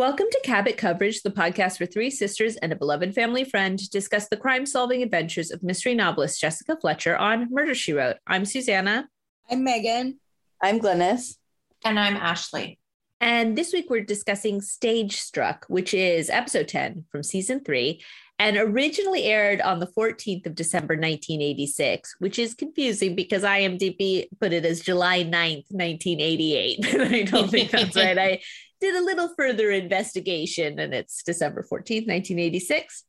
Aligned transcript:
Welcome 0.00 0.28
to 0.30 0.40
Cabot 0.44 0.78
Coverage, 0.78 1.20
the 1.20 1.30
podcast 1.30 1.78
where 1.78 1.86
three 1.86 2.08
sisters 2.08 2.56
and 2.56 2.72
a 2.72 2.74
beloved 2.74 3.14
family 3.14 3.44
friend 3.44 3.78
discuss 3.90 4.28
the 4.28 4.36
crime 4.38 4.64
solving 4.64 5.02
adventures 5.02 5.50
of 5.50 5.62
mystery 5.62 5.92
novelist 5.92 6.40
Jessica 6.40 6.78
Fletcher 6.80 7.18
on 7.18 7.48
Murder 7.50 7.74
She 7.74 7.92
Wrote. 7.92 8.16
I'm 8.26 8.46
Susanna. 8.46 9.10
I'm 9.50 9.62
Megan. 9.62 10.18
I'm 10.62 10.80
Glynis. 10.80 11.36
And 11.84 12.00
I'm 12.00 12.16
Ashley. 12.16 12.78
And 13.20 13.58
this 13.58 13.74
week 13.74 13.90
we're 13.90 14.02
discussing 14.02 14.62
Stage 14.62 15.20
Struck, 15.20 15.66
which 15.68 15.92
is 15.92 16.30
episode 16.30 16.68
10 16.68 17.04
from 17.12 17.22
season 17.22 17.62
three 17.62 18.02
and 18.38 18.56
originally 18.56 19.24
aired 19.24 19.60
on 19.60 19.80
the 19.80 19.86
14th 19.86 20.46
of 20.46 20.54
December 20.54 20.94
1986, 20.94 22.16
which 22.20 22.38
is 22.38 22.54
confusing 22.54 23.14
because 23.14 23.42
IMDb 23.42 24.28
put 24.40 24.54
it 24.54 24.64
as 24.64 24.80
July 24.80 25.24
9th, 25.24 25.66
1988. 25.68 26.78
I 26.94 27.22
don't 27.24 27.50
think 27.50 27.70
that's 27.70 27.96
right. 27.96 28.18
I 28.18 28.40
did 28.80 28.94
a 28.94 29.04
little 29.04 29.28
further 29.36 29.70
investigation 29.70 30.78
and 30.78 30.94
it's 30.94 31.22
December 31.22 31.62
14th, 31.62 32.08
1986. 32.08 33.04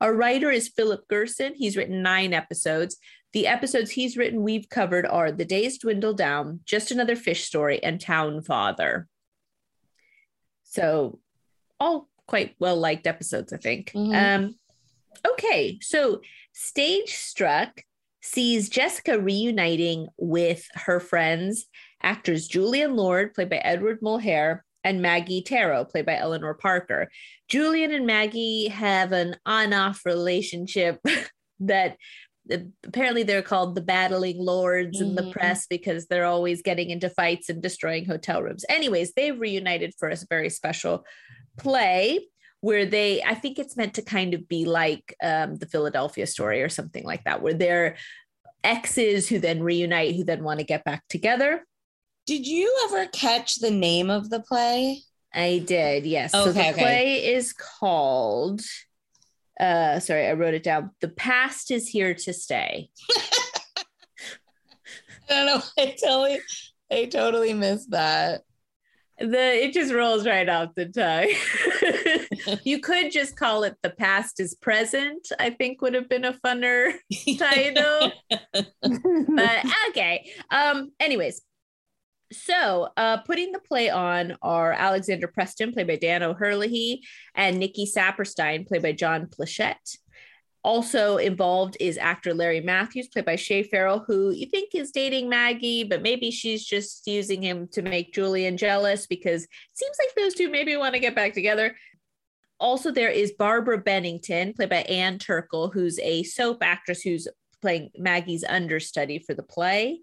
Our 0.00 0.14
writer 0.14 0.50
is 0.50 0.68
Philip 0.68 1.06
Gerson. 1.08 1.54
He's 1.54 1.76
written 1.76 2.02
nine 2.02 2.32
episodes. 2.32 2.96
The 3.32 3.46
episodes 3.46 3.90
he's 3.90 4.16
written, 4.16 4.42
we've 4.42 4.68
covered 4.68 5.06
are 5.06 5.30
The 5.30 5.44
Days 5.44 5.78
Dwindle 5.78 6.14
Down, 6.14 6.60
Just 6.64 6.90
Another 6.90 7.14
Fish 7.14 7.44
Story, 7.44 7.82
and 7.82 8.00
Town 8.00 8.42
Father. 8.42 9.06
So, 10.64 11.20
all 11.78 12.08
quite 12.26 12.54
well 12.58 12.76
liked 12.76 13.06
episodes, 13.06 13.52
I 13.52 13.58
think. 13.58 13.92
Mm-hmm. 13.92 14.44
Um, 14.44 14.54
okay, 15.32 15.78
so 15.80 16.22
Stage 16.52 17.10
Struck 17.14 17.82
sees 18.20 18.68
Jessica 18.68 19.18
reuniting 19.18 20.08
with 20.18 20.66
her 20.74 20.98
friends, 20.98 21.66
actors 22.02 22.48
Julian 22.48 22.96
Lord, 22.96 23.34
played 23.34 23.50
by 23.50 23.56
Edward 23.56 24.00
Mulhare, 24.00 24.60
and 24.84 25.02
Maggie 25.02 25.42
Tarrow, 25.42 25.84
played 25.84 26.06
by 26.06 26.16
Eleanor 26.16 26.54
Parker. 26.54 27.10
Julian 27.48 27.92
and 27.92 28.06
Maggie 28.06 28.68
have 28.68 29.12
an 29.12 29.36
on 29.44 29.72
off 29.72 30.02
relationship 30.04 31.00
that 31.60 31.96
apparently 32.84 33.22
they're 33.22 33.42
called 33.42 33.74
the 33.74 33.80
battling 33.80 34.38
lords 34.38 34.98
mm-hmm. 34.98 35.10
in 35.10 35.14
the 35.14 35.22
mm-hmm. 35.22 35.32
press 35.32 35.66
because 35.66 36.06
they're 36.06 36.24
always 36.24 36.62
getting 36.62 36.90
into 36.90 37.10
fights 37.10 37.48
and 37.48 37.62
destroying 37.62 38.04
hotel 38.04 38.42
rooms. 38.42 38.64
Anyways, 38.68 39.12
they've 39.12 39.38
reunited 39.38 39.94
for 39.98 40.08
a 40.08 40.16
very 40.28 40.50
special 40.50 41.04
play 41.58 42.26
where 42.60 42.84
they, 42.84 43.22
I 43.22 43.34
think 43.34 43.58
it's 43.58 43.76
meant 43.76 43.94
to 43.94 44.02
kind 44.02 44.34
of 44.34 44.46
be 44.48 44.64
like 44.64 45.14
um, 45.22 45.56
the 45.56 45.66
Philadelphia 45.66 46.26
story 46.26 46.62
or 46.62 46.68
something 46.68 47.04
like 47.04 47.24
that, 47.24 47.42
where 47.42 47.54
they're 47.54 47.96
exes 48.62 49.28
who 49.28 49.38
then 49.38 49.62
reunite, 49.62 50.14
who 50.14 50.24
then 50.24 50.44
want 50.44 50.60
to 50.60 50.66
get 50.66 50.84
back 50.84 51.02
together. 51.08 51.64
Did 52.30 52.46
you 52.46 52.72
ever 52.84 53.06
catch 53.06 53.56
the 53.56 53.72
name 53.72 54.08
of 54.08 54.30
the 54.30 54.38
play? 54.38 55.02
I 55.34 55.64
did, 55.66 56.06
yes. 56.06 56.32
Okay, 56.32 56.44
so 56.44 56.52
the 56.52 56.60
okay. 56.60 56.80
play 56.80 57.24
is 57.34 57.52
called 57.52 58.60
uh 59.58 59.98
sorry, 59.98 60.28
I 60.28 60.34
wrote 60.34 60.54
it 60.54 60.62
down. 60.62 60.92
The 61.00 61.08
past 61.08 61.72
is 61.72 61.88
here 61.88 62.14
to 62.14 62.32
stay. 62.32 62.88
I 63.78 63.84
don't 65.28 65.46
know. 65.46 65.62
I 65.76 65.96
totally 66.00 66.40
I 66.88 67.06
totally 67.06 67.52
missed 67.52 67.90
that. 67.90 68.42
The 69.18 69.64
it 69.64 69.72
just 69.72 69.92
rolls 69.92 70.24
right 70.24 70.48
off 70.48 70.76
the 70.76 70.86
tongue. 70.86 72.60
you 72.64 72.78
could 72.78 73.10
just 73.10 73.36
call 73.36 73.64
it 73.64 73.74
the 73.82 73.90
past 73.90 74.38
is 74.38 74.54
present, 74.54 75.26
I 75.40 75.50
think 75.50 75.82
would 75.82 75.94
have 75.94 76.08
been 76.08 76.24
a 76.24 76.34
funner 76.34 76.92
title. 77.38 78.12
but 78.30 79.66
okay. 79.88 80.30
Um, 80.52 80.92
anyways, 81.00 81.42
so, 82.32 82.88
uh, 82.96 83.18
putting 83.18 83.52
the 83.52 83.58
play 83.58 83.90
on 83.90 84.36
are 84.42 84.72
Alexander 84.72 85.26
Preston, 85.26 85.72
played 85.72 85.88
by 85.88 85.96
Dan 85.96 86.22
O'Herlihy, 86.22 87.02
and 87.34 87.58
Nicky 87.58 87.86
Saperstein, 87.86 88.66
played 88.66 88.82
by 88.82 88.92
John 88.92 89.26
Pleshette. 89.26 89.96
Also 90.62 91.16
involved 91.16 91.76
is 91.80 91.96
actor 91.96 92.34
Larry 92.34 92.60
Matthews, 92.60 93.08
played 93.08 93.24
by 93.24 93.36
Shea 93.36 93.62
Farrell, 93.62 94.04
who 94.06 94.30
you 94.30 94.46
think 94.46 94.74
is 94.74 94.90
dating 94.90 95.28
Maggie, 95.28 95.84
but 95.84 96.02
maybe 96.02 96.30
she's 96.30 96.64
just 96.64 97.06
using 97.06 97.42
him 97.42 97.66
to 97.72 97.82
make 97.82 98.12
Julian 98.12 98.58
jealous 98.58 99.06
because 99.06 99.44
it 99.44 99.50
seems 99.72 99.96
like 99.98 100.14
those 100.14 100.34
two 100.34 100.50
maybe 100.50 100.76
want 100.76 100.94
to 100.94 101.00
get 101.00 101.14
back 101.14 101.32
together. 101.32 101.74
Also, 102.60 102.90
there 102.90 103.08
is 103.08 103.32
Barbara 103.32 103.78
Bennington, 103.78 104.52
played 104.52 104.68
by 104.68 104.82
Ann 104.82 105.18
Turkel, 105.18 105.72
who's 105.72 105.98
a 106.00 106.22
soap 106.24 106.58
actress 106.62 107.00
who's 107.00 107.26
playing 107.62 107.90
Maggie's 107.96 108.44
understudy 108.44 109.18
for 109.18 109.32
the 109.32 109.42
play. 109.42 110.00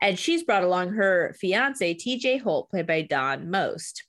And 0.00 0.18
she's 0.18 0.42
brought 0.42 0.64
along 0.64 0.90
her 0.90 1.34
fiance, 1.38 1.94
TJ 1.94 2.42
Holt, 2.42 2.70
played 2.70 2.86
by 2.86 3.02
Don 3.02 3.50
Most. 3.50 4.04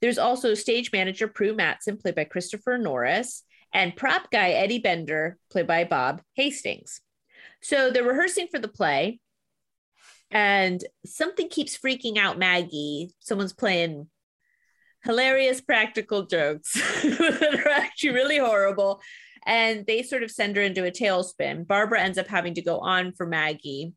There's 0.00 0.18
also 0.18 0.54
stage 0.54 0.90
manager 0.92 1.28
Pru 1.28 1.56
Mattson, 1.56 2.00
played 2.00 2.14
by 2.14 2.24
Christopher 2.24 2.76
Norris, 2.76 3.44
and 3.72 3.96
prop 3.96 4.30
guy 4.30 4.50
Eddie 4.50 4.80
Bender, 4.80 5.38
played 5.50 5.66
by 5.66 5.84
Bob 5.84 6.22
Hastings. 6.34 7.00
So 7.62 7.90
they're 7.90 8.02
rehearsing 8.02 8.48
for 8.50 8.58
the 8.58 8.68
play, 8.68 9.20
and 10.30 10.82
something 11.06 11.48
keeps 11.48 11.78
freaking 11.78 12.18
out 12.18 12.38
Maggie. 12.38 13.10
Someone's 13.20 13.52
playing 13.52 14.08
hilarious 15.04 15.60
practical 15.60 16.26
jokes 16.26 16.72
that 17.02 17.62
are 17.64 17.70
actually 17.70 18.10
really 18.10 18.38
horrible. 18.38 19.00
And 19.44 19.84
they 19.86 20.02
sort 20.02 20.22
of 20.22 20.30
send 20.30 20.56
her 20.56 20.62
into 20.62 20.86
a 20.86 20.90
tailspin. 20.90 21.66
Barbara 21.66 22.00
ends 22.00 22.18
up 22.18 22.28
having 22.28 22.54
to 22.54 22.62
go 22.62 22.78
on 22.78 23.12
for 23.12 23.26
Maggie. 23.26 23.92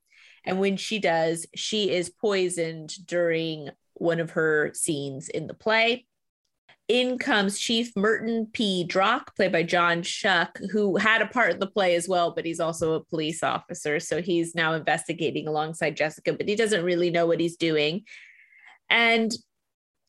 And 0.45 0.59
when 0.59 0.78
she 0.78 1.00
does, 1.00 1.45
she 1.56 1.91
is 1.91 2.09
poisoned 2.09 2.94
during 3.06 3.69
one 3.94 4.19
of 4.19 4.31
her 4.31 4.72
scenes 4.73 5.29
in 5.29 5.47
the 5.47 5.53
play. 5.53 6.06
In 6.88 7.17
comes 7.17 7.57
Chief 7.57 7.95
Merton 7.95 8.47
P. 8.53 8.83
Drock, 8.83 9.35
played 9.35 9.51
by 9.51 9.63
John 9.63 10.03
Schuck, 10.03 10.50
who 10.72 10.97
had 10.97 11.23
a 11.23 11.28
part 11.28 11.53
in 11.53 11.59
the 11.59 11.66
play 11.66 11.95
as 11.95 12.07
well, 12.07 12.31
but 12.35 12.45
he's 12.45 12.59
also 12.59 12.94
a 12.94 13.03
police 13.03 13.41
officer. 13.41 14.00
So 14.00 14.22
he's 14.22 14.53
now 14.53 14.73
investigating 14.73 15.47
alongside 15.47 15.97
Jessica, 15.97 16.33
but 16.33 16.47
he 16.47 16.56
doesn't 16.56 16.85
really 16.85 17.09
know 17.09 17.25
what 17.25 17.39
he's 17.39 17.57
doing. 17.57 18.03
And 18.88 19.31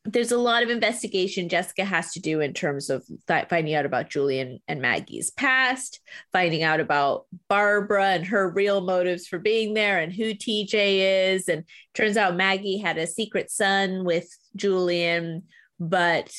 there's 0.07 0.33
a 0.33 0.39
lot 0.39 0.63
of 0.63 0.71
investigation 0.71 1.49
Jessica 1.49 1.85
has 1.85 2.13
to 2.13 2.21
do 2.21 2.41
in 2.41 2.53
terms 2.53 2.91
of 2.91 3.05
that, 3.27 3.49
finding 3.49 3.75
out 3.75 3.87
about 3.87 4.09
Julian 4.09 4.61
and 4.69 4.81
Maggie's 4.81 5.31
past, 5.31 6.01
finding 6.33 6.63
out 6.63 6.81
about 6.81 7.27
Barbara 7.49 8.07
and 8.07 8.27
her 8.27 8.49
real 8.49 8.81
motives 8.81 9.27
for 9.27 9.39
being 9.39 9.75
there 9.75 9.99
and 9.99 10.13
who 10.13 10.35
TJ 10.35 11.33
is. 11.35 11.49
And 11.49 11.65
turns 11.95 12.17
out 12.17 12.37
Maggie 12.37 12.79
had 12.79 12.99
a 12.99 13.07
secret 13.07 13.51
son 13.51 14.05
with 14.05 14.29
Julian, 14.55 15.45
but 15.81 16.33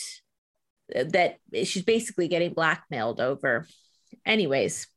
that 0.90 1.38
she's 1.54 1.84
basically 1.84 2.28
getting 2.30 2.54
blackmailed 2.54 3.20
over. 3.20 3.68
Anyways, 4.26 4.88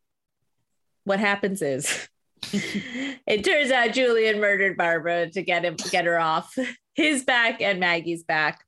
what 1.05 1.19
happens 1.19 1.63
is 1.63 2.09
it 2.53 3.45
turns 3.45 3.71
out 3.71 3.93
Julian 3.93 4.41
murdered 4.41 4.77
Barbara 4.77 5.31
to 5.31 5.43
get 5.43 5.65
him 5.65 5.77
get 5.91 6.07
her 6.07 6.19
off 6.19 6.55
his 6.95 7.25
back 7.25 7.61
and 7.61 7.81
Maggie's 7.81 8.25
back. 8.25 8.65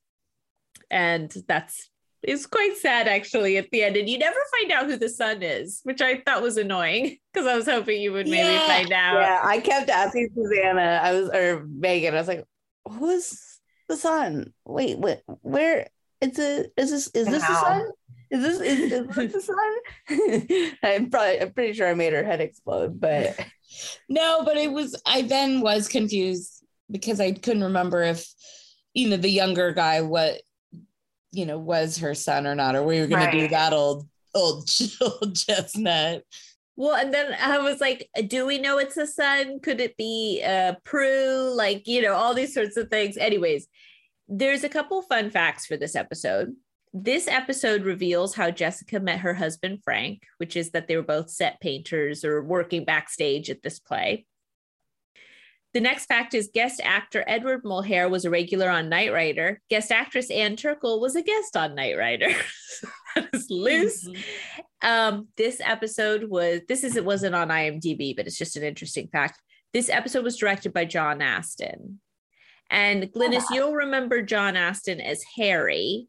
And 0.90 1.34
that's 1.48 1.88
is 2.22 2.46
quite 2.46 2.76
sad 2.76 3.08
actually 3.08 3.56
at 3.56 3.70
the 3.70 3.82
end. 3.82 3.96
And 3.96 4.08
you 4.08 4.18
never 4.18 4.38
find 4.58 4.72
out 4.72 4.86
who 4.86 4.96
the 4.96 5.08
son 5.08 5.42
is, 5.42 5.80
which 5.82 6.00
I 6.00 6.20
thought 6.20 6.42
was 6.42 6.56
annoying 6.56 7.18
because 7.32 7.48
I 7.48 7.56
was 7.56 7.66
hoping 7.66 8.00
you 8.00 8.12
would 8.12 8.28
maybe 8.28 8.52
yeah. 8.52 8.66
find 8.66 8.92
out. 8.92 9.20
Yeah, 9.20 9.40
I 9.42 9.60
kept 9.60 9.90
asking 9.90 10.28
Susanna, 10.34 11.00
I 11.02 11.12
was 11.12 11.30
or 11.30 11.66
Megan, 11.66 12.14
I 12.14 12.18
was 12.18 12.28
like, 12.28 12.44
who's 12.88 13.60
the 13.88 13.96
son? 13.96 14.52
Wait, 14.64 14.98
what 14.98 15.22
where 15.40 15.88
it's 16.20 16.38
a 16.38 16.66
is 16.76 16.90
this 16.90 17.08
is 17.08 17.26
this 17.26 17.46
the 17.46 17.60
son? 17.60 17.90
Is 18.30 18.42
this 18.42 18.60
is, 18.60 18.92
is 18.92 19.16
this 19.16 19.32
the 19.32 19.40
son? 19.40 20.76
I'm 20.82 21.10
probably 21.10 21.40
I'm 21.40 21.52
pretty 21.52 21.72
sure 21.72 21.88
I 21.88 21.94
made 21.94 22.12
her 22.12 22.24
head 22.24 22.40
explode, 22.40 23.00
but 23.00 23.38
no, 24.08 24.42
but 24.44 24.56
it 24.56 24.72
was 24.72 25.00
I 25.06 25.22
then 25.22 25.60
was 25.60 25.88
confused 25.88 26.64
because 26.90 27.20
I 27.20 27.32
couldn't 27.32 27.64
remember 27.64 28.02
if 28.02 28.26
you 28.94 29.08
know 29.08 29.16
the 29.16 29.28
younger 29.28 29.72
guy 29.72 30.02
what 30.02 30.40
you 31.32 31.46
know 31.46 31.58
was 31.58 31.98
her 31.98 32.14
son 32.14 32.46
or 32.46 32.54
not, 32.54 32.76
or 32.76 32.82
we 32.82 33.00
were 33.00 33.06
going 33.06 33.24
right. 33.24 33.32
to 33.32 33.40
do 33.40 33.48
that 33.48 33.72
old 33.72 34.06
old 34.34 34.68
old 35.00 35.36
chestnut. 35.36 36.22
Well, 36.76 36.94
and 36.94 37.12
then 37.12 37.36
I 37.40 37.58
was 37.58 37.80
like, 37.80 38.08
do 38.28 38.46
we 38.46 38.58
know 38.58 38.78
it's 38.78 38.96
a 38.96 39.06
son? 39.06 39.60
Could 39.60 39.78
it 39.78 39.96
be 39.96 40.42
uh, 40.44 40.74
Pru? 40.86 41.54
Like, 41.54 41.86
you 41.86 42.00
know, 42.00 42.14
all 42.14 42.32
these 42.32 42.54
sorts 42.54 42.78
of 42.78 42.88
things. 42.88 43.18
Anyways, 43.18 43.68
there's 44.26 44.64
a 44.64 44.70
couple 44.70 45.02
fun 45.02 45.30
facts 45.30 45.66
for 45.66 45.76
this 45.76 45.94
episode. 45.94 46.54
This 46.94 47.26
episode 47.26 47.84
reveals 47.84 48.34
how 48.34 48.50
Jessica 48.50 49.00
met 49.00 49.20
her 49.20 49.32
husband, 49.32 49.80
Frank, 49.82 50.24
which 50.36 50.56
is 50.56 50.72
that 50.72 50.88
they 50.88 50.96
were 50.96 51.02
both 51.02 51.30
set 51.30 51.58
painters 51.60 52.22
or 52.22 52.42
working 52.42 52.84
backstage 52.84 53.48
at 53.48 53.62
this 53.62 53.78
play. 53.78 54.26
The 55.72 55.80
next 55.80 56.04
fact 56.04 56.34
is 56.34 56.50
guest 56.52 56.82
actor 56.84 57.24
Edward 57.26 57.64
Mulhare 57.64 58.10
was 58.10 58.26
a 58.26 58.30
regular 58.30 58.68
on 58.68 58.90
Knight 58.90 59.10
Rider. 59.10 59.62
Guest 59.70 59.90
actress 59.90 60.30
Ann 60.30 60.54
Turkel 60.54 61.00
was 61.00 61.16
a 61.16 61.22
guest 61.22 61.56
on 61.56 61.74
Knight 61.74 61.96
Rider. 61.96 62.28
that 63.14 63.28
is 63.32 63.46
loose. 63.48 64.06
Mm-hmm. 64.06 64.86
Um, 64.86 65.28
this 65.38 65.62
episode 65.64 66.24
was 66.24 66.60
this 66.68 66.84
is 66.84 66.96
it 66.96 67.06
wasn't 67.06 67.34
on 67.34 67.48
IMDb, 67.48 68.14
but 68.14 68.26
it's 68.26 68.36
just 68.36 68.56
an 68.56 68.64
interesting 68.64 69.08
fact. 69.08 69.40
This 69.72 69.88
episode 69.88 70.24
was 70.24 70.36
directed 70.36 70.74
by 70.74 70.84
John 70.84 71.22
Astin. 71.22 72.00
And 72.68 73.04
Glynis, 73.04 73.36
oh, 73.36 73.46
wow. 73.50 73.54
you'll 73.54 73.74
remember 73.74 74.20
John 74.20 74.56
Astin 74.56 75.00
as 75.00 75.22
Harry 75.36 76.08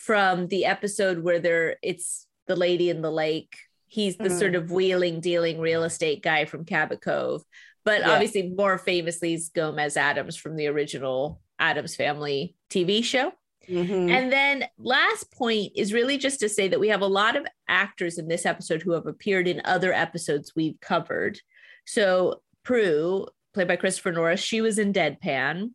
from 0.00 0.46
the 0.48 0.64
episode 0.64 1.18
where 1.18 1.38
they're 1.38 1.76
it's 1.82 2.26
the 2.46 2.56
lady 2.56 2.88
in 2.88 3.02
the 3.02 3.10
lake. 3.10 3.54
He's 3.86 4.16
the 4.16 4.30
Mhm. 4.30 4.38
sort 4.38 4.54
of 4.54 4.70
wheeling, 4.70 5.20
dealing 5.20 5.60
real 5.60 5.84
estate 5.84 6.22
guy 6.22 6.46
from 6.46 6.64
Cabot 6.64 7.02
Cove. 7.02 7.42
But 7.84 8.00
Yeah. 8.00 8.12
obviously, 8.12 8.48
more 8.48 8.78
famously, 8.78 9.34
is 9.34 9.50
Gomez 9.50 9.96
Addams 9.96 10.36
from 10.36 10.56
the 10.56 10.68
original 10.68 11.42
Addams 11.58 11.96
Family 11.96 12.54
TV 12.70 13.02
show. 13.02 13.32
Mhm. 13.68 14.10
And 14.10 14.32
then 14.32 14.66
last 14.78 15.30
point 15.32 15.72
is 15.76 15.92
really 15.92 16.16
just 16.16 16.40
to 16.40 16.48
say 16.48 16.66
that 16.68 16.80
we 16.80 16.88
have 16.88 17.02
a 17.02 17.06
lot 17.06 17.36
of 17.36 17.46
actors 17.68 18.16
in 18.16 18.26
this 18.26 18.46
episode 18.46 18.80
who 18.82 18.92
have 18.92 19.06
appeared 19.06 19.46
in 19.46 19.60
other 19.64 19.92
episodes 19.92 20.56
we've 20.56 20.80
covered. 20.80 21.38
So 21.84 22.42
Pru, 22.64 23.28
played 23.52 23.68
by 23.68 23.76
Christopher 23.76 24.12
Norris, 24.12 24.40
she 24.40 24.60
was 24.62 24.78
in 24.78 24.92
Deadpan. 24.94 25.72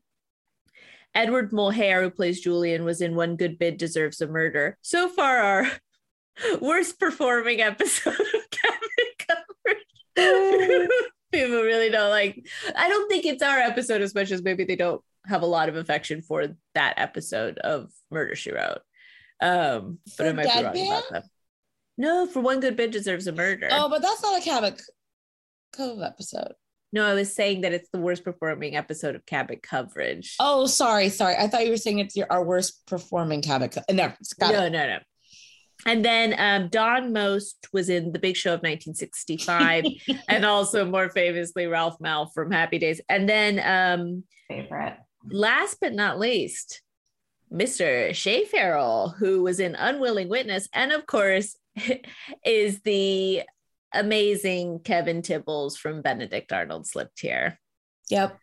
Edward 1.15 1.51
Mulhare, 1.51 2.03
who 2.03 2.09
plays 2.09 2.41
Julian, 2.41 2.83
was 2.83 3.01
in 3.01 3.15
One 3.15 3.37
Good 3.37 3.57
Bid 3.57 3.77
Deserves 3.77 4.21
a 4.21 4.27
Murder. 4.27 4.77
So 4.81 5.07
far, 5.07 5.37
our 5.37 5.71
worst 6.61 6.99
performing 6.99 7.61
episode 7.61 8.19
of 8.19 8.49
Cabot 8.51 9.39
Coverage. 10.15 10.89
People 11.31 11.61
really 11.61 11.89
don't 11.89 12.11
like. 12.11 12.45
I 12.75 12.89
don't 12.89 13.09
think 13.09 13.25
it's 13.25 13.41
our 13.41 13.57
episode 13.57 14.01
as 14.01 14.13
much 14.13 14.31
as 14.31 14.43
maybe 14.43 14.65
they 14.65 14.75
don't 14.75 15.01
have 15.25 15.41
a 15.41 15.47
lot 15.47 15.69
of 15.69 15.75
affection 15.75 16.21
for 16.21 16.47
that 16.75 16.93
episode 16.97 17.57
of 17.57 17.91
Murder 18.11 18.35
She 18.35 18.51
Wrote. 18.51 18.81
Um, 19.41 19.99
but 20.05 20.15
For 20.15 20.27
I 20.27 20.33
might 20.33 20.73
be 20.73 20.81
wrong 20.81 20.87
about 20.87 21.03
that. 21.11 21.23
No, 21.97 22.25
for 22.25 22.41
one 22.41 22.59
good 22.59 22.75
bid 22.75 22.91
deserves 22.91 23.27
a 23.27 23.31
murder. 23.31 23.69
Oh, 23.71 23.89
but 23.89 24.01
that's 24.01 24.21
not 24.21 24.39
a 24.39 24.43
Cabot 24.43 24.81
Cove 25.73 26.01
episode. 26.01 26.53
No, 26.95 27.05
I 27.05 27.13
was 27.13 27.35
saying 27.35 27.61
that 27.61 27.73
it's 27.73 27.89
the 27.89 27.99
worst 27.99 28.23
performing 28.23 28.77
episode 28.77 29.15
of 29.15 29.25
Cabot 29.25 29.61
coverage. 29.61 30.37
Oh, 30.39 30.65
sorry, 30.65 31.09
sorry. 31.09 31.35
I 31.35 31.49
thought 31.49 31.65
you 31.65 31.71
were 31.71 31.77
saying 31.77 31.99
it's 31.99 32.15
your 32.15 32.25
our 32.29 32.41
worst 32.41 32.87
performing 32.87 33.41
Cabot. 33.41 33.73
Co- 33.73 33.93
no, 33.93 34.13
it's 34.21 34.31
got 34.31 34.53
no, 34.53 34.63
it. 34.63 34.69
no, 34.69 34.87
no. 34.87 34.99
And 35.85 36.05
then 36.05 36.33
um, 36.37 36.69
Don 36.69 37.11
Most 37.11 37.67
was 37.73 37.89
in 37.89 38.13
The 38.13 38.19
Big 38.19 38.37
Show 38.37 38.51
of 38.53 38.61
1965, 38.61 39.83
and 40.29 40.45
also 40.45 40.85
more 40.85 41.09
famously 41.09 41.67
Ralph 41.67 41.97
Malph 41.99 42.33
from 42.33 42.49
Happy 42.49 42.79
Days. 42.79 43.01
And 43.09 43.27
then 43.27 43.59
um, 43.59 44.23
Favorite. 44.47 44.95
last 45.29 45.79
but 45.81 45.91
not 45.91 46.17
least, 46.17 46.81
Mr. 47.51 48.15
Shea 48.15 48.45
Farrell, 48.45 49.09
who 49.09 49.43
was 49.43 49.59
in 49.59 49.75
Unwilling 49.75 50.29
Witness, 50.29 50.69
and 50.73 50.93
of 50.93 51.05
course, 51.05 51.57
is 52.45 52.79
the 52.83 53.43
amazing 53.95 54.79
Kevin 54.79 55.21
Tibbles 55.21 55.77
from 55.77 56.01
Benedict 56.01 56.51
Arnold 56.51 56.87
Slipped 56.87 57.19
Here 57.19 57.59
Yep. 58.09 58.37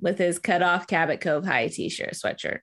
with 0.00 0.18
his 0.18 0.38
cut 0.38 0.62
off 0.62 0.86
Cabot 0.86 1.20
Cove 1.20 1.44
high 1.44 1.68
t 1.68 1.88
shirt 1.88 2.12
sweatshirt. 2.14 2.60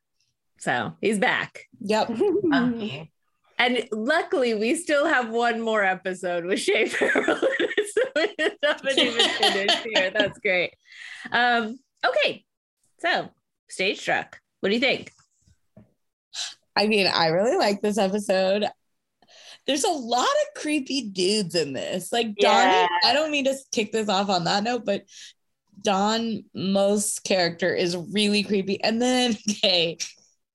So 0.60 0.94
he's 1.02 1.20
back. 1.20 1.64
Yep. 1.82 2.12
Funky. 2.50 3.12
And 3.60 3.88
luckily, 3.92 4.54
we 4.54 4.76
still 4.76 5.08
have 5.08 5.32
one 5.32 5.62
more 5.62 5.84
episode 5.84 6.46
with 6.46 6.60
Shea 6.60 6.86
Farrell. 6.90 7.38
so 7.38 8.02
we 8.16 8.36
haven't 8.64 9.00
even 9.00 9.30
finished 9.30 9.80
here. 9.84 10.12
That's 10.12 10.38
great. 10.38 10.76
Um, 11.32 11.80
okay, 12.06 12.46
so 13.00 13.32
stage 13.68 14.00
struck. 14.00 14.40
What 14.60 14.70
do 14.70 14.76
you 14.76 14.80
think? 14.80 15.12
I 16.76 16.86
mean, 16.86 17.08
I 17.08 17.30
really 17.30 17.58
like 17.58 17.82
this 17.82 17.98
episode. 17.98 18.68
There's 19.68 19.84
a 19.84 19.90
lot 19.92 20.24
of 20.26 20.62
creepy 20.62 21.10
dudes 21.10 21.54
in 21.56 21.74
this. 21.74 22.12
Like 22.12 22.34
Yeah. 22.38 22.88
I 23.04 23.14
don't 23.14 23.32
mean 23.32 23.46
to 23.46 23.56
kick 23.72 23.92
this 23.92 24.10
off 24.10 24.30
on 24.30 24.46
that 24.46 24.64
note, 24.64 24.86
but 24.86 25.04
Don 25.82 26.44
Most 26.56 27.24
character 27.24 27.74
is 27.74 27.96
really 27.96 28.44
creepy. 28.44 28.82
And 28.84 29.02
then, 29.02 29.38
okay, 29.50 29.98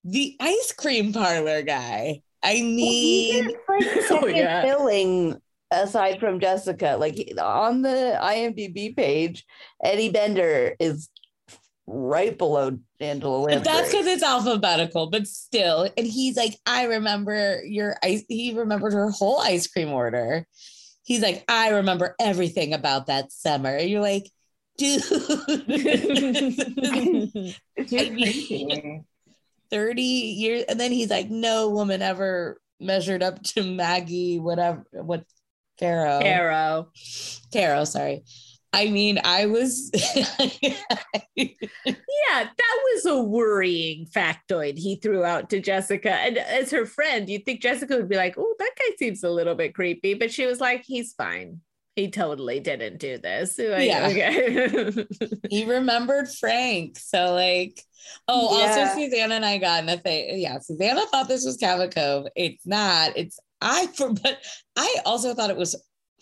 the 0.04 0.36
ice 0.40 0.72
cream 0.72 1.12
parlor 1.12 1.62
guy. 1.62 2.22
I 2.42 2.54
mean, 2.54 3.44
He's 3.44 3.46
like 3.46 3.56
Oh, 4.10 4.20
second 4.22 4.36
yeah. 4.36 4.62
billing 4.62 5.40
aside 5.70 6.18
from 6.18 6.40
Jessica. 6.40 6.96
Like 6.98 7.16
on 7.40 7.82
the 7.82 8.18
IMDb 8.20 8.96
page, 8.96 9.44
Eddie 9.82 10.10
Bender 10.10 10.74
is 10.80 11.08
right 11.86 12.36
below 12.36 12.78
Angela 13.02 13.38
Lansbury. 13.38 13.64
that's 13.64 13.90
because 13.90 14.06
it's 14.06 14.22
alphabetical, 14.22 15.10
but 15.10 15.26
still. 15.26 15.88
And 15.96 16.06
he's 16.06 16.36
like, 16.36 16.56
I 16.66 16.84
remember 16.84 17.62
your 17.64 17.96
ice. 18.02 18.24
He 18.28 18.54
remembered 18.54 18.92
her 18.92 19.10
whole 19.10 19.40
ice 19.40 19.66
cream 19.66 19.90
order. 19.90 20.46
He's 21.04 21.22
like, 21.22 21.44
I 21.48 21.70
remember 21.70 22.14
everything 22.20 22.74
about 22.74 23.06
that 23.06 23.32
summer. 23.32 23.74
And 23.74 23.90
you're 23.90 24.00
like, 24.00 24.30
dude, 24.78 25.02
I 27.90 28.10
mean- 28.10 29.04
30 29.70 30.02
years. 30.02 30.64
And 30.68 30.78
then 30.78 30.92
he's 30.92 31.10
like, 31.10 31.30
no 31.30 31.70
woman 31.70 32.02
ever 32.02 32.60
measured 32.78 33.22
up 33.22 33.42
to 33.42 33.62
Maggie, 33.62 34.38
whatever, 34.38 34.84
what, 34.92 35.24
Caro. 35.80 36.18
Arrow. 36.18 36.90
Caro, 37.52 37.84
sorry. 37.84 38.24
I 38.72 38.88
mean, 38.88 39.18
I 39.24 39.46
was. 39.46 39.90
Yeah, 42.32 42.44
that 42.44 42.78
was 42.94 43.06
a 43.06 43.22
worrying 43.22 44.06
factoid 44.06 44.78
he 44.78 44.96
threw 44.96 45.24
out 45.24 45.50
to 45.50 45.60
Jessica. 45.60 46.12
And 46.12 46.38
as 46.38 46.70
her 46.70 46.86
friend, 46.86 47.28
you'd 47.28 47.44
think 47.44 47.60
Jessica 47.60 47.96
would 47.96 48.08
be 48.08 48.16
like, 48.16 48.36
oh, 48.38 48.54
that 48.58 48.70
guy 48.78 48.96
seems 48.98 49.22
a 49.22 49.30
little 49.30 49.54
bit 49.54 49.74
creepy. 49.74 50.14
But 50.14 50.32
she 50.32 50.46
was 50.46 50.60
like, 50.60 50.82
he's 50.86 51.12
fine. 51.12 51.60
He 51.94 52.10
totally 52.10 52.58
didn't 52.60 52.98
do 52.98 53.18
this. 53.18 53.58
Like, 53.62 53.86
Yeah. 53.86 54.08
Okay. 54.10 55.06
he 55.50 55.64
remembered 55.66 56.28
Frank. 56.40 56.98
So 56.98 57.34
like, 57.34 57.82
oh, 58.28 58.58
Yeah. 58.58 58.66
also 58.84 59.00
Susanna 59.00 59.34
and 59.34 59.44
I 59.44 59.58
got 59.58 59.82
in 59.82 59.88
a 59.90 59.98
thing. 59.98 60.38
Yeah, 60.40 60.58
Susanna 60.58 61.04
thought 61.06 61.28
this 61.28 61.44
was 61.44 61.58
Cabot 61.58 61.94
Cove. 61.94 62.26
It's 62.34 62.66
not. 62.66 63.12
It's 63.16 63.38
I 63.60 63.86
for 63.88 64.12
but 64.12 64.38
I 64.76 64.96
also 65.04 65.34
thought 65.34 65.50
it 65.50 65.56
was 65.56 65.76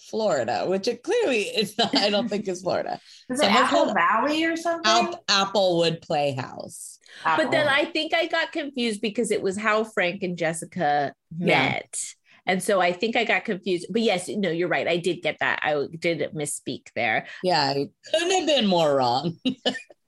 Florida, 0.08 0.64
which 0.66 0.88
it 0.88 1.02
clearly 1.02 1.42
is 1.42 1.76
not. 1.78 1.94
I 1.96 2.10
don't 2.10 2.28
think 2.28 2.48
is 2.48 2.62
Florida. 2.62 2.98
Is 3.30 3.38
it 3.40 3.44
Someone 3.44 3.62
Apple 3.62 3.84
called 3.84 3.94
Valley 3.94 4.44
or 4.44 4.56
something? 4.56 4.90
App, 4.90 5.26
Applewood 5.28 6.02
Playhouse. 6.02 6.98
but 7.24 7.50
then 7.50 7.68
I 7.68 7.84
think 7.84 8.14
I 8.14 8.26
got 8.26 8.50
confused 8.52 9.00
because 9.00 9.30
it 9.30 9.42
was 9.42 9.56
how 9.56 9.84
Frank 9.84 10.22
and 10.22 10.36
Jessica 10.36 11.12
Yeah. 11.38 11.46
met. 11.72 11.98
And 12.46 12.62
so 12.62 12.80
I 12.80 12.92
think 12.92 13.14
I 13.16 13.24
got 13.24 13.44
confused. 13.44 13.86
But 13.90 14.02
yes, 14.02 14.26
no, 14.28 14.50
you're 14.50 14.66
right. 14.68 14.88
I 14.88 14.96
did 14.96 15.22
get 15.22 15.36
that. 15.40 15.60
I 15.62 15.86
did 15.98 16.32
misspeak 16.34 16.86
there. 16.96 17.26
Yeah, 17.44 17.60
I 17.60 17.86
couldn't 18.10 18.30
have 18.30 18.46
been 18.46 18.66
more 18.66 18.96
wrong. 18.96 19.36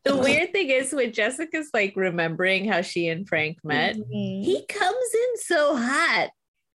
The 0.05 0.17
weird 0.17 0.51
thing 0.51 0.69
is 0.71 0.93
when 0.93 1.13
Jessica's 1.13 1.71
like 1.73 1.93
remembering 1.95 2.65
how 2.65 2.81
she 2.83 3.07
and 3.07 3.29
Frank 3.29 3.59
met, 3.63 3.95
Mhm. 3.95 4.43
he 4.45 4.65
comes 4.69 5.15
in 5.15 5.37
so 5.37 5.77
hot. 5.77 6.31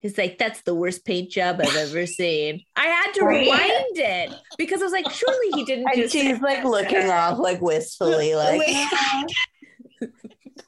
He's 0.03 0.19
like, 0.19 0.37
that's 0.37 0.63
the 0.63 0.75
worst 0.75 1.05
paint 1.05 1.31
job 1.31 1.61
I've 1.61 1.75
ever 1.77 2.07
seen. 2.21 2.61
I 2.77 2.87
had 2.87 3.13
to 3.15 3.25
rewind 3.25 3.97
it 3.97 4.35
because 4.59 4.83
I 4.83 4.85
was 4.85 4.93
like, 4.93 5.09
surely 5.11 5.51
he 5.55 5.65
didn't 5.65 5.87
and 5.95 6.11
she's 6.11 6.41
like 6.41 6.65
looking 6.77 7.09
off 7.09 7.39
like 7.39 7.61
wistfully, 7.61 8.35
like. 8.37 8.61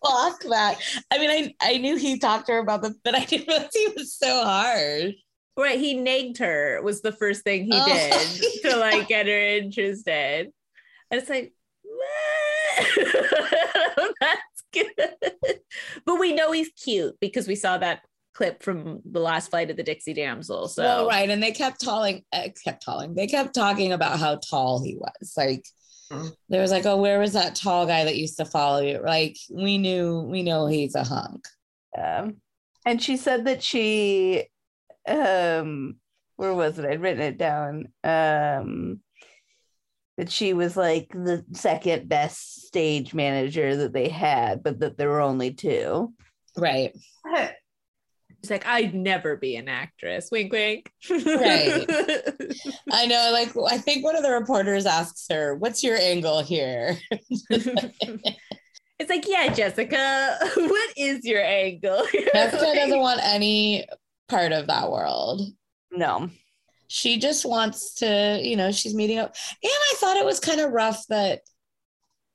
Clock 0.00 0.42
that. 0.50 0.78
I 1.10 1.18
mean, 1.18 1.30
I, 1.30 1.54
I 1.74 1.78
knew 1.78 1.96
he 1.96 2.18
talked 2.18 2.46
to 2.46 2.52
her 2.52 2.58
about 2.58 2.82
the, 2.82 2.94
but 3.04 3.14
I 3.14 3.24
didn't 3.24 3.48
realize 3.48 3.70
he 3.72 3.88
was 3.96 4.14
so 4.14 4.44
hard. 4.44 5.14
right. 5.58 5.78
He 5.80 5.94
nagged 5.94 6.38
her 6.38 6.80
was 6.82 7.00
the 7.02 7.12
first 7.12 7.42
thing 7.42 7.64
he 7.64 7.70
Oh. 7.72 7.86
did 7.86 8.62
to 8.70 8.76
like 8.76 9.08
get 9.08 9.26
her 9.26 9.32
interested. 9.56 10.52
And 11.10 11.20
it's 11.20 11.30
like, 11.30 11.52
"What?" 11.82 12.86
that's 14.20 14.62
good. 14.72 14.90
But 16.04 16.20
we 16.20 16.32
know 16.34 16.52
he's 16.52 16.70
cute 16.70 17.16
because 17.20 17.48
we 17.48 17.54
saw 17.56 17.78
that 17.78 18.02
clip 18.34 18.62
from 18.62 19.00
the 19.04 19.20
last 19.20 19.50
flight 19.50 19.70
of 19.70 19.76
the 19.76 19.82
Dixie 19.82 20.12
Damsel. 20.14 20.68
So 20.68 20.82
Well, 20.82 21.06
right, 21.08 21.30
and 21.30 21.42
they 21.42 21.52
kept 21.52 21.80
talking, 21.80 22.24
uh, 22.32 22.48
kept 22.64 22.84
talking. 22.84 23.14
They 23.14 23.26
kept 23.26 23.54
talking 23.54 23.92
about 23.92 24.18
how 24.18 24.36
tall 24.36 24.82
he 24.82 24.96
was. 24.96 25.34
Like 25.36 25.64
Mm. 26.12 26.32
there 26.50 26.60
was 26.60 26.70
like, 26.70 26.84
oh, 26.84 26.98
where 26.98 27.18
was 27.18 27.32
that 27.32 27.54
tall 27.54 27.86
guy 27.86 28.04
that 28.04 28.16
used 28.18 28.36
to 28.36 28.44
follow 28.44 28.80
you? 28.82 29.00
Like 29.02 29.38
we 29.50 29.78
knew, 29.78 30.20
we 30.20 30.42
know 30.42 30.66
he's 30.66 30.94
a 30.94 31.02
hunk. 31.02 31.46
Um, 31.96 32.36
and 32.84 33.02
she 33.02 33.16
said 33.16 33.46
that 33.46 33.62
she, 33.62 34.44
um, 35.08 35.96
where 36.36 36.52
was 36.52 36.78
it? 36.78 36.84
I'd 36.84 37.00
written 37.00 37.22
it 37.22 37.38
down. 37.38 37.86
Um, 38.04 39.00
that 40.18 40.30
she 40.30 40.52
was 40.52 40.76
like 40.76 41.08
the 41.12 41.42
second 41.52 42.08
best 42.08 42.66
stage 42.66 43.14
manager 43.14 43.74
that 43.76 43.92
they 43.94 44.08
had, 44.10 44.62
but 44.62 44.80
that 44.80 44.98
there 44.98 45.08
were 45.08 45.20
only 45.22 45.52
two. 45.54 46.12
Right. 46.56 46.92
He's 48.44 48.50
like, 48.50 48.66
I'd 48.66 48.94
never 48.94 49.38
be 49.38 49.56
an 49.56 49.70
actress. 49.70 50.28
Wink, 50.30 50.52
wink. 50.52 50.92
Right. 51.08 51.86
I 52.92 53.06
know. 53.06 53.30
Like 53.32 53.56
I 53.72 53.78
think 53.78 54.04
one 54.04 54.16
of 54.16 54.22
the 54.22 54.32
reporters 54.32 54.84
asks 54.84 55.24
her, 55.30 55.54
"What's 55.54 55.82
your 55.82 55.96
angle 55.96 56.42
here?" 56.42 56.98
it's 58.98 59.08
like, 59.08 59.26
yeah, 59.26 59.50
Jessica, 59.54 60.36
what 60.56 60.90
is 60.94 61.24
your 61.24 61.42
angle? 61.42 62.06
Jessica 62.12 62.74
doesn't 62.74 63.00
want 63.00 63.20
any 63.22 63.86
part 64.28 64.52
of 64.52 64.66
that 64.66 64.90
world. 64.90 65.40
No. 65.90 66.28
She 66.88 67.18
just 67.18 67.46
wants 67.46 67.94
to, 67.94 68.38
you 68.42 68.56
know, 68.56 68.72
she's 68.72 68.94
meeting 68.94 69.20
up. 69.20 69.34
And 69.62 69.72
I 69.72 69.94
thought 69.96 70.18
it 70.18 70.26
was 70.26 70.38
kind 70.38 70.60
of 70.60 70.70
rough 70.70 71.02
that 71.08 71.40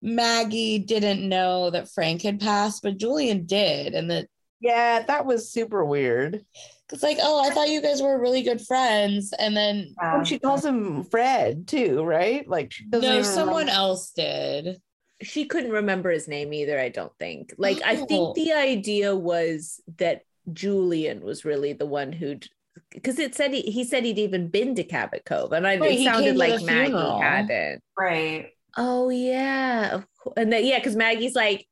Maggie 0.01 0.79
didn't 0.79 1.29
know 1.29 1.69
that 1.69 1.91
Frank 1.91 2.23
had 2.23 2.39
passed, 2.39 2.81
but 2.81 2.97
Julian 2.97 3.45
did, 3.45 3.93
and 3.93 4.09
that 4.09 4.27
Yeah, 4.59 5.03
that 5.03 5.25
was 5.25 5.51
super 5.51 5.85
weird. 5.85 6.43
It's 6.91 7.03
like, 7.03 7.17
oh, 7.21 7.47
I 7.47 7.53
thought 7.53 7.69
you 7.69 7.81
guys 7.81 8.01
were 8.01 8.19
really 8.19 8.41
good 8.41 8.61
friends. 8.61 9.31
And 9.37 9.55
then 9.55 9.93
Oh, 10.01 10.23
she 10.23 10.39
calls 10.39 10.65
him 10.65 11.03
Fred 11.05 11.67
too, 11.67 12.03
right? 12.03 12.47
Like 12.47 12.71
she 12.73 12.85
no, 12.91 13.21
someone 13.21 13.67
remember- 13.67 13.71
else 13.71 14.11
did. 14.11 14.81
she 15.21 15.45
couldn't 15.45 15.71
remember 15.71 16.09
his 16.09 16.27
name 16.27 16.51
either, 16.53 16.79
I 16.79 16.89
don't 16.89 17.11
think. 17.19 17.53
Like 17.57 17.81
I 17.83 17.97
Oh. 18.01 18.05
think 18.05 18.35
the 18.35 18.53
idea 18.53 19.15
was 19.15 19.81
that 19.97 20.23
Julian 20.51 21.21
was 21.21 21.45
really 21.45 21.73
the 21.73 21.85
one 21.85 22.11
who'd 22.11 22.47
because 22.91 23.19
it 23.19 23.35
said 23.35 23.53
he, 23.53 23.61
he 23.61 23.83
said 23.83 24.03
he'd 24.03 24.17
even 24.17 24.47
been 24.47 24.73
to 24.75 24.83
Cabot 24.83 25.23
Cove, 25.25 25.51
and 25.51 25.67
I 25.67 25.77
Right, 25.77 25.99
it 25.99 26.03
sounded 26.03 26.37
like 26.37 26.61
Maggie 26.63 26.89
funeral. 26.91 27.21
hadn't. 27.21 27.83
Right. 27.97 28.49
Oh 28.77 29.09
yeah. 29.09 30.01
And 30.35 30.51
then, 30.51 30.65
yeah, 30.65 30.79
because 30.79 30.95
Maggie's 30.95 31.35
like, 31.35 31.67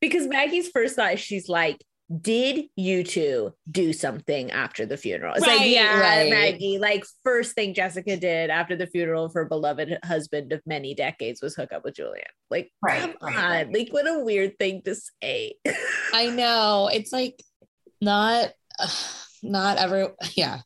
because 0.00 0.26
Maggie's 0.26 0.68
first 0.68 0.96
thought 0.96 1.18
she's 1.18 1.48
like, 1.50 1.84
did 2.20 2.66
you 2.76 3.02
two 3.02 3.54
do 3.70 3.92
something 3.92 4.50
after 4.50 4.86
the 4.86 4.96
funeral? 4.96 5.34
It's 5.34 5.46
like, 5.46 5.60
Right, 5.60 5.68
yeah, 5.70 5.98
right. 5.98 6.30
Maggie. 6.30 6.78
Like 6.78 7.04
first 7.24 7.54
thing 7.54 7.74
Jessica 7.74 8.16
did 8.16 8.50
after 8.50 8.76
the 8.76 8.86
funeral 8.86 9.24
of 9.24 9.34
her 9.34 9.46
beloved 9.46 9.98
husband 10.04 10.52
of 10.52 10.60
many 10.66 10.94
decades 10.94 11.40
was 11.42 11.54
hook 11.54 11.72
up 11.72 11.84
with 11.84 11.96
Julian. 11.96 12.26
Like, 12.50 12.70
Right, 12.82 13.00
come 13.18 13.34
right, 13.34 13.66
on, 13.66 13.72
like 13.72 13.88
what 13.90 14.08
a 14.08 14.22
weird 14.22 14.58
thing 14.58 14.82
to 14.82 14.94
say. 15.22 15.54
I 16.12 16.26
know. 16.26 16.90
It's 16.92 17.12
like 17.12 17.42
not 18.00 18.52
not 19.42 19.78
every 19.78 20.08
yeah. 20.34 20.60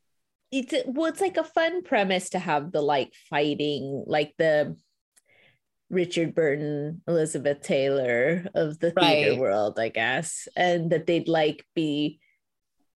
it's 0.50 0.74
well, 0.86 1.06
it's 1.06 1.20
like 1.20 1.36
a 1.36 1.44
fun 1.44 1.82
premise 1.82 2.30
to 2.30 2.38
have 2.38 2.72
the 2.72 2.82
like 2.82 3.12
fighting, 3.30 4.04
like 4.06 4.34
the 4.38 4.76
Richard 5.90 6.34
Burton, 6.34 7.02
Elizabeth 7.08 7.62
Taylor 7.62 8.46
of 8.54 8.78
the 8.78 8.90
theater 8.90 9.30
Right. 9.30 9.38
world, 9.38 9.78
I 9.78 9.88
guess, 9.88 10.46
and 10.54 10.90
that 10.92 11.06
they'd 11.06 11.28
like 11.28 11.64
be. 11.74 12.20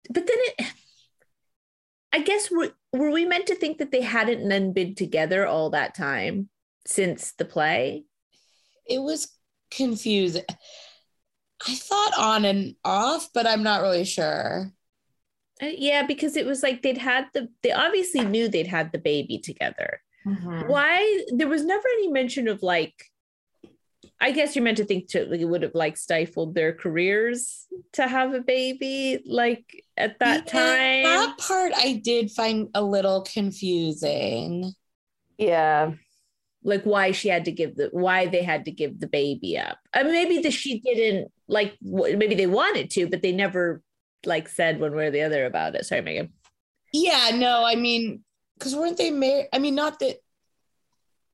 But 0.10 0.26
then 0.26 0.38
it, 0.40 0.66
I 2.12 2.22
guess, 2.22 2.50
were, 2.50 2.72
were 2.94 3.12
we 3.12 3.26
meant 3.26 3.48
to 3.48 3.56
think 3.56 3.78
that 3.78 3.92
they 3.92 4.02
hadn't 4.02 4.48
then 4.50 4.74
been 4.74 4.96
together 4.96 5.46
all 5.46 5.70
that 5.72 5.94
time 5.94 6.50
since 6.88 7.34
the 7.34 7.46
play? 7.46 8.06
It 8.88 9.00
was 9.00 9.32
confusing. 9.70 10.44
I 11.68 11.76
thought 11.76 12.14
on 12.18 12.46
and 12.46 12.76
off, 12.84 13.30
but 13.34 13.46
I'm 13.46 13.62
not 13.62 13.82
really 13.82 14.06
sure. 14.06 14.72
Uh, 15.62 15.68
yeah, 15.68 16.04
because 16.04 16.38
it 16.38 16.46
was 16.46 16.64
like 16.64 16.82
they'd 16.82 16.98
had 16.98 17.26
the, 17.34 17.50
they 17.62 17.72
obviously 17.72 18.22
knew 18.22 18.48
they'd 18.48 18.66
had 18.66 18.92
the 18.92 18.98
baby 18.98 19.38
together. 19.38 20.02
Mhm. 20.30 20.68
why 20.70 21.24
there 21.38 21.48
was 21.48 21.64
never 21.66 21.88
any 21.98 22.08
mention 22.10 22.48
of 22.48 22.62
like 22.62 22.94
i 24.22 24.32
guess 24.32 24.56
you're 24.56 24.64
meant 24.64 24.78
to 24.78 24.86
think 24.86 25.08
to 25.10 25.26
like, 25.26 25.40
it 25.40 25.46
would 25.46 25.64
have 25.64 25.76
like 25.76 25.98
stifled 25.98 26.54
their 26.56 26.74
careers 26.74 27.66
to 27.94 28.08
have 28.08 28.34
a 28.34 28.42
baby 28.42 29.20
like 29.26 29.66
at 29.98 30.20
that 30.20 30.46
Yeah, 30.46 30.52
time 30.62 31.04
That 31.04 31.38
part 31.40 31.72
I 31.76 32.02
did 32.04 32.32
find 32.32 32.70
a 32.74 32.84
little 32.84 33.22
confusing. 33.24 34.74
Yeah. 35.38 35.94
like 36.64 36.84
why 36.84 37.12
she 37.12 37.30
had 37.30 37.46
to 37.46 37.52
give 37.52 37.76
the 37.78 37.90
why 37.92 38.28
they 38.28 38.44
had 38.44 38.66
to 38.66 38.72
give 38.72 39.00
the 39.00 39.08
baby 39.08 39.58
up 39.58 39.78
I 39.94 40.04
mean, 40.04 40.12
maybe 40.14 40.40
that 40.44 40.52
she 40.54 40.80
didn't 40.82 41.32
like 41.48 41.78
maybe 41.82 42.36
they 42.36 42.48
wanted 42.48 42.90
to 42.92 43.08
but 43.08 43.22
they 43.22 43.32
never 43.32 43.82
like 44.26 44.50
said 44.50 44.80
one 44.82 44.94
way 44.96 45.08
or 45.08 45.12
the 45.12 45.22
other 45.22 45.46
about 45.46 45.76
it 45.76 45.86
sorry 45.86 46.02
megan 46.02 46.34
Yeah, 46.92 47.32
no, 47.36 47.64
I 47.64 47.76
mean, 47.76 48.24
because 48.60 48.76
weren't 48.76 48.98
they 48.98 49.12
married? 49.12 49.48
I 49.54 49.60
mean, 49.60 49.76
not 49.76 50.00
that 50.00 50.18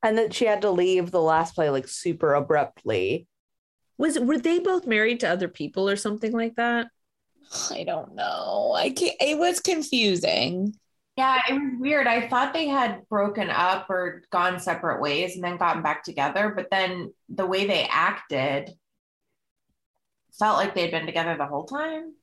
And 0.03 0.17
that 0.17 0.33
she 0.33 0.45
had 0.45 0.61
to 0.61 0.71
leave 0.71 1.11
the 1.11 1.21
last 1.21 1.55
play 1.55 1.69
like 1.69 1.87
super 1.87 2.33
abruptly. 2.35 3.27
was 3.97 4.19
were 4.19 4.37
they 4.37 4.59
both 4.59 4.85
married 4.87 5.21
to 5.21 5.29
other 5.29 5.47
people 5.47 5.89
or 5.89 5.95
something 5.95 6.31
like 6.31 6.55
that 6.55 6.87
I 7.71 7.83
don't 7.83 8.15
know. 8.15 8.73
I 8.75 8.89
can't. 8.89 9.15
It 9.19 9.37
was 9.37 9.59
confusing. 9.59 10.75
Yeah, 11.17 11.39
it 11.49 11.53
was 11.53 11.73
weird. 11.79 12.07
I 12.07 12.27
thought 12.27 12.53
they 12.53 12.67
had 12.67 13.07
broken 13.09 13.49
up 13.49 13.89
or 13.89 14.23
gone 14.31 14.59
separate 14.59 15.01
ways 15.01 15.35
and 15.35 15.43
then 15.43 15.57
gotten 15.57 15.81
back 15.81 16.03
together, 16.03 16.51
but 16.55 16.67
then 16.69 17.13
the 17.29 17.45
way 17.45 17.65
they 17.65 17.87
acted 17.89 18.71
felt 20.37 20.57
like 20.57 20.75
they'd 20.75 20.91
been 20.91 21.05
together 21.05 21.37
the 21.37 21.45
whole 21.45 21.65
time. 21.65 22.13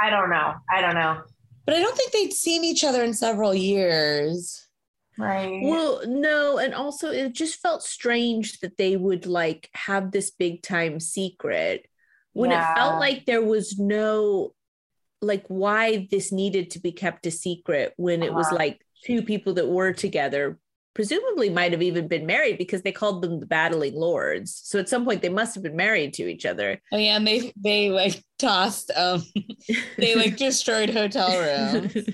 I 0.00 0.10
don't 0.10 0.30
know. 0.30 0.54
I 0.68 0.80
don't 0.80 0.94
know. 0.96 1.22
But 1.66 1.74
I 1.74 1.80
don't 1.80 1.96
think 1.96 2.12
they'd 2.12 2.32
seen 2.32 2.64
each 2.64 2.84
other 2.84 3.02
in 3.02 3.14
several 3.14 3.54
years. 3.54 4.66
Right. 5.16 5.60
Well, 5.62 6.02
no, 6.06 6.58
and 6.58 6.74
also 6.74 7.10
it 7.10 7.32
just 7.32 7.60
felt 7.60 7.82
strange 7.82 8.60
that 8.60 8.76
they 8.76 8.96
would 8.96 9.26
like 9.26 9.70
have 9.72 10.10
this 10.10 10.30
big 10.30 10.62
time 10.62 11.00
secret 11.00 11.86
when 12.32 12.50
it 12.50 12.64
felt 12.76 12.98
like 12.98 13.24
there 13.26 13.42
was 13.42 13.78
no 13.78 14.52
like 15.22 15.44
why 15.46 16.06
this 16.10 16.32
needed 16.32 16.72
to 16.72 16.80
be 16.80 16.92
kept 16.92 17.26
a 17.26 17.30
secret 17.30 17.94
when 17.96 18.22
it 18.22 18.34
was 18.34 18.46
Uh-huh. 18.48 18.56
like 18.56 18.84
two 19.04 19.22
people 19.22 19.54
that 19.54 19.68
were 19.68 19.92
together 19.92 20.58
presumably 20.94 21.50
might 21.50 21.72
have 21.72 21.82
even 21.82 22.06
been 22.08 22.24
married 22.26 22.56
because 22.58 22.82
they 22.82 22.92
called 22.92 23.20
them 23.22 23.40
the 23.40 23.46
battling 23.46 23.94
lords 23.94 24.60
so 24.64 24.78
at 24.78 24.88
some 24.88 25.04
point 25.04 25.22
they 25.22 25.28
must 25.28 25.54
have 25.54 25.62
been 25.64 25.76
married 25.76 26.14
to 26.14 26.22
each 26.28 26.46
other 26.46 26.80
Oh 26.92 26.96
yeah, 26.98 27.16
and 27.16 27.26
they 27.26 27.52
they 27.56 27.90
like 27.90 28.22
tossed. 28.38 28.90
Um, 28.96 29.22
they 29.98 30.14
like 30.14 30.36
destroyed 30.36 30.90
hotel 30.90 31.28
rooms. 31.38 31.94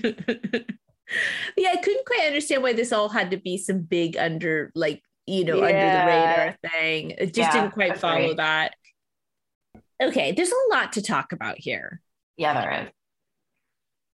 yeah, 1.57 1.69
I 1.71 1.77
couldn't 1.77 2.05
quite 2.05 2.25
understand 2.27 2.63
why 2.63 2.73
this 2.73 2.91
all 2.91 3.09
had 3.09 3.31
to 3.31 3.37
be 3.37 3.57
some 3.57 3.81
big 3.81 4.17
under 4.17 4.71
like 4.75 5.01
you 5.27 5.45
know 5.45 5.61
under 5.63 5.91
the 5.91 6.05
radar 6.05 6.55
thing. 6.71 7.11
It 7.11 7.33
just 7.33 7.37
Yeah, 7.37 7.61
didn't 7.61 7.71
quite 7.73 7.97
follow 7.97 8.15
agreed. 8.15 8.37
that. 8.37 8.75
Okay, 10.01 10.31
there's 10.31 10.51
a 10.51 10.75
lot 10.75 10.93
to 10.93 11.01
talk 11.01 11.31
about 11.31 11.59
here. 11.59 12.01
yeah, 12.37 12.53
there 12.59 12.83
is. 12.85 12.89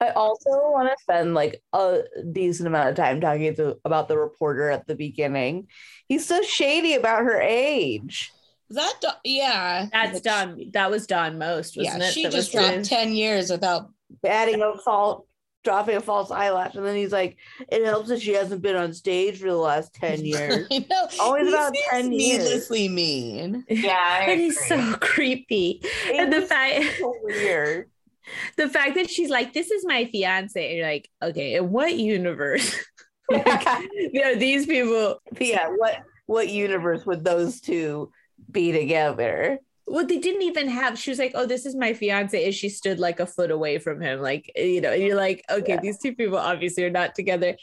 I 0.10 0.12
also 0.14 0.50
want 0.72 0.90
to 0.90 0.96
spend 1.02 1.34
like 1.34 1.62
a 1.74 2.02
decent 2.32 2.68
amount 2.68 2.90
of 2.90 2.96
time 2.96 3.20
talking 3.22 3.56
to, 3.56 3.78
about 3.86 4.08
the 4.08 4.18
reporter 4.18 4.70
at 4.70 4.88
the 4.88 4.96
beginning. 4.96 5.68
He's 6.08 6.26
so 6.26 6.42
shady 6.42 6.94
about 6.96 7.24
her 7.24 7.42
age. 7.42 8.32
That 8.70 8.94
do- 9.02 9.08
yeah? 9.24 9.88
That's 9.92 10.22
done. 10.22 10.72
That 10.74 10.90
was 10.90 11.06
done 11.08 11.38
most, 11.38 11.78
wasn't 11.78 12.00
Yeah, 12.02 12.08
it? 12.08 12.14
she 12.14 12.24
That 12.24 12.32
just 12.32 12.52
dropped 12.52 12.76
the- 12.78 12.84
ten 12.84 13.14
years 13.14 13.50
without. 13.52 13.90
adding 14.26 14.62
a 14.62 14.78
false 14.78 15.24
dropping 15.64 15.96
a 15.96 16.00
false 16.02 16.30
eyelash 16.30 16.76
and 16.76 16.86
then 16.86 16.96
he's 16.96 17.12
like 17.12 17.38
it 17.72 17.84
helps 17.84 18.08
that 18.10 18.22
she 18.22 18.34
hasn't 18.34 18.62
been 18.62 18.76
on 18.76 18.94
stage 18.94 19.40
for 19.40 19.48
the 19.48 19.56
last 19.56 19.92
10 19.96 20.24
years 20.24 20.68
I 20.72 20.86
know. 20.88 21.08
Always 21.20 21.48
He 21.48 21.54
about 21.56 21.74
seems 21.76 21.88
10 21.90 22.12
years. 22.12 22.38
Needlessly 22.44 22.88
mean. 22.88 23.66
Yeah, 23.70 23.98
I 24.00 24.26
and 24.30 24.40
he's 24.42 24.64
so 24.68 24.94
creepy. 25.02 25.82
And 26.14 26.32
the 26.32 26.44
fact 26.44 26.84
so 27.00 27.16
weird 27.24 27.90
the 28.58 28.70
fact 28.70 28.96
that 28.96 29.10
she's 29.10 29.30
like, 29.30 29.54
this 29.54 29.72
is 29.72 29.86
my 29.86 30.06
fiance, 30.06 30.70
and 30.70 30.78
you're 30.78 30.88
like, 30.88 31.10
okay, 31.22 31.56
in 31.56 31.72
what 31.72 31.98
universe? 31.98 32.76
like, 33.32 33.68
you 33.94 34.22
know, 34.22 34.36
these 34.36 34.66
people 34.66 35.20
yeah 35.40 35.68
what 35.78 36.04
what 36.28 36.48
universe 36.50 37.06
would 37.06 37.24
those 37.24 37.60
two 37.60 38.12
be 38.52 38.72
together 38.72 39.60
well, 39.88 40.06
they 40.06 40.18
didn't 40.18 40.42
even 40.42 40.68
have. 40.68 40.98
She 40.98 41.12
was 41.12 41.20
like, 41.20 41.34
"Oh, 41.36 41.46
this 41.46 41.66
is 41.66 41.76
my 41.76 41.94
fiance," 41.94 42.44
and 42.44 42.54
she 42.54 42.70
stood 42.70 43.00
like 43.00 43.20
a 43.20 43.28
foot 43.28 43.52
away 43.52 43.78
from 43.78 44.02
him, 44.02 44.20
like 44.20 44.52
you 44.56 44.82
know. 44.82 44.92
And 44.92 45.04
you're 45.04 45.16
like, 45.16 45.44
"Okay, 45.50 45.74
Yeah. 45.74 45.80
these 45.80 46.00
two 46.00 46.16
people 46.16 46.38
obviously 46.40 46.84
are 46.86 46.90
not 46.90 47.14
together." 47.14 47.56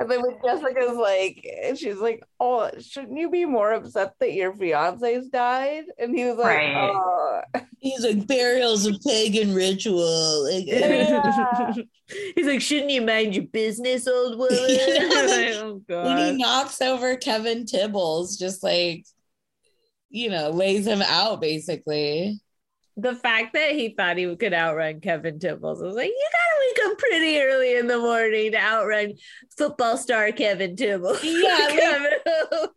And 0.00 0.10
then 0.10 0.20
when 0.22 0.36
jessica's 0.44 0.96
like 0.96 1.46
she's 1.76 1.98
like 1.98 2.22
oh 2.40 2.68
shouldn't 2.80 3.18
you 3.18 3.30
be 3.30 3.44
more 3.44 3.72
upset 3.72 4.12
that 4.18 4.32
your 4.32 4.52
fiance's 4.54 5.28
died 5.28 5.84
and 5.98 6.16
he 6.16 6.24
was 6.24 6.36
like 6.36 6.56
Right. 6.56 6.74
oh 6.92 7.42
He's 7.80 8.02
like 8.02 8.26
burials 8.26 8.86
of 8.86 8.98
pagan 9.06 9.54
ritual. 9.54 10.44
Like, 10.50 10.64
Yeah. 10.66 11.74
He's 12.34 12.46
like, 12.46 12.62
"Shouldn't 12.62 12.90
you 12.90 13.02
mind 13.02 13.34
your 13.34 13.44
business, 13.44 14.08
old 14.08 14.38
woman?" 14.38 14.56
Yeah, 14.68 14.96
I'm 15.00 15.26
like, 15.26 15.28
like, 15.28 15.56
oh 15.90 16.04
when 16.04 16.16
he 16.18 16.42
knocks 16.42 16.80
over 16.80 17.16
Kevin 17.16 17.66
Tibbles, 17.66 18.38
just 18.38 18.62
like 18.62 19.04
you 20.08 20.30
know, 20.30 20.48
lays 20.50 20.86
him 20.86 21.02
out 21.02 21.40
basically. 21.42 22.40
The 22.96 23.14
fact 23.16 23.54
that 23.54 23.72
he 23.72 23.88
thought 23.96 24.16
he 24.18 24.36
could 24.36 24.54
outrun 24.54 25.00
Kevin 25.00 25.38
Tibbles, 25.40 25.82
I 25.82 25.86
was 25.86 25.96
like, 25.96 26.08
"You 26.08 26.28
gotta 26.32 26.60
wake 26.60 26.92
up 26.92 26.98
pretty 26.98 27.40
early 27.40 27.76
in 27.76 27.88
the 27.88 27.98
morning 27.98 28.52
to 28.52 28.58
outrun 28.58 29.14
football 29.58 29.96
star 29.96 30.30
Kevin 30.32 30.76
Tibbles." 30.76 31.20
Yeah, 31.24 31.58
like- 31.58 31.78
Kevin- 31.78 32.68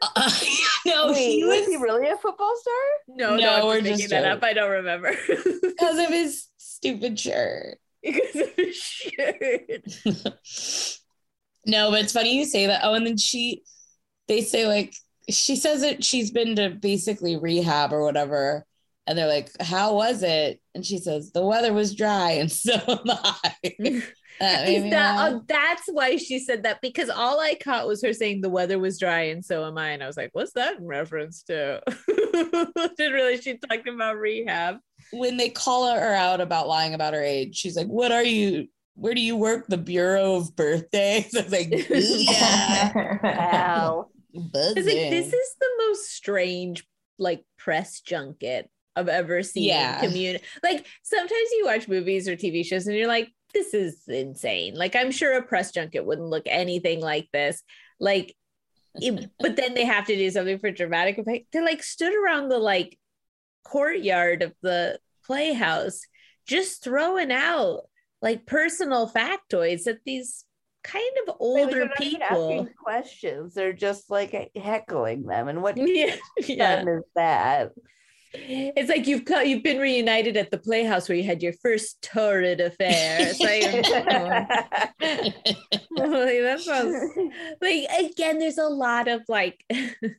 Uh, 0.00 0.30
no, 0.86 1.10
wait 1.10 1.16
he 1.32 1.44
was 1.44 1.58
was 1.60 1.68
he 1.68 1.76
really 1.76 2.08
a 2.08 2.16
football 2.16 2.54
star 2.60 2.74
no, 3.08 3.30
No, 3.34 3.40
no, 3.40 3.54
I'm 3.56 3.66
we're 3.66 3.80
just 3.80 3.84
making 3.84 3.98
just 3.98 4.10
that 4.10 4.24
up. 4.24 4.44
I 4.44 4.52
don't 4.52 4.70
remember. 4.70 5.12
because 5.62 5.98
of 5.98 6.08
his 6.10 6.46
stupid 6.56 7.18
shirt. 7.18 7.78
because 8.00 8.36
of 8.36 8.54
his 8.54 8.76
shirt. 8.76 9.88
no, 11.66 11.90
but 11.90 12.02
it's 12.04 12.12
funny 12.12 12.36
you 12.38 12.44
say 12.44 12.66
that. 12.68 12.82
Oh, 12.84 12.94
and 12.94 13.04
then 13.04 13.16
she, 13.16 13.62
they 14.28 14.40
say 14.42 14.68
like, 14.68 14.94
she 15.28 15.56
says 15.56 15.80
that 15.80 16.04
she's 16.04 16.30
been 16.30 16.54
to 16.56 16.70
basically 16.70 17.36
rehab 17.36 17.92
or 17.92 18.04
whatever. 18.04 18.64
And 19.08 19.16
they're 19.18 19.26
like, 19.26 19.50
how 19.60 19.94
was 19.94 20.22
it? 20.22 20.60
And 20.74 20.84
she 20.84 20.98
says, 20.98 21.32
the 21.32 21.44
weather 21.44 21.72
was 21.72 21.94
dry. 21.94 22.32
And 22.32 22.52
so 22.52 22.74
am 22.86 23.00
I. 23.06 24.02
That 24.40 24.68
Is 24.68 24.88
that, 24.92 25.32
oh, 25.32 25.42
that's 25.48 25.88
why 25.90 26.14
she 26.16 26.38
said 26.38 26.62
that 26.62 26.80
because 26.80 27.10
all 27.10 27.40
I 27.40 27.56
caught 27.56 27.88
was 27.88 28.00
her 28.04 28.12
saying 28.12 28.40
the 28.40 28.48
weather 28.48 28.78
was 28.78 28.96
dry 28.96 29.22
and 29.30 29.44
so 29.44 29.66
am 29.66 29.76
I. 29.76 29.90
And 29.90 30.00
I 30.00 30.06
was 30.06 30.16
like, 30.16 30.30
what's 30.32 30.52
that 30.52 30.76
in 30.78 30.86
reference 30.86 31.42
to? 31.44 31.82
Didn't 32.96 33.12
really, 33.12 33.40
she 33.40 33.58
talked 33.58 33.88
about 33.88 34.16
rehab. 34.16 34.76
when 35.10 35.38
they 35.38 35.48
call 35.48 35.92
her 35.92 36.14
out 36.14 36.40
about 36.40 36.68
lying 36.68 36.94
about 36.94 37.14
her 37.14 37.22
age, 37.22 37.56
she's 37.56 37.76
like, 37.76 37.88
"What 37.88 38.12
are 38.12 38.22
you? 38.22 38.68
Where 38.94 39.14
do 39.14 39.20
you 39.20 39.36
work? 39.36 39.66
The 39.66 39.78
Bureau 39.78 40.36
of 40.36 40.54
Birthdays?" 40.54 41.34
I 41.34 41.42
was 41.42 41.52
like, 41.52 41.68
"Yeah." 41.70 43.18
Wow. 43.22 44.06
It's 44.32 44.86
like 44.86 45.10
this 45.10 45.32
is 45.32 45.54
the 45.60 45.70
most 45.88 46.12
strange 46.12 46.86
like 47.18 47.44
press 47.56 48.00
junket 48.00 48.70
I've 48.98 49.08
ever 49.08 49.42
seen. 49.42 49.64
Yeah. 49.64 50.00
Community 50.00 50.44
like 50.62 50.86
sometimes 51.02 51.50
you 51.52 51.62
watch 51.64 51.88
movies 51.88 52.28
or 52.28 52.36
TV 52.36 52.64
shows 52.64 52.86
and 52.86 52.96
you're 52.96 53.06
like, 53.08 53.32
this 53.54 53.72
is 53.74 54.02
insane. 54.08 54.74
Like 54.74 54.94
I'm 54.96 55.10
sure 55.10 55.36
a 55.36 55.42
press 55.42 55.72
junket 55.72 56.04
wouldn't 56.04 56.28
look 56.28 56.44
anything 56.46 57.00
like 57.00 57.28
this. 57.32 57.62
Like, 58.00 58.34
it- 58.96 59.30
but 59.40 59.56
then 59.56 59.74
they 59.74 59.84
have 59.84 60.06
to 60.06 60.16
do 60.16 60.30
something 60.30 60.58
for 60.58 60.70
dramatic 60.70 61.18
effect. 61.18 61.46
They 61.52 61.62
like 61.62 61.82
stood 61.82 62.14
around 62.14 62.48
the 62.48 62.58
like 62.58 62.98
courtyard 63.64 64.42
of 64.42 64.52
the 64.62 64.98
playhouse, 65.24 66.00
just 66.46 66.82
throwing 66.82 67.30
out 67.32 67.82
like 68.20 68.46
personal 68.46 69.08
factoids 69.08 69.84
that 69.84 70.00
these 70.04 70.44
kind 70.84 71.04
of 71.20 71.26
They're 71.26 71.34
older 71.40 71.88
people. 71.98 72.22
asking 72.22 72.70
questions. 72.82 73.54
They're 73.54 73.72
just 73.72 74.10
like 74.10 74.50
heckling 74.56 75.24
them. 75.24 75.48
And 75.48 75.62
what 75.62 75.76
Yeah, 75.78 76.16
yeah. 76.46 76.80
is 76.82 77.02
that? 77.14 77.72
It's 78.32 78.90
like 78.90 79.06
you've 79.06 79.24
co- 79.24 79.40
you've 79.40 79.62
been 79.62 79.78
reunited 79.78 80.36
at 80.36 80.50
the 80.50 80.58
Playhouse 80.58 81.08
where 81.08 81.16
you 81.16 81.24
had 81.24 81.42
your 81.42 81.54
first 81.54 82.02
torrid 82.02 82.60
affair. 82.60 83.32
Like, 83.40 83.64
oh, 85.00 86.06
like, 86.06 86.42
that 86.42 86.60
sounds 86.60 86.94
like 87.60 87.86
again. 87.98 88.38
There's 88.38 88.58
a 88.58 88.68
lot 88.68 89.08
of 89.08 89.22
like 89.28 89.64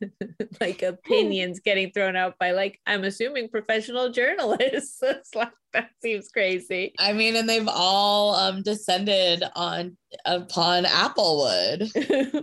like 0.60 0.82
opinions 0.82 1.60
getting 1.60 1.92
thrown 1.92 2.16
out 2.16 2.38
by 2.38 2.50
like 2.50 2.80
I'm 2.86 3.04
assuming 3.04 3.48
professional 3.48 4.10
journalists. 4.10 4.98
It's 5.02 5.34
like 5.34 5.52
that 5.72 5.90
seems 6.02 6.28
crazy. 6.28 6.92
I 6.98 7.12
mean, 7.12 7.36
and 7.36 7.48
they've 7.48 7.68
all 7.68 8.34
um 8.34 8.62
descended 8.62 9.44
on 9.54 9.96
upon 10.24 10.84
Applewood. 10.84 11.94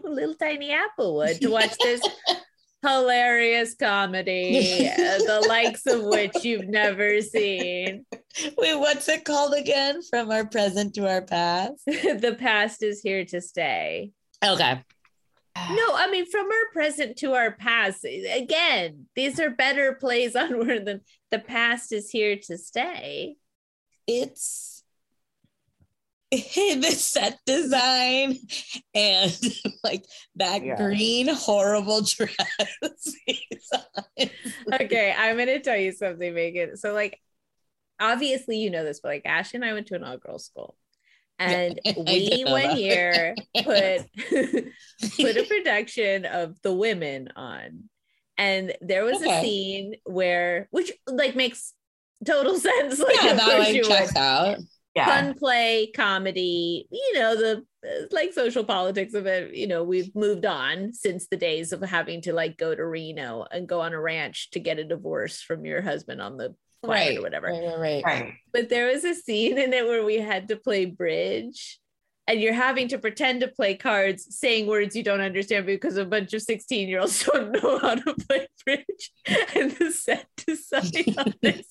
Little 0.03 0.35
tiny 0.35 0.73
Applewood 0.73 1.39
to 1.39 1.49
watch 1.49 1.75
this 1.79 2.01
hilarious 2.85 3.75
comedy, 3.75 4.87
uh, 4.89 5.17
the 5.19 5.45
likes 5.47 5.85
of 5.85 6.03
which 6.03 6.43
you've 6.43 6.67
never 6.67 7.21
seen. 7.21 8.05
Wait, 8.57 8.75
what's 8.75 9.07
it 9.09 9.25
called 9.25 9.53
again? 9.53 10.01
From 10.09 10.31
our 10.31 10.45
present 10.45 10.93
to 10.95 11.09
our 11.09 11.21
past. 11.21 11.83
the 11.85 12.35
past 12.39 12.83
is 12.83 13.01
here 13.01 13.25
to 13.25 13.41
stay. 13.41 14.11
Okay. 14.45 14.83
No, 15.71 15.95
I 15.95 16.07
mean 16.11 16.29
from 16.29 16.45
our 16.45 16.71
present 16.71 17.17
to 17.17 17.33
our 17.33 17.51
past. 17.51 18.05
Again, 18.05 19.07
these 19.15 19.39
are 19.39 19.49
better 19.49 19.93
plays 19.93 20.35
on 20.35 20.59
word 20.59 20.85
than 20.85 21.01
the 21.31 21.39
past 21.39 21.91
is 21.91 22.11
here 22.11 22.37
to 22.43 22.57
stay. 22.59 23.35
It's 24.05 24.76
the 26.31 26.91
set 26.95 27.39
design 27.45 28.37
and 28.93 29.39
like 29.83 30.05
that 30.35 30.63
Yeah. 30.63 30.75
green 30.75 31.27
horrible 31.29 32.01
dress. 32.05 32.35
Okay, 34.73 35.15
I'm 35.17 35.37
gonna 35.37 35.59
tell 35.59 35.77
you 35.77 35.91
something, 35.91 36.33
Megan. 36.33 36.75
So, 36.77 36.93
like, 36.93 37.19
obviously, 37.99 38.57
you 38.57 38.69
know 38.69 38.83
this, 38.83 38.99
but 38.99 39.09
like, 39.09 39.21
Ash 39.25 39.53
and 39.53 39.63
I 39.63 39.73
went 39.73 39.87
to 39.87 39.95
an 39.95 40.03
all 40.03 40.17
girls 40.17 40.45
school, 40.45 40.75
and 41.39 41.79
we 41.97 42.43
one 42.45 42.63
that. 42.63 42.77
year 42.77 43.35
put 43.55 44.01
put 45.17 45.37
a 45.37 45.45
production 45.47 46.25
of 46.25 46.61
The 46.61 46.73
Women 46.73 47.29
on, 47.35 47.83
and 48.37 48.73
there 48.81 49.05
was 49.05 49.21
a 49.21 49.41
scene 49.41 49.95
where, 50.03 50.67
which 50.71 50.91
like 51.07 51.35
makes 51.35 51.73
total 52.25 52.57
sense. 52.57 52.99
Like, 52.99 53.15
yeah, 53.23 53.33
that 53.33 53.59
like 53.59 53.83
checks 53.83 54.15
out. 54.15 54.57
Yeah. 54.97 55.05
fun 55.05 55.33
play 55.35 55.91
comedy 55.95 56.87
you 56.91 57.13
know 57.13 57.35
the 57.35 57.63
uh, 57.87 58.05
like 58.11 58.33
social 58.33 58.63
politics 58.63 59.13
of 59.13 59.25
it 59.27 59.55
you 59.55 59.67
know 59.67 59.83
we've 59.83 60.13
moved 60.15 60.45
on 60.45 60.91
since 60.93 61.27
the 61.27 61.37
days 61.37 61.71
of 61.71 61.81
having 61.81 62.21
to 62.23 62.33
like 62.33 62.57
go 62.57 62.73
to 62.75 62.85
reno 62.85 63.45
and 63.51 63.67
go 63.69 63.79
on 63.81 63.93
a 63.93 63.99
ranch 64.01 64.49
to 64.51 64.59
get 64.59 64.79
a 64.79 64.83
divorce 64.83 65.41
from 65.41 65.65
your 65.65 65.81
husband 65.81 66.21
on 66.21 66.37
the 66.37 66.55
farm 66.81 66.91
Right. 66.93 67.17
or 67.17 67.21
whatever 67.21 67.47
Right, 67.47 67.63
right, 67.65 67.79
right. 67.79 68.03
Right. 68.05 68.33
but 68.53 68.69
there 68.69 68.87
was 68.91 69.03
a 69.05 69.13
scene 69.15 69.57
in 69.57 69.71
it 69.73 69.85
where 69.85 70.03
we 70.05 70.17
had 70.17 70.47
to 70.49 70.55
play 70.57 70.85
bridge 70.85 71.79
and 72.29 72.41
you're 72.41 72.53
having 72.53 72.89
to 72.89 72.97
pretend 72.97 73.39
to 73.39 73.47
play 73.47 73.73
cards 73.75 74.27
saying 74.37 74.67
words 74.67 74.95
you 74.97 75.01
don't 75.03 75.21
understand 75.21 75.65
because 75.65 75.95
a 75.95 76.03
bunch 76.05 76.33
of 76.33 76.41
16 76.41 76.89
year 76.89 76.99
olds 76.99 77.23
don't 77.33 77.51
know 77.53 77.79
how 77.79 77.95
to 77.95 78.13
play 78.27 78.47
bridge 78.65 79.11
and 79.55 79.71
the 79.79 79.91
set 79.91 80.27
design 80.45 81.15
on 81.17 81.33
this 81.41 81.55
and 81.55 81.65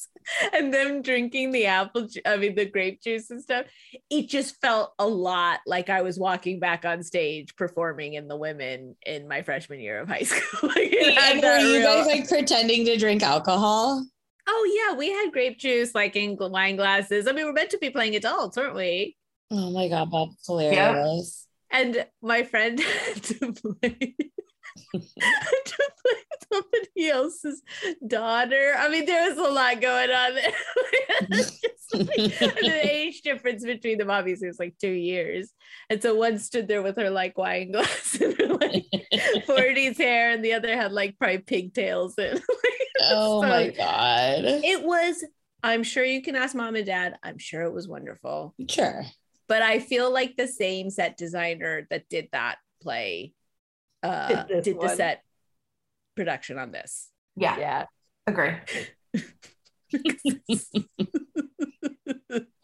them 0.76 1.02
drinking 1.02 1.50
the 1.52 1.66
apple 1.66 2.06
ju- 2.06 2.20
i 2.26 2.36
mean 2.36 2.54
the 2.54 2.64
grape 2.64 3.00
juice 3.02 3.30
and 3.30 3.42
stuff 3.42 3.66
it 4.10 4.28
just 4.28 4.60
felt 4.60 4.92
a 4.98 5.06
lot 5.06 5.60
like 5.66 5.88
i 5.90 6.02
was 6.02 6.18
walking 6.18 6.60
back 6.60 6.84
on 6.84 7.02
stage 7.02 7.54
performing 7.56 8.14
in 8.14 8.28
the 8.28 8.36
women 8.36 8.94
in 9.04 9.26
my 9.28 9.42
freshman 9.42 9.80
year 9.80 10.00
of 10.00 10.08
high 10.08 10.22
school 10.22 10.70
Like, 10.70 10.92
And 10.92 11.42
were 11.42 11.58
you 11.58 11.78
real- 11.78 11.82
guys 11.82 12.06
like 12.06 12.28
pretending 12.28 12.84
to 12.86 12.96
drink 12.96 13.22
alcohol? 13.22 14.04
oh 14.48 14.88
yeah 14.90 14.96
we 14.96 15.10
had 15.10 15.32
grape 15.32 15.58
juice 15.58 15.94
like 15.94 16.14
in 16.14 16.36
wine 16.38 16.76
glasses 16.76 17.26
i 17.26 17.32
mean 17.32 17.46
we're 17.46 17.52
meant 17.52 17.70
to 17.70 17.78
be 17.78 17.90
playing 17.90 18.14
adults 18.16 18.56
weren't 18.56 18.74
we 18.76 19.16
Oh 19.50 19.70
my 19.70 19.86
god, 19.88 20.10
that's 20.10 20.44
hilarious. 20.46 21.46
and 21.70 22.04
my 22.20 22.42
friend 22.42 22.80
had 23.06 23.22
to 23.22 23.52
play 23.52 24.16
to 24.76 25.00
play 26.04 26.20
somebody 26.52 27.08
else's 27.08 27.62
daughter. 28.06 28.74
I 28.78 28.88
mean, 28.88 29.06
there 29.06 29.28
was 29.28 29.38
a 29.38 29.50
lot 29.52 29.80
going 29.80 30.10
on 30.10 30.34
there. 30.34 30.52
Just 31.30 31.64
like- 31.94 32.06
the 32.16 32.80
age 32.90 33.22
difference 33.22 33.64
between 33.64 33.98
them 33.98 34.10
obviously 34.10 34.48
was 34.48 34.58
like 34.58 34.74
two 34.80 34.90
years. 34.90 35.52
And 35.90 36.02
so 36.02 36.14
one 36.14 36.38
stood 36.38 36.68
there 36.68 36.82
with 36.82 36.96
her 36.96 37.10
like 37.10 37.38
wine 37.38 37.72
glass 37.72 38.18
and 38.20 38.36
her 38.38 38.46
like 38.48 38.84
40s 39.46 39.96
hair, 39.98 40.30
and 40.30 40.44
the 40.44 40.54
other 40.54 40.76
had 40.76 40.92
like 40.92 41.18
probably 41.18 41.38
pigtails. 41.38 42.14
And 42.18 42.40
oh 43.02 43.42
So- 43.42 43.48
my 43.48 43.68
god. 43.70 44.44
it 44.44 44.82
was, 44.82 45.24
I'm 45.62 45.82
sure 45.82 46.04
you 46.04 46.22
can 46.22 46.36
ask 46.36 46.54
mom 46.54 46.76
and 46.76 46.86
dad. 46.86 47.16
I'm 47.22 47.38
sure 47.38 47.62
it 47.62 47.72
was 47.72 47.88
wonderful. 47.88 48.54
Sure. 48.68 49.04
but 49.48 49.62
I 49.62 49.78
feel 49.78 50.12
like 50.12 50.36
the 50.36 50.48
same 50.48 50.90
set 50.90 51.16
designer 51.16 51.86
that 51.90 52.08
did 52.08 52.28
that 52.32 52.56
play 52.82 53.32
uh, 54.06 54.28
Did 54.44 54.48
this 54.48 54.64
did 54.64 54.80
the 54.80 54.88
set 54.88 55.22
production 56.14 56.58
on 56.58 56.72
this. 56.72 57.08
Yeah. 57.36 57.58
Yeah. 57.58 57.84
Agree. 58.26 58.54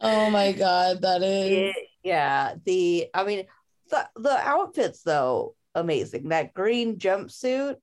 Oh 0.05 0.31
my 0.31 0.50
god, 0.52 1.02
that 1.02 1.22
is 1.22 1.70
It- 1.76 1.88
yeah. 2.02 2.55
The 2.64 3.07
I 3.14 3.24
mean 3.24 3.46
the 3.88 4.09
the 4.16 4.37
outfits 4.37 5.02
though, 5.02 5.55
amazing. 5.74 6.28
That 6.31 6.52
green 6.55 6.96
jumpsuit. 6.98 7.76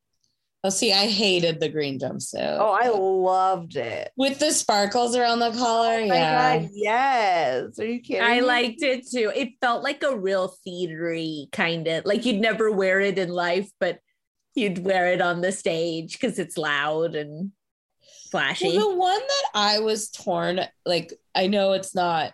Oh, 0.61 0.69
see, 0.69 0.91
I 0.91 1.07
hated 1.07 1.61
the 1.61 1.69
green 1.69 1.99
jumpsuit. 1.99 2.57
Oh, 2.59 2.71
I 2.71 2.89
loved 2.89 3.77
it. 3.77 4.11
With 4.17 4.39
the 4.39 4.51
sparkles 4.51 5.15
around 5.15 5.39
the 5.39 5.51
collar. 5.51 6.01
Oh 6.01 6.07
my 6.07 6.15
yeah. 6.15 6.59
god, 6.59 6.69
yes. 6.73 7.79
Are 7.79 7.85
you 7.85 8.01
kidding? 8.01 8.21
I 8.21 8.41
me? 8.41 8.41
liked 8.41 8.81
it 8.81 9.07
too. 9.09 9.31
It 9.33 9.53
felt 9.61 9.83
like 9.83 10.03
a 10.03 10.17
real 10.17 10.53
theatery 10.67 11.49
kind 11.53 11.87
of 11.87 12.03
like 12.05 12.25
you'd 12.25 12.41
never 12.41 12.71
wear 12.71 12.99
it 12.99 13.17
in 13.17 13.29
life, 13.29 13.69
but 13.79 13.99
you'd 14.53 14.83
wear 14.83 15.13
it 15.13 15.21
on 15.21 15.39
the 15.39 15.53
stage 15.53 16.19
because 16.19 16.37
it's 16.39 16.57
loud 16.57 17.15
and 17.15 17.53
flashy. 18.29 18.75
Well, 18.77 18.89
the 18.89 18.97
one 18.97 19.19
that 19.21 19.43
I 19.53 19.79
was 19.79 20.09
torn, 20.09 20.59
like 20.85 21.13
I 21.33 21.47
know 21.47 21.71
it's 21.71 21.95
not, 21.95 22.33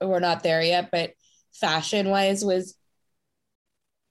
we're 0.00 0.20
not 0.20 0.44
there 0.44 0.62
yet, 0.62 0.90
but 0.92 1.14
fashion 1.52 2.10
wise 2.10 2.44
was 2.44 2.76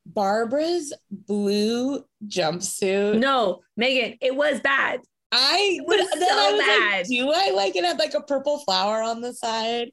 Barbara's 0.06 0.94
blue 1.10 2.04
jumpsuit. 2.28 3.20
no, 3.20 3.62
Megan, 3.78 4.18
it 4.22 4.36
was 4.36 4.60
bad. 4.60 5.02
I 5.32 5.80
It 5.82 5.86
was 5.86 6.20
then 6.20 6.30
so 6.30 6.38
I 6.38 6.52
was 6.52 6.62
bad. 6.62 6.98
Like, 6.98 7.08
do 7.08 7.32
I 7.32 7.52
like 7.52 7.76
it 7.76 7.84
had 7.84 8.00
like 8.00 8.14
a 8.14 8.22
purple 8.22 8.60
flower 8.60 9.02
on 9.02 9.22
the 9.22 9.34
side? 9.34 9.92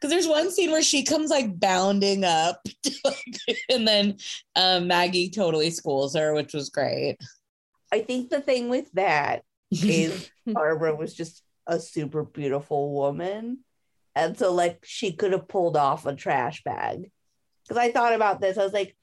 Because 0.00 0.10
there's 0.10 0.28
one 0.28 0.50
scene 0.50 0.70
where 0.70 0.82
she 0.82 1.02
comes 1.02 1.30
like 1.30 1.58
bounding 1.58 2.24
up, 2.24 2.60
and 3.70 3.88
then 3.88 4.18
um, 4.54 4.86
Maggie 4.86 5.30
totally 5.30 5.70
schools 5.70 6.14
her, 6.14 6.34
which 6.34 6.52
was 6.52 6.68
great. 6.68 7.16
I 7.92 8.00
think 8.00 8.28
the 8.28 8.40
thing 8.40 8.68
with 8.68 8.90
that 8.92 9.44
is 9.70 10.30
Barbara 10.46 10.94
was 10.94 11.14
just 11.14 11.42
a 11.66 11.80
super 11.80 12.22
beautiful 12.24 12.92
woman. 12.92 13.60
And 14.14 14.38
so 14.38 14.52
like 14.52 14.80
she 14.84 15.12
could 15.12 15.32
have 15.32 15.48
pulled 15.48 15.76
off 15.76 16.06
a 16.06 16.14
trash 16.14 16.62
bag. 16.64 17.10
Because 17.62 17.78
I 17.78 17.92
thought 17.92 18.12
about 18.12 18.40
this. 18.40 18.58
I 18.58 18.64
was 18.64 18.72
like, 18.72 18.94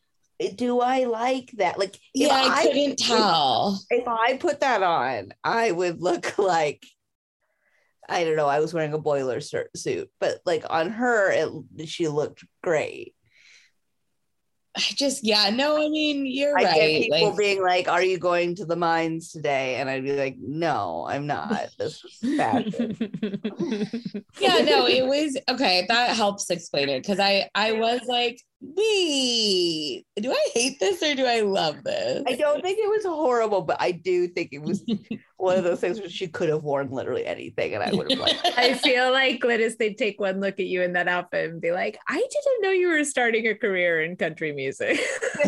do 0.56 0.80
I 0.82 1.06
like 1.06 1.52
that? 1.58 1.78
Like 1.80 1.96
yeah, 2.14 2.30
I, 2.30 2.60
I 2.60 2.64
couldn't 2.64 2.98
tell. 2.98 3.80
if 3.90 4.08
I 4.08 4.38
put 4.38 4.60
that 4.62 4.84
on, 4.84 5.34
I 5.44 5.72
would 5.72 6.02
look 6.02 6.38
like 6.38 6.86
I 8.10 8.24
don't 8.26 8.36
know. 8.36 8.48
I 8.48 8.60
was 8.60 8.74
wearing 8.74 8.94
a 8.94 8.98
boiler 9.00 9.40
suit, 9.40 10.10
but 10.20 10.40
like 10.46 10.66
on 10.70 10.90
her, 10.92 11.32
it 11.32 11.88
she 11.88 12.08
looked 12.08 12.44
great. 12.62 13.16
I 14.76 14.80
just, 14.80 15.26
yeah, 15.26 15.50
no, 15.50 15.76
I 15.76 15.90
mean, 15.90 16.26
you're 16.26 16.58
I 16.58 16.64
right. 16.64 16.76
get 16.76 17.02
people 17.04 17.30
like- 17.30 17.38
being 17.38 17.62
like, 17.62 17.88
"Are 17.90 18.02
you 18.04 18.18
going 18.18 18.56
to 18.56 18.66
the 18.66 18.78
mines 18.78 19.32
today?" 19.32 19.76
And 19.76 19.90
I'd 19.90 20.04
be 20.04 20.14
like, 20.16 20.38
"No, 20.40 21.06
I'm 21.10 21.28
not. 21.28 21.70
This 21.78 22.02
is 22.22 22.36
fashion." 22.38 22.96
yeah 24.40 24.58
no 24.64 24.88
it 24.88 25.06
was 25.06 25.38
okay 25.50 25.86
that 25.88 26.16
helps 26.16 26.50
explain 26.50 26.90
it 26.90 27.02
because 27.02 27.20
i 27.20 27.50
i 27.56 27.74
was 27.74 28.02
like 28.08 28.40
wait 28.62 30.06
do 30.22 30.32
i 30.32 30.48
hate 30.54 30.80
this 30.80 31.02
or 31.02 31.16
do 31.16 31.26
i 31.26 31.42
love 31.42 31.84
this 31.84 32.24
I 32.28 32.36
don't 32.36 32.62
think 32.62 32.80
it 32.80 32.88
was 32.88 33.06
horrible, 33.06 33.62
but 33.62 33.78
I 33.80 33.92
do 33.92 34.28
think 34.28 34.50
it 34.52 34.62
was 34.62 34.84
one 35.38 35.58
of 35.58 35.64
those 35.64 35.80
things 35.80 36.00
where 36.00 36.10
she 36.10 36.28
could 36.28 36.50
have 36.50 36.64
worn 36.64 36.92
literally 36.92 37.26
anything, 37.26 37.74
and 37.74 37.84
I 37.84 37.92
would 37.92 38.12
have 38.12 38.20
like. 38.20 38.38
I 38.58 38.74
feel 38.76 39.12
like 39.12 39.42
Glynis, 39.42 39.78
they'd 39.78 39.98
take 39.98 40.20
one 40.20 40.40
look 40.40 40.60
at 40.60 40.66
you 40.66 40.82
in 40.82 40.94
that 40.94 41.08
outfit 41.08 41.50
and 41.50 41.62
be 41.62 41.72
like, 41.72 42.00
I 42.08 42.16
didn't 42.16 42.62
know 42.62 42.72
you 42.72 42.90
were 42.90 43.04
starting 43.04 43.48
a 43.48 43.56
career 43.56 44.02
in 44.04 44.16
country 44.16 44.52
music. 44.54 45.00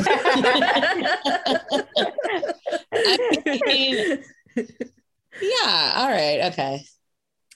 I 2.95 3.59
mean, 3.65 4.23
yeah 5.41 5.93
all 5.95 6.09
right 6.09 6.41
okay 6.51 6.83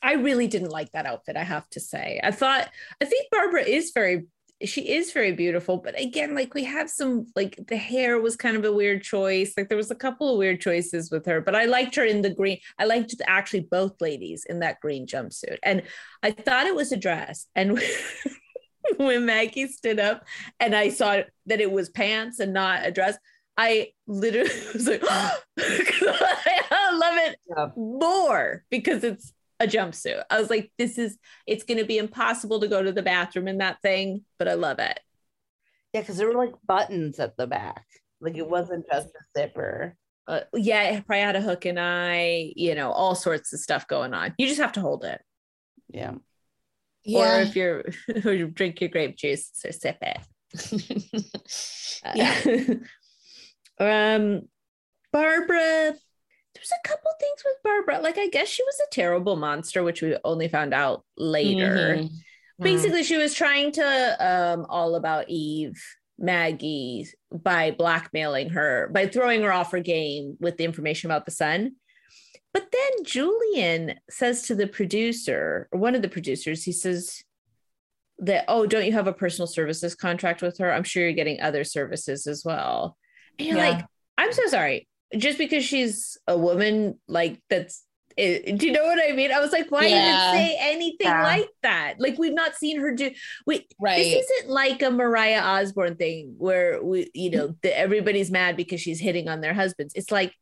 I 0.02 0.14
really 0.14 0.48
didn't 0.48 0.70
like 0.70 0.92
that 0.92 1.08
outfit, 1.08 1.38
I 1.38 1.44
have 1.44 1.68
to 1.72 1.80
say. 1.80 2.20
I 2.24 2.30
thought 2.30 2.70
I 3.02 3.06
think 3.06 3.32
Barbara 3.32 3.64
is 3.64 3.92
very 3.94 4.28
she 4.64 4.82
is 4.96 5.12
very 5.12 5.34
beautiful, 5.34 5.78
but 5.78 6.00
again, 6.00 6.34
like 6.34 6.54
we 6.54 6.64
have 6.64 6.90
some 6.90 7.28
like 7.36 7.60
the 7.68 7.78
hair 7.78 8.20
was 8.20 8.36
kind 8.36 8.58
of 8.58 8.66
a 8.66 8.72
weird 8.74 9.04
choice. 9.04 9.54
Like 9.56 9.70
there 9.70 9.78
was 9.78 9.92
a 9.92 9.96
couple 9.96 10.32
of 10.32 10.38
weird 10.38 10.62
choices 10.62 11.12
with 11.12 11.26
her, 11.28 11.42
but 11.42 11.56
I 11.56 11.66
liked 11.66 11.96
her 11.96 12.04
in 12.04 12.22
the 12.24 12.32
green. 12.34 12.60
I 12.80 12.86
liked 12.86 13.14
actually 13.28 13.62
both 13.62 14.02
ladies 14.02 14.46
in 14.50 14.60
that 14.60 14.80
green 14.82 15.06
jumpsuit. 15.06 15.58
And 15.64 15.84
I 16.24 16.32
thought 16.32 16.66
it 16.66 16.76
was 16.76 16.92
a 16.92 16.98
dress. 16.98 17.46
And 17.56 17.80
when 18.98 19.26
Maggie 19.26 19.68
stood 19.68 20.00
up 20.00 20.26
and 20.60 20.76
I 20.76 20.90
saw 20.90 21.22
that 21.46 21.62
it 21.62 21.72
was 21.72 21.90
pants 21.90 22.40
and 22.40 22.54
not 22.54 22.86
a 22.86 22.92
dress, 22.92 23.18
I 23.58 23.90
literally 24.08 24.50
was 24.74 24.88
like, 24.88 25.04
I 25.10 26.92
love 26.94 27.18
it 27.30 27.38
Yeah. 27.50 27.68
more 27.76 28.64
because 28.70 29.04
it's 29.04 29.34
a 29.60 29.68
jumpsuit. 29.68 30.24
I 30.30 30.40
was 30.40 30.50
like, 30.50 30.72
this 30.78 30.98
is, 30.98 31.18
it's 31.46 31.64
going 31.64 31.80
to 31.80 31.86
be 31.86 31.98
impossible 31.98 32.60
to 32.60 32.68
go 32.68 32.82
to 32.82 32.92
the 32.92 33.02
bathroom 33.02 33.48
in 33.48 33.60
that 33.60 33.82
thing, 33.82 34.24
but 34.38 34.48
I 34.48 34.54
love 34.54 34.80
it. 34.80 35.00
Yeah, 35.94 36.02
because 36.02 36.18
there 36.18 36.28
were 36.28 36.46
like 36.46 36.54
buttons 36.66 37.20
at 37.20 37.38
the 37.38 37.48
back. 37.48 37.86
Like 38.22 38.38
it 38.38 38.48
wasn't 38.48 38.86
just 38.92 39.08
a 39.08 39.40
zipper. 39.40 39.96
Uh, 40.28 40.42
yeah, 40.54 40.84
it 40.84 41.06
probably 41.06 41.22
had 41.22 41.36
a 41.36 41.42
hook 41.42 41.66
and 41.66 41.80
eye, 41.80 42.52
you 42.56 42.76
know, 42.76 42.92
all 42.92 43.16
sorts 43.16 43.54
of 43.54 43.60
stuff 43.60 43.88
going 43.88 44.14
on. 44.14 44.34
You 44.38 44.48
just 44.48 44.60
have 44.60 44.74
to 44.74 44.82
hold 44.82 45.06
it. 45.06 45.22
Yeah. 45.88 46.16
Yeah. 47.04 47.38
Or 47.38 47.42
if 47.42 47.56
you're, 47.56 47.86
or 48.26 48.34
you 48.34 48.48
drink 48.48 48.82
your 48.82 48.90
grape 48.90 49.16
juice 49.18 49.52
or 49.66 49.72
sip 49.72 49.98
it. 50.02 50.18
Uh, 52.06 52.12
Yeah. 52.14 52.42
um, 53.80 54.42
Barbara, 55.12 55.96
there's 56.70 56.80
a 56.84 56.88
couple 56.88 57.12
things 57.20 57.44
with 57.46 57.56
Barbara. 57.64 58.00
Like, 58.02 58.18
I 58.18 58.28
guess 58.28 58.48
she 58.48 58.64
was 58.64 58.80
a 58.80 58.94
terrible 58.94 59.36
monster, 59.36 59.84
which 59.84 60.02
we 60.02 60.18
only 60.24 60.48
found 60.48 60.74
out 60.74 61.04
later. 61.18 61.98
Mhm. 61.98 62.10
Basically, 62.60 63.04
she 63.04 63.18
was 63.18 63.34
trying 63.34 63.72
to 63.74 64.18
um, 64.26 64.66
all 64.70 64.96
about 64.96 65.30
Eve, 65.30 65.80
Maggie, 66.18 67.08
by 67.32 67.72
blackmailing 67.72 68.50
her, 68.50 68.90
by 68.92 69.08
throwing 69.08 69.44
her 69.44 69.52
off 69.52 69.72
her 69.72 69.80
game 69.80 70.38
with 70.40 70.58
the 70.58 70.64
information 70.66 71.10
about 71.10 71.26
the 71.26 71.32
son. 71.32 71.76
But 72.54 72.72
then 72.72 73.04
Julian 73.04 74.00
says 74.10 74.44
to 74.44 74.56
the 74.56 74.68
producer, 74.68 75.68
or 75.72 75.80
one 75.80 75.94
of 75.94 76.02
the 76.02 76.10
producers, 76.10 76.64
he 76.64 76.72
says 76.72 77.24
that, 78.18 78.46
oh, 78.48 78.66
don't 78.66 78.86
you 78.86 78.94
have 78.94 79.06
a 79.08 79.14
personal 79.14 79.46
services 79.46 79.94
contract 79.94 80.42
with 80.42 80.58
her? 80.58 80.74
I'm 80.74 80.84
sure 80.84 81.04
you're 81.04 81.12
getting 81.14 81.40
other 81.40 81.64
services 81.64 82.26
as 82.26 82.44
well. 82.44 82.98
And 83.38 83.48
you're 83.48 83.58
Yeah. 83.58 83.70
like, 83.70 83.86
I'm 84.18 84.34
so 84.34 84.48
sorry. 84.48 84.88
Just 85.16 85.38
because 85.38 85.64
she's 85.64 86.18
a 86.28 86.38
woman, 86.38 87.00
like 87.08 87.42
that's 87.50 87.84
it, 88.18 88.58
do 88.58 88.66
you 88.66 88.72
know 88.74 88.84
what 88.84 89.00
I 89.08 89.14
mean? 89.14 89.32
I 89.32 89.40
was 89.40 89.52
like, 89.52 89.70
why 89.72 89.86
Yeah. 89.88 90.32
even 90.34 90.40
say 90.40 90.58
anything 90.60 90.98
Yeah. 91.08 91.24
like 91.24 91.50
that? 91.62 91.96
Like 92.00 92.18
we've 92.18 92.34
not 92.34 92.56
seen 92.56 92.80
her 92.80 92.92
do. 92.94 93.12
We 93.46 93.68
right 93.80 93.98
this 93.98 94.26
isn't 94.30 94.50
like 94.52 94.82
a 94.82 94.90
Mariah 94.90 95.42
Osborne 95.42 95.96
thing 95.96 96.34
where 96.38 96.84
we, 96.84 97.10
you 97.14 97.30
know, 97.30 97.56
the, 97.62 97.78
everybody's 97.78 98.32
mad 98.32 98.58
because 98.58 98.82
she's 98.82 99.00
hitting 99.00 99.30
on 99.30 99.42
their 99.42 99.54
husbands. 99.54 99.94
It's 99.96 100.12
like 100.12 100.34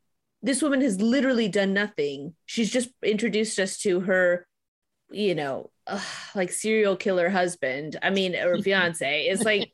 this 0.42 0.62
woman 0.62 0.82
has 0.82 1.02
literally 1.02 1.48
done 1.50 1.74
nothing. 1.74 2.34
She's 2.46 2.72
just 2.72 2.90
introduced 3.04 3.60
us 3.60 3.78
to 3.80 4.00
her, 4.02 4.48
you 5.12 5.36
know, 5.36 5.70
ugh, 5.86 6.02
like 6.34 6.52
serial 6.52 6.96
killer 6.96 7.30
husband. 7.30 7.98
I 8.02 8.10
mean, 8.10 8.36
or 8.36 8.58
fiance. 8.62 9.26
It's 9.26 9.44
like 9.44 9.72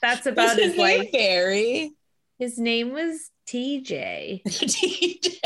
that's 0.00 0.26
about 0.26 0.56
What's 0.56 0.62
his 0.62 0.72
as 0.72 0.76
name, 0.78 0.98
like 1.00 1.12
Barry 1.12 1.90
his 2.38 2.58
name 2.58 2.92
was 2.92 3.30
TJ. 3.48 4.42
TJ. 4.44 5.40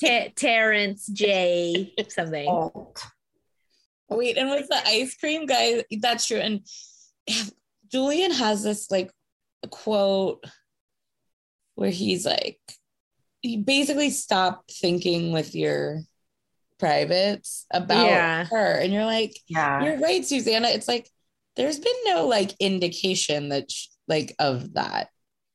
Ta- 0.00 0.32
Terrence 0.36 1.06
J 1.06 1.94
something. 2.08 2.48
Old. 2.48 2.98
Wait, 4.10 4.36
and 4.36 4.50
with 4.50 4.68
the 4.68 4.76
ice 4.86 5.16
cream 5.16 5.46
guy, 5.46 5.84
that's 6.00 6.26
true. 6.26 6.38
And 6.38 6.60
Julian 7.90 8.30
has 8.32 8.62
this 8.62 8.90
like 8.90 9.10
quote 9.70 10.44
where 11.76 11.90
he's 11.90 12.26
like, 12.26 12.60
you 13.42 13.58
basically 13.58 14.10
stop 14.10 14.64
thinking 14.70 15.32
with 15.32 15.54
your 15.54 16.00
privates 16.78 17.64
about 17.72 18.06
Yeah. 18.06 18.44
her. 18.44 18.72
And 18.80 18.92
you're 18.92 19.04
like, 19.06 19.38
Yeah. 19.48 19.82
you're 19.84 19.98
right, 20.00 20.24
Susanna. 20.24 20.68
It's 20.68 20.88
like, 20.88 21.08
there's 21.56 21.78
been 21.78 21.92
no 22.06 22.26
like 22.26 22.54
indication 22.60 23.48
that, 23.50 23.70
sh- 23.70 23.86
like, 24.08 24.34
of 24.38 24.74
that. 24.74 25.08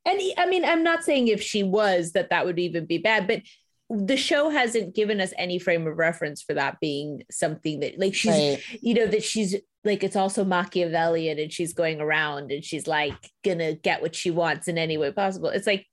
And 0.07 0.19
he- 0.21 0.33
I 0.37 0.45
mean, 0.47 0.63
I'm 0.65 0.83
not 0.83 1.03
saying 1.03 1.27
if 1.27 1.41
she 1.41 1.61
was 1.63 2.13
that 2.13 2.29
that 2.31 2.45
would 2.45 2.57
even 2.59 2.85
be 2.85 2.97
bad, 2.97 3.27
but 3.27 3.41
the 3.89 4.17
show 4.17 4.49
hasn't 4.49 4.95
given 4.95 5.21
us 5.21 5.33
any 5.37 5.59
frame 5.59 5.87
of 5.87 5.97
reference 5.97 6.41
for 6.41 6.53
that 6.55 6.79
being 6.81 7.23
something 7.31 7.79
that 7.79 7.97
like 7.97 8.13
she's 8.13 8.31
Right. 8.33 8.61
you 8.81 8.93
know 8.93 9.07
that 9.07 9.23
she's 9.23 9.55
like 9.85 10.03
it's 10.03 10.17
also 10.17 10.43
Machiavellian 10.43 11.39
and 11.39 11.53
she's 11.53 11.71
going 11.71 12.01
around 12.01 12.51
and 12.51 12.65
she's 12.65 12.85
like 12.85 13.15
gonna 13.45 13.75
get 13.75 14.01
what 14.01 14.13
she 14.13 14.29
wants 14.29 14.67
in 14.67 14.77
any 14.77 14.97
way 14.97 15.11
possible. 15.13 15.47
It's 15.49 15.67
like 15.67 15.85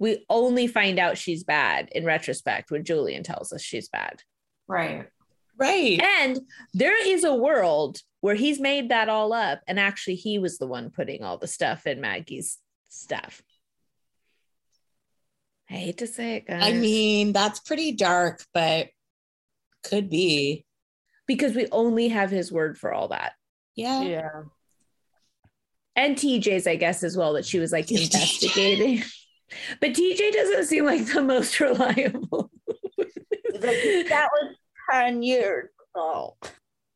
we 0.00 0.24
only 0.28 0.66
find 0.66 0.98
out 0.98 1.18
she's 1.18 1.44
bad 1.44 1.88
in 1.92 2.04
retrospect 2.04 2.72
when 2.72 2.84
Julian 2.84 3.22
tells 3.22 3.52
us 3.52 3.62
she's 3.62 3.88
bad. 3.88 4.22
Right. 4.66 5.06
Right. 5.56 6.00
And 6.02 6.40
there 6.74 7.00
is 7.08 7.22
a 7.22 7.32
world 7.34 8.00
where 8.22 8.34
he's 8.34 8.58
made 8.58 8.88
that 8.88 9.08
all 9.08 9.32
up 9.32 9.60
and 9.68 9.78
actually 9.78 10.16
he 10.16 10.40
was 10.40 10.58
the 10.58 10.66
one 10.66 10.90
putting 10.90 11.22
all 11.22 11.38
the 11.38 11.46
stuff 11.46 11.86
in 11.86 12.00
Maggie's 12.00 12.58
stuff. 12.88 13.40
I 15.70 15.74
hate 15.74 15.98
to 15.98 16.06
say 16.06 16.36
it, 16.36 16.46
guys. 16.46 16.62
I 16.62 16.72
mean, 16.72 17.32
that's 17.32 17.60
pretty 17.60 17.92
dark, 17.92 18.44
but 18.54 18.88
could 19.84 20.08
be. 20.10 20.64
because 21.26 21.54
we 21.56 21.66
only 21.72 22.08
have 22.08 22.30
his 22.30 22.52
word 22.52 22.78
for 22.78 22.92
all 22.92 23.08
that. 23.08 23.32
Yeah. 23.74 24.02
Yeah. 24.02 24.42
And 25.96 26.16
TJ's, 26.16 26.66
I 26.66 26.76
guess, 26.76 27.02
as 27.02 27.16
well, 27.16 27.32
that 27.34 27.44
she 27.46 27.58
was 27.58 27.72
like 27.72 27.90
investigating. 27.90 29.02
But 29.80 29.90
TJ 29.90 30.32
doesn't 30.32 30.64
seem 30.66 30.84
like 30.84 31.06
the 31.06 31.22
most 31.22 31.58
reliable. 31.60 32.50
Like, 32.96 34.08
that 34.08 34.28
was 34.32 34.54
10 34.92 35.22
years 35.22 35.68
ago. 35.94 36.36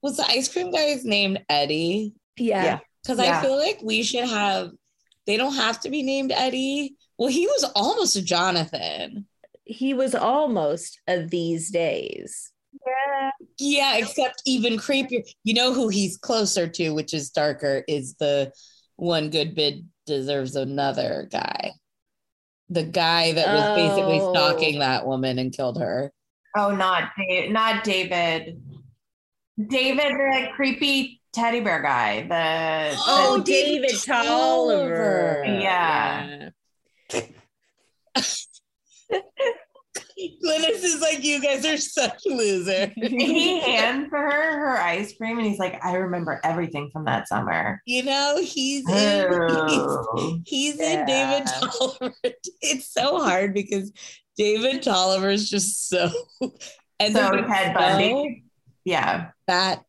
Was 0.03 0.17
the 0.17 0.27
ice 0.27 0.53
cream 0.53 0.71
guy's 0.71 1.05
named 1.05 1.45
Eddie? 1.49 2.15
yeah. 2.37 2.65
Yeah. 2.65 2.79
Because 3.03 3.19
Yeah. 3.19 3.39
I 3.39 3.43
feel 3.43 3.57
like 3.57 3.81
we 3.83 4.03
should 4.03 4.29
have, 4.29 4.71
they 5.27 5.37
don't 5.39 5.55
have 5.55 5.81
to 5.81 5.91
be 5.91 6.03
named 6.03 6.33
Eddie. 6.33 6.97
Well, 7.21 7.29
he 7.29 7.47
was 7.47 7.71
almost 7.77 8.17
a 8.17 8.23
Jonathan. 8.23 9.27
He 9.65 9.93
was 9.95 10.15
almost 10.15 10.99
a 11.07 11.21
these 11.23 11.71
days. 11.71 12.51
Yeah. 12.87 13.31
Yeah, 13.59 13.97
except 13.99 14.43
even 14.47 14.79
creepier. 14.79 15.23
You 15.45 15.53
know 15.53 15.75
who 15.75 15.89
he's 15.91 16.17
closer 16.17 16.67
to, 16.67 16.91
which 16.95 17.13
is 17.13 17.29
darker, 17.29 17.85
is 17.87 18.15
the 18.15 18.53
one 18.97 19.29
good 19.29 19.55
bid 19.55 19.87
deserves 20.07 20.57
another 20.57 21.29
guy. 21.31 21.73
The 22.71 22.85
guy 22.85 23.33
that 23.33 23.49
was 23.55 23.77
basically 23.77 24.21
Oh. 24.23 24.33
stalking 24.33 24.79
that 24.79 25.07
woman 25.07 25.39
and 25.39 25.53
killed 25.53 25.79
her. 25.79 26.13
Oh, 26.57 26.75
not 26.75 27.11
Dave, 27.19 27.51
not 27.53 27.85
David. 27.85 28.63
David, 29.59 30.13
the 30.15 30.49
creepy 30.57 31.21
teddy 31.35 31.61
bear 31.61 31.83
guy. 31.83 32.23
The, 32.23 32.97
the- 32.97 33.03
Oh, 33.07 33.43
David 33.45 33.89
David 33.89 34.03
Tolliver. 34.05 35.43
Tolliver. 35.45 35.61
Yeah. 35.61 36.49
Glynis 40.45 40.85
is 40.85 41.01
like, 41.01 41.25
you 41.25 41.43
guys 41.43 41.65
are 41.65 41.77
such 41.79 42.21
losers. 42.27 42.91
he 42.97 43.61
hands 43.61 44.09
for 44.11 44.19
her 44.19 44.59
her 44.59 44.79
ice 44.79 45.15
cream, 45.17 45.39
and 45.39 45.47
he's 45.47 45.59
like, 45.59 45.83
"I 45.85 45.95
remember 45.95 46.41
everything 46.45 46.91
from 46.93 47.07
that 47.07 47.27
summer." 47.27 47.81
You 47.87 48.03
know, 48.05 48.39
he's 48.43 48.89
in 48.89 49.27
Oh. 49.31 50.11
he's, 50.17 50.41
he's 50.77 50.81
in 50.81 51.07
David 51.07 51.49
Tolliver. 51.49 52.15
It's 52.61 52.93
so 52.93 53.19
hard 53.19 53.55
because 53.55 53.93
David 54.37 54.83
Tolliver 54.83 55.31
is 55.31 55.49
just 55.49 55.89
so 55.89 56.11
and 56.99 57.15
So 57.15 57.31
then 57.31 57.47
Ted 57.49 57.75
Bundy. 57.75 58.45
Yeah, 58.85 59.31
that 59.47 59.83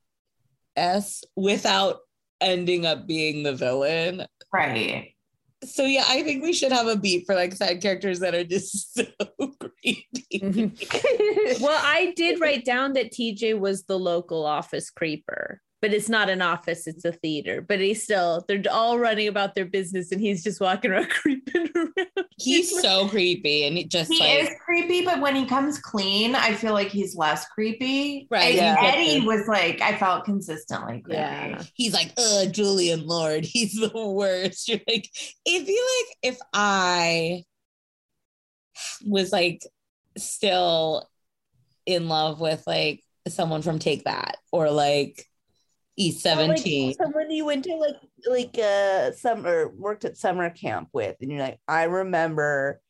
S 0.76 1.24
without 1.36 2.00
ending 2.40 2.86
up 2.86 3.06
being 3.06 3.44
the 3.44 3.54
villain. 3.54 4.26
right. 4.54 5.14
So 5.64 5.84
yeah, 5.84 6.06
I 6.08 6.24
think 6.24 6.44
we 6.44 6.54
should 6.54 6.72
have 6.72 6.88
a 6.88 6.96
beat 6.96 7.26
for 7.26 7.36
like 7.36 7.54
side 7.54 7.82
characters 7.82 8.20
that 8.20 8.34
are 8.34 8.44
just 8.44 8.94
so 8.96 9.06
creepy. 9.60 10.08
well, 11.62 11.80
I 11.84 12.14
did 12.16 12.40
write 12.40 12.66
down 12.66 12.94
that 12.94 13.12
TJ 13.12 13.60
was 13.60 13.84
the 13.84 14.00
local 14.00 14.46
office 14.46 14.90
creeper, 14.90 15.62
but 15.82 15.94
it's 15.94 16.10
not 16.10 16.30
an 16.30 16.42
office, 16.44 16.86
it's 16.86 17.06
a 17.06 17.12
theater. 17.12 17.62
But 17.62 17.80
he's 17.80 18.04
still, 18.04 18.46
they're 18.48 18.62
all 18.72 19.00
running 19.00 19.28
about 19.28 19.56
their 19.56 19.66
business 19.66 20.12
and 20.12 20.22
he's 20.22 20.44
just 20.44 20.62
walking 20.62 20.92
around 20.92 21.10
creeping 21.10 21.70
around. 21.76 22.28
He's 22.38 22.80
so 22.82 23.08
creepy 23.08 23.66
and 23.66 23.78
it 23.78 23.90
just 23.90 24.12
He 24.12 24.20
like 24.20 24.44
is 24.44 24.56
creepy, 24.64 25.04
but 25.04 25.20
when 25.20 25.36
he 25.36 25.46
comes 25.46 25.80
clean, 25.80 26.36
I 26.36 26.54
feel 26.54 26.74
like 26.74 26.90
he's 26.90 27.16
less 27.16 27.46
creepy. 27.48 28.28
Right, 28.30 28.56
And 28.56 28.58
yeah. 28.58 28.78
Eddie 28.80 29.26
was 29.26 29.48
like, 29.48 29.82
I 29.82 29.98
felt 29.98 30.24
consistently 30.26 31.02
creepy. 31.02 31.20
Yeah. 31.20 31.64
he's 31.74 31.94
like, 31.94 32.14
uh, 32.18 32.46
Julian 32.46 33.08
Lord, 33.08 33.44
he's 33.46 33.74
the 33.74 33.92
worst. 33.96 34.68
You're 34.68 34.80
like, 34.88 35.10
if 35.46 35.68
you 35.68 36.06
like, 36.06 36.34
if 36.34 36.40
I 36.54 37.44
was 39.06 39.32
like 39.32 39.62
still 40.18 41.10
in 41.86 42.08
love 42.08 42.40
with 42.40 42.64
like 42.68 43.04
someone 43.28 43.62
from 43.62 43.80
Take 43.80 44.04
That 44.04 44.38
or 44.52 44.70
like 44.70 45.26
East 46.02 46.26
Or, 46.26 46.36
like, 46.36 46.58
17. 46.58 46.94
someone 46.96 47.32
you 47.32 47.46
went 47.46 47.64
to 47.66 47.76
like 47.76 47.96
like 48.28 48.58
uh 48.58 49.12
summer 49.12 49.70
worked 49.70 50.06
at 50.06 50.18
summer 50.18 50.50
camp 50.50 50.90
with, 50.94 51.16
and 51.22 51.32
you're 51.32 51.40
like, 51.42 51.60
I 51.68 51.84
remember 51.84 52.82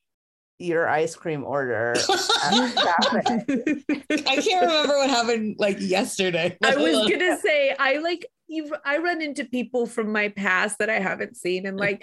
your 0.59 0.87
ice 0.87 1.15
cream 1.15 1.43
order. 1.43 1.93
I 2.43 4.37
can't 4.47 4.61
remember 4.65 4.97
what 4.97 5.09
happened 5.09 5.55
like 5.59 5.77
yesterday. 5.79 6.57
I 6.63 6.75
was 6.77 7.09
gonna 7.09 7.37
say 7.43 7.75
I 7.77 7.97
like 7.97 8.25
you 8.47 8.71
I 8.85 8.97
run 8.97 9.21
into 9.21 9.45
people 9.45 9.85
from 9.85 10.11
my 10.11 10.29
past 10.29 10.77
that 10.79 10.89
I 10.89 10.99
haven't 10.99 11.35
seen 11.37 11.65
in 11.65 11.77
like 11.77 12.01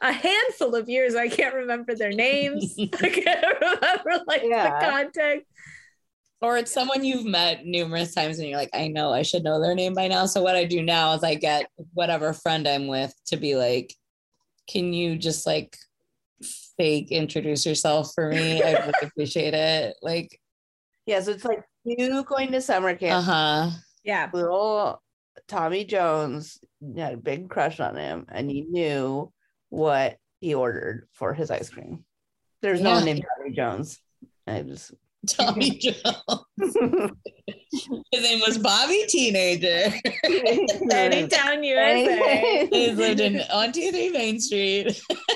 a 0.00 0.12
handful 0.12 0.74
of 0.74 0.88
years. 0.88 1.14
I 1.14 1.28
can't 1.28 1.54
remember 1.54 1.94
their 1.94 2.10
names. 2.12 2.74
I 2.78 3.08
can't 3.10 3.60
remember 3.60 4.24
like 4.26 4.42
Yeah. 4.44 4.80
the 4.80 4.86
context. 4.90 5.46
Or 6.40 6.56
it's 6.58 6.72
someone 6.72 7.04
you've 7.04 7.24
met 7.24 7.64
numerous 7.64 8.14
times 8.14 8.38
and 8.38 8.48
you're 8.48 8.58
like, 8.58 8.70
I 8.74 8.88
know 8.88 9.12
I 9.12 9.22
should 9.22 9.44
know 9.44 9.60
their 9.60 9.74
name 9.74 9.94
by 9.94 10.08
now. 10.08 10.26
So 10.26 10.42
what 10.42 10.56
I 10.56 10.64
do 10.64 10.82
now 10.82 11.14
is 11.14 11.24
I 11.24 11.34
get 11.36 11.70
whatever 11.94 12.32
friend 12.32 12.66
I'm 12.68 12.86
with 12.86 13.14
to 13.26 13.36
be 13.36 13.56
like, 13.56 13.94
can 14.68 14.92
you 14.92 15.16
just 15.16 15.46
like 15.46 15.76
fake 16.76 17.10
introduce 17.10 17.64
yourself 17.64 18.12
for 18.14 18.30
me? 18.30 18.62
I 18.62 18.84
would 18.86 18.94
appreciate 19.02 19.54
it. 19.54 19.96
Like, 20.02 20.38
yeah, 21.06 21.20
so 21.20 21.32
it's 21.32 21.44
like 21.44 21.62
you 21.84 22.22
going 22.24 22.50
to 22.52 22.60
summer 22.60 22.94
camp. 22.94 23.26
uh-huh. 23.28 23.70
Yeah. 24.04 24.30
Little 24.32 25.02
Tommy 25.48 25.84
Jones 25.84 26.58
had 26.96 27.14
a 27.14 27.18
big 27.18 27.48
crush 27.48 27.80
on 27.80 27.96
him, 27.96 28.26
and 28.30 28.50
he 28.50 28.62
knew 28.62 29.32
what 29.70 30.18
he 30.40 30.54
ordered 30.54 31.08
for 31.12 31.32
his 31.34 31.50
ice 31.50 31.68
cream. 31.70 32.04
There's 32.62 32.80
no 32.80 32.90
Yeah. 32.90 32.94
one 32.96 33.04
named 33.04 33.24
Tommy 33.38 33.54
Jones. 33.54 33.98
I 34.46 34.60
just 34.62 34.92
Tommy 35.26 35.78
Jones. 35.78 36.76
His 38.10 38.22
name 38.22 38.40
was 38.40 38.58
Bobby 38.58 39.04
Teenager. 39.08 39.66
Anytown, 40.24 41.64
USA. 41.64 42.68
He's 42.70 42.96
lived 42.96 43.20
in 43.20 43.40
on 43.52 43.72
23 43.72 44.10
Main 44.10 44.40
Street. 44.40 44.86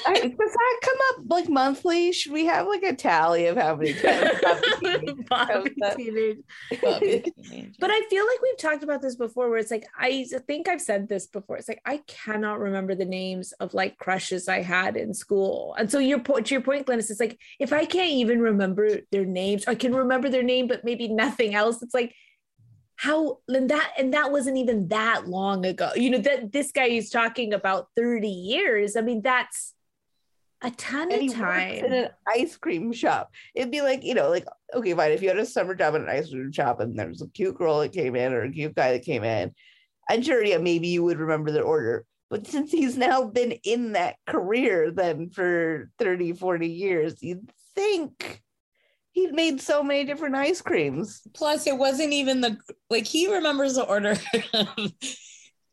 I, 0.07 0.15
does 0.15 0.33
that 0.33 0.79
come 0.83 0.97
up 1.11 1.25
like 1.29 1.49
monthly? 1.49 2.13
Should 2.13 2.33
we 2.33 2.47
have 2.47 2.67
like 2.67 2.83
a 2.83 2.95
tally 2.95 3.47
of 3.47 3.57
how 3.57 3.77
many 3.77 3.95
times? 3.95 4.31
Bobby 5.29 5.75
that? 5.79 5.97
Teenage. 5.97 6.39
Bobby 6.81 7.25
Teenager. 7.43 7.73
But 7.79 7.91
I 7.91 8.03
feel 8.09 8.25
like 8.27 8.43
we've 8.43 8.59
talked 8.59 8.83
about 8.85 9.03
this 9.03 9.17
before 9.17 9.51
where 9.51 9.59
it's 9.59 9.71
like 9.71 9.87
I 9.99 10.27
think 10.47 10.69
I've 10.69 10.83
said 10.83 11.09
this 11.09 11.27
before. 11.27 11.57
It's 11.57 11.69
like 11.69 11.83
I 11.85 11.99
cannot 12.07 12.61
remember 12.61 12.95
the 12.95 13.05
names 13.05 13.53
of 13.53 13.75
like 13.75 13.99
crushes 13.99 14.49
I 14.49 14.63
had 14.63 14.97
in 14.97 15.13
school. 15.15 15.75
And 15.79 15.91
so 15.91 15.99
your 15.99 16.21
point 16.21 16.47
to 16.47 16.55
your 16.55 16.63
point, 16.63 16.87
Glynis, 16.87 17.11
it's 17.11 17.21
like 17.21 17.39
if 17.59 17.73
I 17.73 17.85
can't 17.85 18.11
even 18.11 18.41
remember 18.41 19.01
their 19.11 19.25
names, 19.25 19.65
I 19.67 19.75
can 19.75 19.95
remember 19.95 20.29
their 20.29 20.43
name, 20.43 20.69
but 20.69 20.85
maybe 20.85 21.09
nothing 21.09 21.55
else. 21.55 21.83
It's 21.83 21.95
like 21.95 22.15
how 22.99 23.39
and 23.47 23.71
that 23.71 23.93
and 23.97 24.13
that 24.13 24.33
wasn't 24.33 24.57
even 24.57 24.89
that 24.89 25.29
long 25.29 25.65
ago. 25.65 25.91
You 25.95 26.11
know, 26.11 26.19
that 26.19 26.53
this 26.53 26.73
guy 26.73 26.87
is 26.87 27.11
talking 27.11 27.55
about 27.55 27.89
30 27.97 28.29
years. 28.29 28.97
I 28.97 29.03
mean, 29.03 29.23
that's 29.23 29.75
a 30.63 30.73
ton 30.73 31.13
and 31.13 31.31
of 31.31 31.37
time. 31.37 31.85
in 31.85 31.93
an 31.93 32.09
ice 32.27 32.57
cream 32.57 32.93
shop. 32.93 33.31
It'd 33.55 33.71
be 33.71 33.83
like, 33.83 34.03
you 34.03 34.15
know, 34.15 34.29
like, 34.29 34.47
okay, 34.75 34.95
fine. 34.95 35.13
If 35.13 35.23
you 35.23 35.29
had 35.29 35.39
a 35.39 35.47
summer 35.47 35.77
job 35.77 35.95
in 35.95 36.03
an 36.03 36.09
ice 36.09 36.31
cream 36.31 36.51
shop 36.51 36.81
and 36.81 36.99
there 36.99 37.07
was 37.07 37.23
a 37.23 37.29
cute 37.29 37.57
girl 37.57 37.79
that 37.79 37.93
came 37.93 38.17
in 38.17 38.33
or 38.33 38.43
a 38.43 38.51
cute 38.51 38.75
guy 38.75 38.91
that 38.93 39.05
came 39.05 39.23
in, 39.23 39.55
and 40.11 40.27
sure, 40.27 40.45
yeah, 40.45 40.59
maybe 40.59 40.89
you 40.89 41.05
would 41.05 41.21
remember 41.21 41.53
their 41.53 41.63
order. 41.63 42.05
But 42.31 42.49
since 42.49 42.73
he's 42.73 42.97
now 42.97 43.25
been 43.25 43.53
in 43.63 43.93
that 43.93 44.17
career 44.27 44.91
then 44.91 45.31
for 45.31 45.89
30, 46.01 46.33
40 46.33 46.67
years, 46.67 47.23
you'd 47.23 47.49
think 47.77 48.43
he'd 49.19 49.35
made 49.35 49.61
so 49.61 49.83
many 49.83 50.05
different 50.05 50.37
ice 50.37 50.61
creams. 50.61 51.23
Plus, 51.35 51.67
it 51.67 51.77
wasn't 51.77 52.13
even 52.13 52.41
the 52.41 52.57
like 52.91 53.07
he 53.07 53.33
remembers 53.33 53.75
the 53.75 53.85
order 53.85 54.17
of 54.55 54.93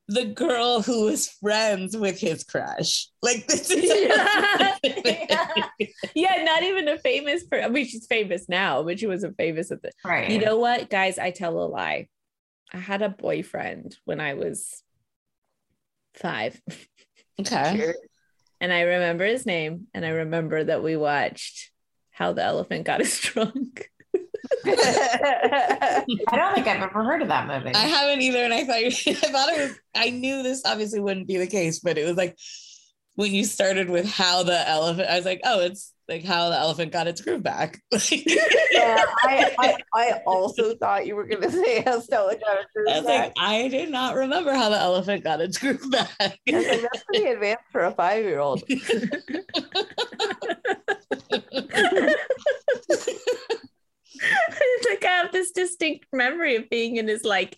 the 0.08 0.25
girl 0.25 0.81
who 0.81 1.05
was 1.05 1.29
friends 1.29 1.95
with 1.95 2.19
his 2.19 2.43
crush. 2.43 3.10
Like 3.21 3.47
this 3.47 3.69
is 3.69 3.84
yeah, 6.15 6.43
not 6.43 6.63
even 6.63 6.88
a 6.88 6.97
famous 6.97 7.43
person. 7.43 7.65
I 7.65 7.69
mean, 7.69 7.86
she's 7.86 8.08
famous 8.08 8.49
now, 8.49 8.84
but 8.84 8.99
she 8.99 9.08
wasn't 9.08 9.38
famous 9.38 9.71
at 9.71 9.81
the 9.81 9.91
Right. 10.03 10.29
You 10.29 10.39
know 10.39 10.58
what, 10.58 10.89
guys? 10.89 11.19
I 11.19 11.31
tell 11.31 11.60
a 11.60 11.65
lie. 11.65 12.08
I 12.73 12.77
had 12.77 13.01
a 13.01 13.10
boyfriend 13.10 13.95
when 14.05 14.19
I 14.19 14.34
was 14.34 14.81
five, 16.15 16.60
okay. 17.39 17.93
and 18.60 18.73
I 18.73 18.81
remember 18.81 19.23
his 19.23 19.45
name, 19.45 19.88
and 19.93 20.03
I 20.03 20.10
remember 20.10 20.63
that 20.63 20.81
we 20.81 20.97
watched 20.97 21.71
How 22.15 22.32
the 22.32 22.43
Elephant 22.43 22.86
Got 22.86 23.01
His 23.01 23.19
Trunk. 23.19 23.89
I 24.65 26.06
don't 26.32 26.56
think 26.56 26.65
I've 26.65 26.82
ever 26.82 27.04
heard 27.04 27.21
of 27.21 27.28
that 27.28 27.45
movie. 27.45 27.75
I 27.75 27.88
haven't 27.88 28.21
either, 28.21 28.39
and 28.39 28.54
I 28.54 28.63
thought 28.63 28.78
I 28.84 29.13
thought 29.13 29.49
it 29.49 29.69
was. 29.69 29.80
I 29.93 30.12
knew 30.12 30.41
this 30.41 30.63
obviously 30.65 31.01
wouldn't 31.01 31.28
be 31.28 31.36
the 31.38 31.47
case, 31.47 31.80
but 31.80 31.97
it 31.97 32.06
was 32.06 32.15
like 32.15 32.38
when 33.15 33.34
you 33.34 33.43
started 33.43 33.89
with 33.89 34.10
how 34.10 34.43
the 34.43 34.67
elephant. 34.67 35.10
I 35.10 35.17
was 35.17 35.25
like, 35.25 35.41
oh, 35.43 35.60
it's 35.60 35.93
like 36.08 36.23
how 36.23 36.49
the 36.49 36.58
elephant 36.58 36.93
got 36.93 37.08
its 37.08 37.19
groove 37.19 37.43
back. 37.43 37.82
yeah, 37.91 39.04
I, 39.23 39.54
I, 39.60 39.78
I 39.93 40.21
also 40.25 40.75
thought 40.75 41.06
you 41.06 41.15
were 41.17 41.25
going 41.25 41.41
to 41.41 41.51
say 41.51 41.82
how 41.82 41.99
Stella 41.99 42.36
got 42.36 42.58
her 42.75 42.89
I 42.89 42.99
was 42.99 43.06
like, 43.06 43.34
I 43.38 43.67
did 43.67 43.89
not 43.89 44.15
remember 44.15 44.54
how 44.54 44.69
the 44.69 44.78
elephant 44.78 45.23
got 45.25 45.41
its 45.41 45.58
groove 45.58 45.89
back. 45.91 46.10
Like, 46.19 46.39
that's 46.45 47.04
pretty 47.04 47.25
advanced 47.25 47.65
for 47.71 47.82
a 47.84 47.91
five 47.91 48.23
year 48.23 48.39
old. 48.39 48.63
It's 54.18 54.90
like 54.90 55.04
I 55.04 55.08
have 55.08 55.32
this 55.32 55.52
distinct 55.52 56.06
memory 56.14 56.56
of 56.56 56.70
being 56.70 56.96
in 56.98 57.08
his 57.08 57.24
like 57.24 57.58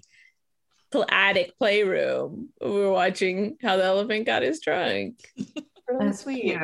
pl- 0.91 1.05
attic 1.09 1.57
playroom. 1.57 2.49
We 2.61 2.69
were 2.71 2.91
watching 2.91 3.57
How 3.61 3.77
the 3.77 3.83
Elephant 3.83 4.25
Got 4.25 4.41
His 4.41 4.59
Trunk. 4.59 5.15
Really 5.87 6.05
That's 6.05 6.21
sweet. 6.21 6.41
cute. 6.41 6.59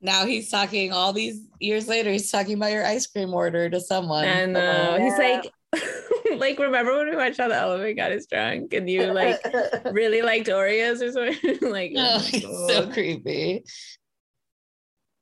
now 0.00 0.26
he's 0.26 0.50
talking 0.50 0.92
all 0.92 1.12
these 1.12 1.46
years 1.60 1.86
later. 1.86 2.10
He's 2.10 2.30
talking 2.30 2.54
about 2.54 2.72
your 2.72 2.84
ice 2.86 3.06
cream 3.06 3.32
order 3.34 3.68
to 3.70 3.80
someone. 3.80 4.24
And 4.24 4.56
uh, 4.56 4.98
he's 4.98 5.18
like, 5.18 5.52
like, 6.38 6.58
remember 6.58 6.96
when 6.96 7.10
we 7.10 7.16
watched 7.16 7.38
How 7.38 7.48
the 7.48 7.56
Elephant 7.56 7.96
Got 7.96 8.10
His 8.12 8.26
Trunk 8.26 8.72
and 8.72 8.88
you 8.88 9.12
like 9.12 9.38
really 9.92 10.22
liked 10.22 10.48
Oreos 10.48 11.02
or 11.02 11.12
something? 11.12 11.58
like, 11.70 11.92
Oh, 11.96 12.26
oh 12.46 12.68
so 12.68 12.90
creepy. 12.90 13.64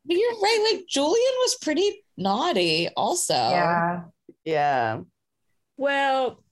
But 0.08 0.16
you're 0.16 0.40
right. 0.40 0.68
Like 0.72 0.86
Julian 0.88 1.34
was 1.42 1.56
pretty 1.60 2.02
naughty, 2.16 2.88
also. 2.96 3.34
Yeah. 3.34 4.00
yeah. 4.44 5.00
well, 5.76 6.42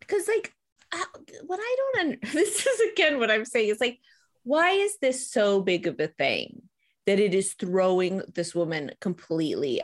because 0.00 0.28
like, 0.28 0.52
uh, 0.92 1.04
what 1.46 1.58
I 1.60 1.76
don't 1.78 1.98
under- 2.06 2.18
this 2.32 2.66
is 2.66 2.92
again 2.92 3.18
what 3.18 3.30
I'm 3.30 3.44
saying 3.46 3.70
is 3.70 3.80
like, 3.80 3.98
why 4.44 4.70
is 4.72 4.98
this 5.00 5.30
so 5.30 5.60
big 5.60 5.86
of 5.86 5.98
a 6.00 6.08
thing 6.08 6.62
that 7.06 7.18
it 7.18 7.34
is 7.34 7.54
throwing 7.54 8.22
this 8.34 8.54
woman 8.54 8.92
completely 9.00 9.80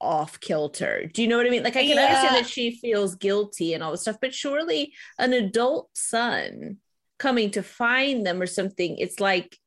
off 0.00 0.38
kilter? 0.40 1.06
Do 1.12 1.22
you 1.22 1.28
know 1.28 1.36
what 1.36 1.46
I 1.46 1.50
mean? 1.50 1.64
Like, 1.64 1.76
I 1.76 1.84
can 1.86 1.96
Yeah. 1.96 2.04
understand 2.06 2.36
that 2.36 2.48
she 2.48 2.76
feels 2.76 3.16
guilty 3.16 3.74
and 3.74 3.82
all 3.82 3.90
this 3.90 4.02
stuff, 4.02 4.18
but 4.20 4.32
surely 4.34 4.94
an 5.18 5.32
adult 5.32 5.90
son 5.94 6.78
coming 7.18 7.50
to 7.50 7.62
find 7.64 8.24
them 8.24 8.40
or 8.40 8.46
something, 8.46 8.96
it's 8.98 9.18
like, 9.18 9.58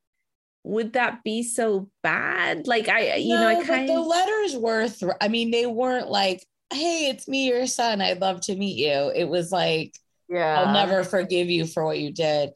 would 0.64 0.94
that 0.94 1.24
be 1.24 1.44
so 1.44 1.90
bad? 2.04 2.68
Like, 2.68 2.88
I, 2.90 3.16
you 3.16 3.40
know, 3.40 3.48
I 3.48 3.56
No, 3.56 3.64
kind 3.66 3.88
but 3.88 3.94
the 3.94 4.02
letters 4.02 4.56
were. 4.58 4.88
Thr- 4.88 5.12
I 5.20 5.28
mean, 5.28 5.52
they 5.52 5.66
weren't 5.66 6.10
like, 6.10 6.46
"Hey, 6.72 7.10
it's 7.10 7.28
me, 7.28 7.48
your 7.48 7.68
son. 7.68 8.02
I'd 8.02 8.22
love 8.22 8.42
to 8.42 8.56
meet 8.56 8.78
you." 8.78 9.12
It 9.16 9.26
was 9.26 9.52
like, 9.52 9.94
Yeah. 10.30 10.62
"I'll 10.62 10.74
never 10.74 11.04
forgive 11.04 11.50
you 11.50 11.66
for 11.66 11.86
what 11.86 12.00
you 12.00 12.12
did." 12.12 12.52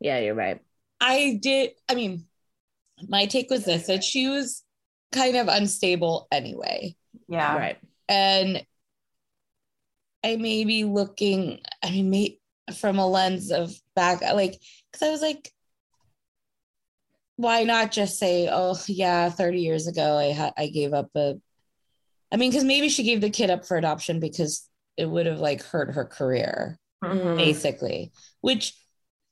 Yeah, 0.00 0.18
you're 0.18 0.34
right. 0.34 0.60
I 1.00 1.38
did. 1.42 1.70
I 1.88 1.94
mean, 1.94 2.26
my 3.08 3.26
take 3.26 3.50
was 3.50 3.64
this: 3.64 3.86
that 3.86 4.04
she 4.04 4.28
was 4.28 4.62
kind 5.12 5.36
of 5.36 5.48
unstable 5.48 6.28
anyway, 6.30 6.96
Yeah. 7.28 7.56
Right. 7.56 7.78
and 8.08 8.64
I 10.24 10.36
may 10.36 10.64
be 10.64 10.84
looking. 10.84 11.60
I 11.82 11.90
mean, 11.90 12.10
may, 12.10 12.38
from 12.76 12.98
a 12.98 13.06
lens 13.06 13.50
of 13.50 13.72
back, 13.94 14.20
like, 14.20 14.60
because 14.92 15.06
I 15.06 15.10
was 15.10 15.22
like, 15.22 15.52
why 17.38 17.62
not 17.62 17.92
just 17.92 18.18
say, 18.18 18.48
"Oh, 18.50 18.76
yeah, 18.88 19.30
30 19.30 19.60
years 19.60 19.86
ago 19.86 20.18
I 20.18 20.24
had 20.32 20.52
I 20.58 20.66
gave 20.66 20.92
up 20.92 21.08
a 21.14 21.36
I 22.32 22.36
mean, 22.36 22.52
cuz 22.52 22.64
maybe 22.64 22.88
she 22.90 23.04
gave 23.04 23.20
the 23.22 23.30
kid 23.30 23.48
up 23.48 23.64
for 23.64 23.76
adoption 23.78 24.18
because 24.20 24.68
it 24.96 25.06
would 25.06 25.26
have 25.26 25.38
like 25.40 25.62
hurt 25.62 25.94
her 25.94 26.04
career 26.04 26.78
Mhm. 27.02 27.36
basically, 27.36 28.10
which 28.40 28.74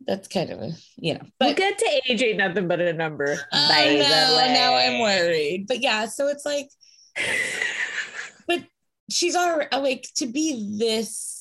that's 0.07 0.29
kind 0.29 0.51
of 0.51 0.61
a, 0.62 0.71
you 0.97 1.14
know. 1.14 1.21
We'll 1.40 1.51
But 1.51 1.57
get 1.57 1.79
to 1.79 2.01
age 2.09 2.23
ain't 2.23 2.38
nothing 2.38 2.69
but 2.69 2.81
a 2.81 2.92
number. 2.92 3.27
oh, 3.53 3.69
by 3.69 3.88
the 3.88 3.99
no, 3.99 4.53
now 4.55 4.75
I'm 4.77 5.01
worried. 5.01 5.66
But 5.66 5.81
yeah, 5.81 6.07
so 6.07 6.29
it's 6.29 6.47
like 6.47 6.69
but 8.47 8.62
she's 9.11 9.35
already 9.35 9.75
like 9.77 10.07
to 10.16 10.27
be 10.27 10.77
this 10.79 11.35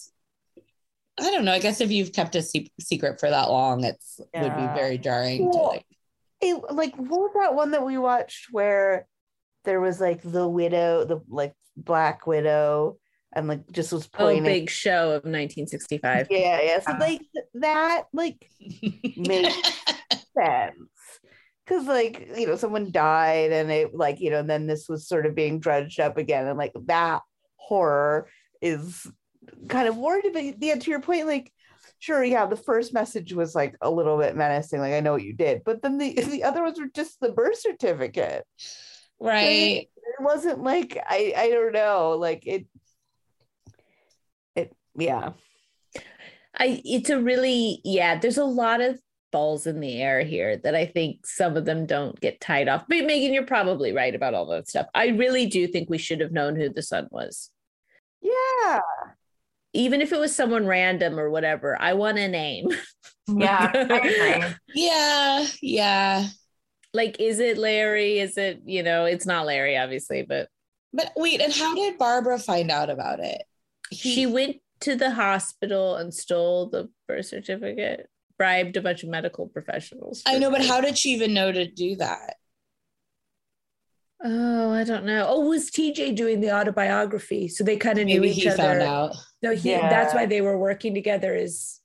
I 1.18 1.32
don't 1.32 1.46
know. 1.46 1.54
I 1.54 1.60
guess 1.60 1.80
if 1.80 1.92
you've 1.92 2.12
kept 2.12 2.36
a 2.36 2.42
se- 2.42 2.72
secret 2.82 3.22
for 3.22 3.30
that 3.30 3.50
long, 3.50 3.86
it's 3.86 4.20
would 4.20 4.56
be 4.58 4.68
very 4.76 4.98
jarring 4.98 5.50
to 5.50 5.58
like 5.60 5.86
It, 6.42 6.62
like 6.72 6.96
what 6.96 7.10
was 7.10 7.32
that 7.40 7.56
one 7.56 7.72
that 7.72 7.86
we 7.86 7.98
watched 7.98 8.48
where 8.52 9.08
there 9.64 9.80
was 9.82 10.00
like 10.00 10.22
the 10.22 10.48
widow, 10.48 11.06
the 11.06 11.22
like 11.28 11.54
black 11.78 12.28
widow, 12.28 12.98
and 13.34 13.48
like 13.48 13.70
just 13.72 13.92
was 13.92 14.06
Oh, 14.14 14.18
pointing. 14.26 14.44
big 14.44 14.70
show 14.70 15.08
of 15.12 15.24
1965. 15.24 16.28
Yeah, 16.30 16.62
yeah. 16.62 16.80
So 16.82 16.92
Uh. 16.92 16.98
like 17.00 17.22
that 17.56 18.04
like 18.14 18.50
makes 19.18 19.56
sense. 20.38 20.76
Cause 21.68 21.88
like, 21.88 22.30
you 22.38 22.46
know, 22.46 22.58
someone 22.58 22.92
died 22.92 23.52
and 23.52 23.72
it 23.72 23.96
like, 23.96 24.20
you 24.20 24.30
know, 24.30 24.40
and 24.40 24.50
then 24.50 24.68
this 24.68 24.88
was 24.88 25.08
sort 25.08 25.26
of 25.26 25.34
being 25.34 25.60
dredged 25.60 26.00
up 26.00 26.18
again. 26.18 26.46
And 26.48 26.60
like 26.60 26.74
that 26.86 27.22
horror 27.56 28.28
is 28.62 29.08
kind 29.68 29.88
of 29.88 29.98
warranted. 29.98 30.34
But 30.34 30.62
yeah, 30.64 30.76
to 30.76 30.92
your 30.92 31.02
point, 31.02 31.26
like, 31.26 31.52
sure, 32.00 32.24
yeah, 32.24 32.46
the 32.46 32.56
first 32.56 32.94
message 32.94 33.34
was 33.34 33.56
like 33.56 33.76
a 33.82 33.90
little 33.90 34.18
bit 34.18 34.36
menacing, 34.36 34.80
like 34.80 34.94
I 34.94 35.00
know 35.00 35.14
what 35.14 35.24
you 35.24 35.34
did. 35.34 35.64
But 35.64 35.82
then 35.82 35.98
the 35.98 36.14
the 36.30 36.44
other 36.44 36.64
ones 36.64 36.80
were 36.80 36.88
just 36.94 37.20
the 37.20 37.32
birth 37.32 37.60
certificate. 37.60 38.46
right. 39.20 39.88
It 39.98 40.22
wasn't 40.22 40.64
like 40.64 40.98
I 41.08 41.34
I 41.36 41.50
don't 41.50 41.74
know, 41.74 42.18
like 42.20 42.46
it 42.46 42.68
it 44.56 44.76
yeah. 44.96 45.32
I 46.58 46.82
it's 46.86 47.10
a 47.10 47.20
really 47.20 47.82
yeah, 47.84 48.18
there's 48.20 48.38
a 48.38 48.46
lot 48.46 48.82
of 48.82 49.00
balls 49.32 49.68
in 49.68 49.82
the 49.82 50.02
air 50.02 50.22
here 50.22 50.56
that 50.56 50.76
I 50.76 50.86
think 50.86 51.26
some 51.26 51.58
of 51.58 51.66
them 51.66 51.86
don't 51.86 52.18
get 52.22 52.40
tied 52.40 52.70
off. 52.70 52.86
But 52.88 53.06
Megan, 53.06 53.34
you're 53.34 53.46
probably 53.46 53.92
right 53.92 54.16
about 54.16 54.34
all 54.34 54.46
that 54.46 54.70
stuff. 54.70 54.88
I 54.94 55.08
really 55.08 55.48
do 55.48 55.68
think 55.68 55.90
we 55.90 55.98
should 55.98 56.22
have 56.22 56.32
known 56.32 56.56
who 56.56 56.70
the 56.70 56.82
son 56.82 57.10
was. 57.12 57.50
Yeah. 58.22 58.80
Even 59.76 60.02
if 60.02 60.12
it 60.14 60.20
was 60.20 60.36
someone 60.36 60.66
random 60.66 61.20
or 61.20 61.30
whatever, 61.30 61.78
I 61.80 61.94
want 61.94 62.18
a 62.18 62.28
name. 62.28 62.70
Yeah, 63.28 64.54
Yeah, 64.74 65.48
yeah. 65.62 66.28
like, 66.94 67.20
is 67.20 67.40
it 67.40 67.58
Larry? 67.58 68.20
Is 68.20 68.38
it, 68.38 68.62
you 68.66 68.84
know, 68.84 69.06
it's 69.06 69.26
not 69.26 69.46
Larry, 69.46 69.78
obviously, 69.78 70.24
but 70.24 70.48
But 70.94 71.12
wait, 71.16 71.42
and 71.42 71.52
how 71.54 71.76
did 71.76 71.98
Barbara 71.98 72.40
find 72.40 72.72
out 72.72 72.90
about 72.90 73.20
it? 73.20 73.42
He- 73.90 74.14
she 74.14 74.26
went 74.26 74.58
to 74.82 74.96
the 74.96 75.12
hospital 75.12 75.96
and 75.96 76.14
stole 76.14 76.70
the 76.70 76.90
birth 77.08 77.26
certificate, 77.26 78.08
bribed 78.38 78.78
a 78.78 78.82
bunch 78.82 79.04
of 79.04 79.10
medical 79.10 79.48
professionals. 79.48 80.22
I 80.26 80.38
know, 80.38 80.52
but 80.52 80.66
how 80.66 80.82
did 80.82 80.98
she 80.98 81.10
even 81.10 81.34
know 81.34 81.52
to 81.52 81.66
do 81.70 81.96
that? 81.98 82.36
Oh, 84.24 84.72
I 84.72 84.84
don't 84.84 85.06
know. 85.06 85.26
Oh, 85.28 85.42
was 85.50 85.70
TJ 85.70 86.16
doing 86.16 86.40
the 86.42 86.52
autobiography? 86.56 87.48
So 87.48 87.64
they 87.64 87.78
kind 87.78 88.00
of 88.00 88.06
knew 88.06 88.22
Maybe 88.22 88.32
each 88.32 88.44
he 88.44 88.48
other. 88.50 88.58
found 88.58 88.82
out. 88.82 89.16
No, 89.44 89.52
he 89.54 89.72
Yeah. 89.72 89.90
that's 89.90 90.14
why 90.14 90.26
they 90.26 90.42
were 90.42 90.58
working 90.58 90.94
together 90.94 91.36
is 91.36 91.80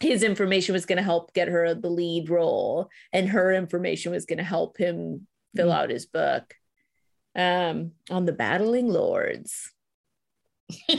his 0.00 0.22
information 0.24 0.72
was 0.72 0.84
going 0.86 0.96
to 0.98 1.02
help 1.04 1.32
get 1.32 1.48
her 1.48 1.72
the 1.74 1.88
lead 1.88 2.28
role 2.28 2.88
and 3.12 3.28
her 3.28 3.52
information 3.52 4.10
was 4.12 4.26
going 4.26 4.38
to 4.38 4.44
help 4.44 4.76
him 4.76 5.26
fill 5.54 5.68
Mhm. 5.70 5.74
out 5.74 5.90
his 5.90 6.04
book 6.06 6.54
um 7.36 7.92
on 8.10 8.24
the 8.26 8.32
battling 8.32 8.88
lords 8.88 9.72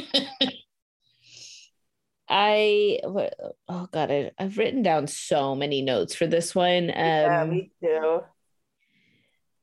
i 2.29 2.99
oh 3.03 3.87
god 3.91 4.11
I, 4.11 4.31
i've 4.39 4.57
written 4.57 4.81
down 4.81 5.07
so 5.07 5.55
many 5.55 5.81
notes 5.81 6.15
for 6.15 6.25
this 6.27 6.55
one 6.55 6.89
um 6.89 6.93
yeah, 6.95 7.45
me 7.45 7.71
too. 7.83 8.21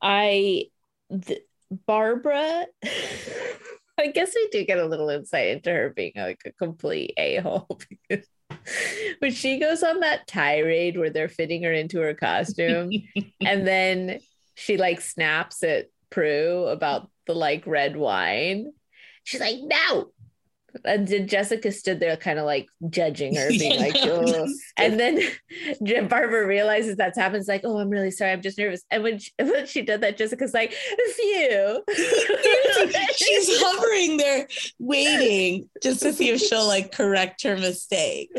I, 0.04 0.64
th- 1.20 1.42
Barbara, 1.86 2.66
I 3.98 4.08
guess 4.08 4.34
we 4.34 4.48
do 4.48 4.64
get 4.64 4.78
a 4.78 4.86
little 4.86 5.08
insight 5.08 5.48
into 5.48 5.70
her 5.70 5.90
being 5.90 6.12
like 6.16 6.40
a 6.44 6.52
complete 6.52 7.14
a 7.16 7.36
hole 7.38 7.80
when 9.18 9.32
she 9.32 9.58
goes 9.58 9.82
on 9.82 10.00
that 10.00 10.26
tirade 10.26 10.98
where 10.98 11.10
they're 11.10 11.28
fitting 11.28 11.62
her 11.62 11.72
into 11.72 12.00
her 12.00 12.14
costume 12.14 12.90
and 13.40 13.66
then 13.66 14.20
she 14.54 14.76
like 14.76 15.00
snaps 15.00 15.62
at 15.62 15.86
Pru 16.10 16.70
about 16.70 17.10
the 17.26 17.34
like 17.34 17.66
red 17.66 17.96
wine. 17.96 18.72
She's 19.24 19.40
like, 19.40 19.58
no. 19.62 20.10
Uh, 20.74 20.78
and 20.84 21.08
then 21.08 21.26
Jessica 21.26 21.72
stood 21.72 22.00
there 22.00 22.16
kind 22.16 22.38
of 22.38 22.44
like 22.44 22.68
judging 22.90 23.34
her, 23.36 23.48
being 23.50 23.80
like, 23.80 23.96
oh. 23.96 24.46
And 24.76 24.98
then 24.98 25.20
Barbara 26.08 26.46
realizes 26.46 26.96
that's 26.96 27.18
happened. 27.18 27.40
It's 27.40 27.48
like, 27.48 27.62
oh, 27.64 27.78
I'm 27.78 27.90
really 27.90 28.10
sorry. 28.10 28.32
I'm 28.32 28.42
just 28.42 28.58
nervous. 28.58 28.82
And 28.90 29.02
when 29.02 29.18
she, 29.18 29.30
when 29.38 29.66
she 29.66 29.82
did 29.82 30.00
that, 30.00 30.16
Jessica's 30.16 30.54
like, 30.54 30.72
phew. 30.72 31.82
She's 33.16 33.60
hovering 33.60 34.16
there, 34.16 34.48
waiting 34.78 35.68
just 35.82 36.02
to 36.02 36.12
see 36.12 36.30
if 36.30 36.40
she'll 36.40 36.66
like 36.66 36.92
correct 36.92 37.42
her 37.42 37.56
mistake. 37.56 38.30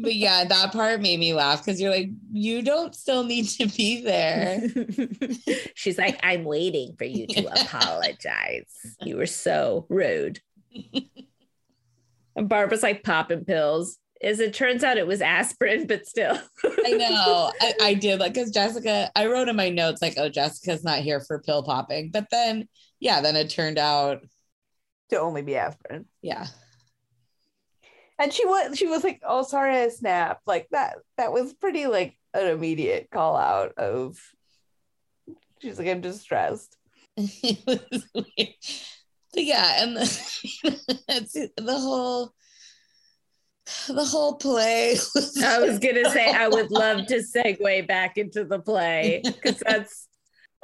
But 0.00 0.14
yeah, 0.16 0.44
that 0.44 0.72
part 0.72 1.00
made 1.00 1.20
me 1.20 1.32
laugh 1.32 1.64
because 1.64 1.80
you're 1.80 1.90
like, 1.92 2.08
you 2.32 2.62
don't 2.62 2.94
still 2.94 3.22
need 3.24 3.44
to 3.50 3.66
be 3.66 4.02
there. 4.02 4.60
She's 5.74 5.98
like, 5.98 6.18
I'm 6.24 6.44
waiting 6.44 6.96
for 6.96 7.04
you 7.04 7.26
to 7.28 7.46
apologize. 7.62 8.74
You 9.00 9.16
were 9.16 9.26
so 9.26 9.86
rude. 9.88 10.40
And 12.34 12.48
Barbara's 12.48 12.82
like 12.82 13.04
popping 13.04 13.44
pills. 13.44 13.98
As 14.22 14.38
it 14.40 14.54
turns 14.54 14.82
out, 14.84 14.96
it 14.98 15.06
was 15.06 15.20
aspirin, 15.20 15.86
but 15.86 16.06
still. 16.06 16.38
I 16.64 16.90
know. 16.92 17.52
I, 17.60 17.72
I 17.82 17.94
did 17.94 18.20
like 18.20 18.34
because 18.34 18.50
Jessica, 18.50 19.10
I 19.14 19.26
wrote 19.26 19.48
in 19.48 19.56
my 19.56 19.68
notes 19.68 20.00
like, 20.00 20.14
oh, 20.16 20.28
Jessica's 20.28 20.84
not 20.84 21.00
here 21.00 21.20
for 21.20 21.40
pill 21.42 21.62
popping. 21.62 22.10
But 22.12 22.26
then, 22.30 22.68
yeah, 23.00 23.20
then 23.20 23.36
it 23.36 23.50
turned 23.50 23.78
out, 23.78 24.20
To 25.10 25.20
only 25.20 25.42
be 25.42 25.56
aspirin. 25.56 26.06
yeah. 26.22 26.46
And 28.18 28.32
she 28.32 28.46
was 28.46 28.76
she 28.78 28.86
was 28.86 29.04
like, 29.04 29.20
oh 29.26 29.42
sorry, 29.42 29.76
I 29.76 29.88
snapped. 29.88 30.46
Like 30.46 30.68
that 30.70 30.96
that 31.16 31.32
was 31.32 31.52
pretty 31.54 31.86
like 31.86 32.16
an 32.34 32.48
immediate 32.48 33.08
call 33.10 33.36
out 33.36 33.72
of 33.78 34.18
she's 35.60 35.78
like, 35.78 35.88
I'm 35.88 36.00
distressed. 36.00 36.76
it 37.16 37.66
was 37.66 38.06
weird. 38.14 38.54
But 39.34 39.44
yeah, 39.44 39.82
and 39.82 39.96
the, 39.96 41.50
the 41.56 41.78
whole 41.78 42.32
the 43.88 44.04
whole 44.04 44.34
play 44.34 44.92
was 45.14 45.42
I 45.42 45.58
was 45.60 45.78
going 45.78 46.02
to 46.02 46.10
say, 46.10 46.30
I 46.30 46.48
would 46.48 46.70
love 46.70 47.06
to 47.06 47.22
segue 47.22 47.86
back 47.86 48.18
into 48.18 48.44
the 48.44 48.58
play 48.58 49.22
because 49.24 49.58
that's 49.66 50.08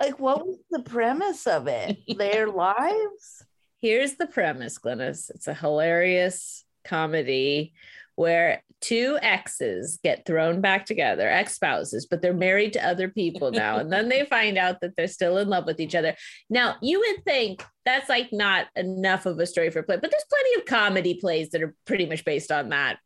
Like, 0.01 0.19
what 0.19 0.47
was 0.47 0.59
the 0.71 0.83
premise 0.83 1.47
of 1.47 1.67
it? 1.67 1.99
Their 2.19 2.49
lives? 2.49 3.45
here's 3.81 4.15
the 4.15 4.27
premise, 4.27 4.79
Glynis. 4.79 5.31
It's 5.31 5.47
a 5.47 5.55
hilarious 5.55 6.65
comedy 6.89 7.73
where 8.17 8.63
two 8.81 9.19
exes 9.23 9.99
get 10.03 10.25
thrown 10.27 10.61
back 10.61 10.87
together, 10.87 11.29
ex 11.29 11.55
spouses, 11.55 12.07
but 12.11 12.21
they're 12.23 12.33
married 12.35 12.73
to 12.73 12.85
other 12.87 13.09
people 13.09 13.51
now. 13.53 13.77
and 13.79 13.93
then 13.93 14.09
they 14.09 14.25
find 14.25 14.57
out 14.59 14.81
that 14.81 14.97
they're 14.97 15.07
still 15.09 15.39
in 15.39 15.49
love 15.49 15.67
with 15.67 15.81
each 15.81 15.95
other. 15.95 16.15
Now, 16.51 16.77
you 16.83 16.99
would 17.01 17.25
think 17.25 17.65
that's 17.85 18.09
like 18.09 18.33
not 18.33 18.67
enough 18.77 19.27
of 19.27 19.39
a 19.39 19.47
story 19.47 19.71
for 19.71 19.81
a 19.81 19.83
play, 19.83 19.99
but 20.01 20.11
there's 20.11 20.25
plenty 20.29 20.61
of 20.61 20.67
comedy 20.67 21.15
plays 21.15 21.51
that 21.51 21.63
are 21.63 21.75
pretty 21.87 22.07
much 22.07 22.25
based 22.25 22.51
on 22.51 22.69
that 22.71 22.99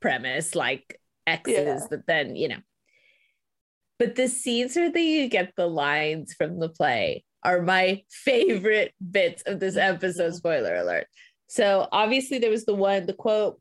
premise, 0.00 0.54
like 0.54 1.00
exes 1.26 1.54
Yeah. 1.56 1.86
that 1.90 2.06
then, 2.06 2.36
you 2.36 2.48
know. 2.48 2.60
But 3.98 4.16
the 4.16 4.28
scenes 4.28 4.76
where 4.76 4.96
you 4.96 5.28
get 5.28 5.52
the 5.56 5.66
lines 5.68 6.34
from 6.34 6.58
the 6.58 6.68
play 6.68 7.24
are 7.42 7.62
my 7.62 8.02
favorite 8.10 8.92
bits 9.10 9.42
of 9.46 9.60
this 9.60 9.76
episode. 9.76 10.34
Spoiler 10.34 10.74
alert. 10.76 11.06
So 11.46 11.88
obviously 11.92 12.38
there 12.38 12.50
was 12.50 12.64
the 12.64 12.74
one, 12.74 13.06
the 13.06 13.12
quote 13.12 13.60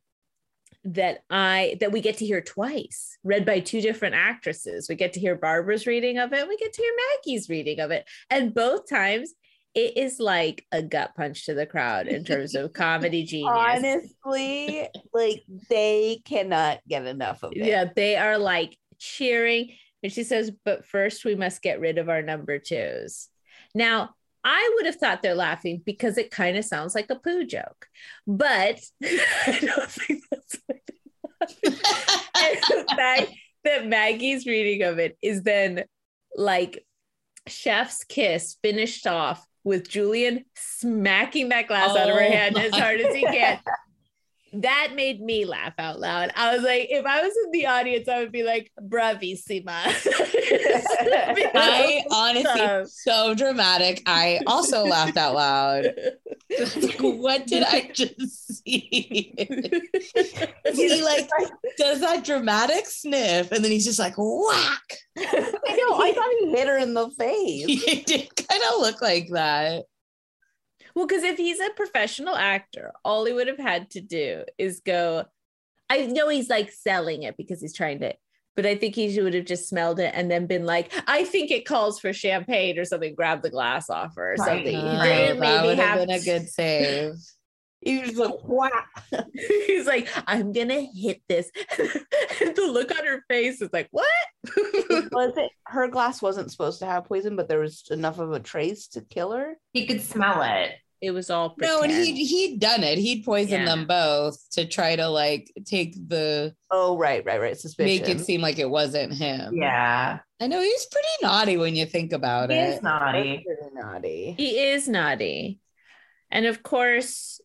that 0.86 1.24
I 1.30 1.78
that 1.80 1.92
we 1.92 2.02
get 2.02 2.18
to 2.18 2.26
hear 2.26 2.42
twice, 2.42 3.18
read 3.24 3.46
by 3.46 3.60
two 3.60 3.82
different 3.82 4.16
actresses. 4.16 4.88
We 4.90 4.96
get 4.96 5.14
to 5.14 5.20
hear 5.20 5.36
Barbara's 5.36 5.88
reading 5.88 6.18
of 6.18 6.34
it, 6.34 6.48
we 6.48 6.58
get 6.58 6.74
to 6.74 6.82
hear 6.82 6.92
Maggie's 7.16 7.50
reading 7.50 7.80
of 7.80 7.92
it. 7.92 8.06
And 8.30 8.54
both 8.54 8.90
times 8.90 9.34
it 9.74 9.98
is 9.98 10.20
like 10.20 10.66
a 10.72 10.84
gut 10.84 11.16
punch 11.16 11.46
to 11.46 11.54
the 11.54 11.66
crowd 11.66 12.08
in 12.08 12.24
terms 12.24 12.54
of 12.54 12.74
comedy 12.74 13.24
genius. 13.26 13.52
Honestly, 13.56 14.88
like 15.14 15.44
they 15.70 16.22
cannot 16.26 16.80
get 16.88 17.06
enough 17.06 17.44
of 17.44 17.54
it. 17.54 17.66
Yeah, 17.66 17.86
they 17.96 18.16
are 18.16 18.38
like 18.38 18.78
cheering. 19.00 19.72
And 20.04 20.12
she 20.12 20.24
says, 20.24 20.52
but 20.66 20.86
first 20.86 21.26
we 21.26 21.36
must 21.36 21.62
get 21.62 21.80
rid 21.80 21.98
of 21.98 22.10
our 22.10 22.22
number 22.22 22.60
twos. 22.60 23.30
Now, 23.74 24.16
I 24.44 24.72
would 24.76 24.86
have 24.86 24.96
thought 24.96 25.22
they're 25.22 25.36
laughing 25.36 25.82
because 25.86 26.18
it 26.18 26.32
kind 26.32 26.58
of 26.58 26.66
sounds 26.66 26.96
like 26.96 27.10
a 27.10 27.16
poo 27.16 27.46
joke, 27.46 27.88
but 28.28 28.82
I 29.04 29.60
don't 29.62 29.92
think 29.92 30.24
that's 30.30 30.58
what. 30.66 30.80
In 31.62 32.88
fact, 32.96 33.32
that 33.64 33.88
Maggie's 33.88 34.46
reading 34.46 34.84
of 34.88 35.00
it 35.00 35.18
is 35.22 35.44
then 35.44 35.86
like 36.36 36.86
chef's 37.48 38.04
kiss 38.04 38.58
finished 38.62 39.08
off 39.08 39.46
with 39.64 39.88
Julian 39.88 40.46
smacking 40.56 41.50
that 41.50 41.68
glass 41.68 41.92
out 41.92 42.10
of 42.10 42.16
her 42.16 42.24
Oh 42.24 42.32
hand 42.32 42.58
as 42.58 42.74
hard 42.74 43.00
as 43.00 43.16
he 43.16 43.24
can. 43.24 43.60
That 44.54 44.94
made 44.96 45.20
me 45.20 45.46
laugh 45.46 45.74
out 45.80 46.00
loud. 46.00 46.32
I 46.36 46.56
was 46.56 46.64
like, 46.64 46.88
if 46.90 47.06
I 47.06 47.22
was 47.22 47.34
in 47.46 47.52
the 47.52 47.66
audience, 47.66 48.08
I 48.08 48.20
would 48.20 48.32
be 48.32 48.44
like, 48.44 48.72
bravissima. 48.80 49.72
I 51.56 52.04
honestly 52.12 52.62
um, 52.62 52.86
so 52.86 53.34
dramatic. 53.34 54.04
I 54.06 54.42
also 54.46 54.86
laughed 54.86 55.18
out 55.18 55.36
loud. 55.36 55.94
What 57.00 57.48
did 57.48 57.64
I 57.64 57.90
just 57.94 58.64
see? 58.64 59.34
he 60.74 61.04
like 61.04 61.28
does 61.78 62.02
that 62.02 62.24
dramatic 62.24 62.86
sniff, 62.86 63.52
and 63.52 63.64
then 63.64 63.72
he's 63.72 63.86
just 63.86 63.98
like 63.98 64.14
whack. 64.18 64.98
I 65.18 65.32
know. 65.78 66.00
I 66.00 66.14
thought 66.14 66.30
he 66.42 66.52
hit 66.52 66.68
her 66.68 66.78
in 66.78 66.94
the 66.94 67.10
face. 67.10 67.66
He 67.84 68.02
did 68.02 68.30
kind 68.36 68.62
of 68.72 68.82
look 68.82 69.02
like 69.02 69.30
that. 69.32 69.86
Well, 70.96 71.08
because 71.08 71.24
if 71.24 71.38
he's 71.38 71.60
a 71.60 71.70
professional 71.76 72.36
actor, 72.36 72.92
all 73.04 73.26
he 73.26 73.34
would 73.34 73.48
have 73.48 73.60
had 73.60 73.90
to 73.92 74.02
do 74.02 74.44
is 74.58 74.82
go. 74.86 75.26
I 75.90 76.06
know 76.06 76.30
he's 76.30 76.50
like 76.50 76.72
selling 76.72 77.24
it 77.24 77.36
because 77.38 77.62
he's 77.62 77.74
trying 77.76 78.00
to, 78.00 78.14
but 78.56 78.66
I 78.66 78.76
think 78.76 78.96
he 78.96 79.20
would 79.22 79.34
have 79.34 79.46
just 79.46 79.68
smelled 79.68 80.00
it 80.00 80.12
and 80.16 80.30
then 80.30 80.48
been 80.48 80.66
like, 80.66 80.92
I 81.08 81.24
think 81.24 81.52
it 81.52 81.66
calls 81.66 82.00
for 82.00 82.14
champagne 82.14 82.78
or 82.80 82.86
something, 82.86 83.16
grab 83.16 83.42
the 83.42 83.50
glass 83.50 83.90
off 83.90 84.16
her 84.16 84.34
or 84.34 84.36
Right. 84.38 84.48
something. 84.48 84.66
He 84.66 84.82
didn't 84.82 85.40
that 85.40 85.66
would 85.66 85.78
have 85.78 86.00
have 86.00 86.08
been 86.08 86.16
a 86.16 86.20
good 86.20 86.50
save. 86.50 87.16
He 87.86 88.00
was 88.00 88.16
like, 88.16 88.32
whack. 88.46 88.88
he's 89.68 89.86
like, 89.86 90.08
I'm 90.26 90.54
gonna 90.54 90.88
hit 90.96 91.22
this. 91.28 91.52
the 91.78 92.70
look 92.72 92.98
on 92.98 93.06
her 93.06 93.26
face 93.30 93.62
is 93.62 93.68
like, 93.74 93.90
what? 93.92 94.08
was 95.12 95.34
it 95.36 95.52
her 95.66 95.90
glass 95.90 96.22
wasn't 96.22 96.50
supposed 96.50 96.80
to 96.80 96.86
have 96.86 97.04
poison, 97.04 97.36
but 97.36 97.50
there 97.50 97.60
was 97.60 97.84
enough 97.92 98.20
of 98.20 98.32
a 98.32 98.40
trace 98.40 98.88
to 98.90 99.02
kill 99.02 99.34
her? 99.34 99.56
He 99.74 99.86
could 99.86 100.02
smell 100.02 100.42
it. 100.44 100.72
It 101.04 101.12
was 101.12 101.30
all 101.30 101.54
No, 101.60 101.82
and 101.82 101.92
he'd 101.92 102.16
he'd 102.16 102.60
done 102.60 102.84
it. 102.84 102.98
He'd 102.98 103.26
poisoned 103.26 103.66
Yeah. 103.66 103.76
them 103.76 103.86
both 103.88 104.38
to 104.52 104.66
try 104.66 104.96
to 104.96 105.10
like 105.10 105.52
take 105.66 105.96
the 106.08 106.56
Oh, 106.72 106.98
right, 106.98 107.24
right, 107.26 107.42
right. 107.42 107.58
Suspicion. 107.58 108.02
make 108.06 108.10
it 108.10 108.22
seem 108.22 108.40
like 108.42 108.58
it 108.58 108.70
wasn't 108.70 109.14
him. 109.14 109.54
Yeah. 109.56 110.20
I 110.40 110.48
know 110.48 110.62
he's 110.62 110.86
pretty 110.88 111.08
naughty 111.22 111.58
when 111.58 111.76
you 111.76 111.86
think 111.86 112.14
about 112.14 112.52
it. 112.52 112.56
He 112.56 112.60
it. 112.60 112.76
is 112.78 112.82
naughty. 112.82 113.46
Pretty 113.46 113.76
naughty. 113.76 114.34
He 114.38 114.60
is 114.60 114.88
naughty. 114.88 115.60
And 116.32 116.46
of 116.46 116.64
course, 116.64 117.40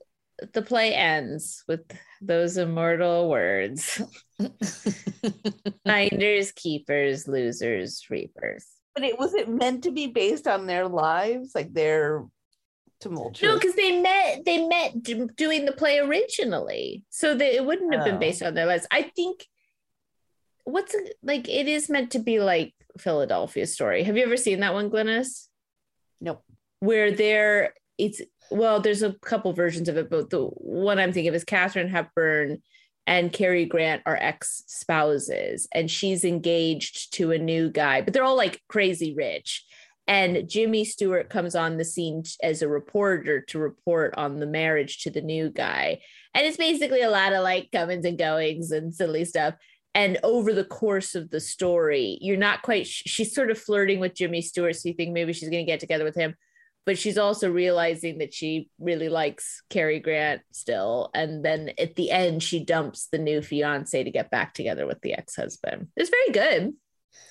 the 0.52 0.62
play 0.62 0.94
ends 0.94 1.64
with 1.66 1.80
those 2.22 2.56
immortal 2.56 3.28
words 3.28 4.00
finders, 5.84 6.52
keepers, 6.52 7.26
losers, 7.28 8.04
reapers. 8.08 8.66
But 8.94 9.04
it 9.04 9.18
was 9.18 9.34
it 9.34 9.48
meant 9.48 9.84
to 9.84 9.90
be 9.90 10.06
based 10.06 10.46
on 10.46 10.66
their 10.66 10.88
lives, 10.88 11.52
like 11.54 11.72
their 11.72 12.24
tumultuous. 13.00 13.42
No, 13.42 13.54
because 13.58 13.74
they 13.74 14.00
met 14.00 14.44
they 14.44 14.66
met 14.66 15.02
d- 15.02 15.26
doing 15.36 15.64
the 15.64 15.72
play 15.72 15.98
originally. 15.98 17.04
So 17.10 17.34
that 17.34 17.54
it 17.56 17.64
wouldn't 17.64 17.92
have 17.94 18.02
Oh. 18.02 18.10
been 18.10 18.18
based 18.18 18.42
on 18.42 18.54
their 18.54 18.66
lives. 18.66 18.86
I 18.90 19.02
think 19.02 19.46
what's 20.64 20.94
it, 20.94 21.14
like 21.22 21.48
it 21.48 21.68
is 21.68 21.88
meant 21.88 22.10
to 22.12 22.18
be 22.18 22.40
like 22.40 22.74
Philadelphia 22.98 23.66
story. 23.66 24.02
Have 24.04 24.16
you 24.16 24.24
ever 24.24 24.36
seen 24.36 24.60
that 24.60 24.74
one, 24.74 24.90
Glynis? 24.90 25.46
Nope. 26.20 26.42
where 26.80 27.10
there 27.12 27.74
it's 27.96 28.20
well 28.50 28.80
there's 28.80 29.02
a 29.02 29.12
couple 29.22 29.52
versions 29.52 29.88
of 29.88 29.96
it 29.96 30.08
but 30.10 30.30
the 30.30 30.44
one 30.46 30.98
i'm 30.98 31.12
thinking 31.12 31.28
of 31.28 31.34
is 31.34 31.44
katharine 31.44 31.88
hepburn 31.88 32.60
and 33.06 33.32
Cary 33.32 33.64
grant 33.66 34.02
are 34.04 34.16
ex-spouses 34.20 35.66
and 35.74 35.90
she's 35.90 36.24
engaged 36.24 37.12
to 37.14 37.30
a 37.32 37.38
new 37.38 37.70
guy 37.70 38.00
but 38.02 38.12
they're 38.12 38.24
all 38.24 38.36
like 38.36 38.60
crazy 38.68 39.14
rich 39.14 39.64
and 40.08 40.48
jimmy 40.48 40.84
stewart 40.84 41.30
comes 41.30 41.54
on 41.54 41.76
the 41.76 41.84
scene 41.84 42.22
as 42.42 42.62
a 42.62 42.68
reporter 42.68 43.40
to 43.40 43.58
report 43.58 44.14
on 44.16 44.40
the 44.40 44.46
marriage 44.46 45.02
to 45.02 45.10
the 45.10 45.20
new 45.20 45.50
guy 45.50 46.00
and 46.34 46.46
it's 46.46 46.56
basically 46.56 47.02
a 47.02 47.10
lot 47.10 47.32
of 47.32 47.42
like 47.42 47.70
comings 47.70 48.04
and 48.04 48.18
goings 48.18 48.72
and 48.72 48.92
silly 48.92 49.24
stuff 49.24 49.54
and 49.94 50.18
over 50.24 50.52
the 50.52 50.64
course 50.64 51.14
of 51.14 51.30
the 51.30 51.40
story 51.40 52.18
you're 52.20 52.36
not 52.36 52.62
quite 52.62 52.86
she's 52.86 53.34
sort 53.34 53.50
of 53.50 53.58
flirting 53.58 54.00
with 54.00 54.14
jimmy 54.14 54.42
stewart 54.42 54.74
so 54.74 54.88
you 54.88 54.94
think 54.94 55.12
maybe 55.12 55.32
she's 55.32 55.50
going 55.50 55.64
to 55.64 55.70
get 55.70 55.80
together 55.80 56.04
with 56.04 56.16
him 56.16 56.34
but 56.88 56.96
she's 56.96 57.18
also 57.18 57.50
realizing 57.50 58.16
that 58.16 58.32
she 58.32 58.70
really 58.80 59.10
likes 59.10 59.62
Cary 59.68 60.00
Grant 60.00 60.40
still. 60.52 61.10
And 61.12 61.44
then 61.44 61.72
at 61.78 61.96
the 61.96 62.10
end, 62.10 62.42
she 62.42 62.64
dumps 62.64 63.08
the 63.12 63.18
new 63.18 63.42
fiance 63.42 64.02
to 64.02 64.10
get 64.10 64.30
back 64.30 64.54
together 64.54 64.86
with 64.86 64.98
the 65.02 65.12
ex 65.12 65.36
husband. 65.36 65.88
It's 65.98 66.08
very 66.08 66.30
good. 66.32 66.72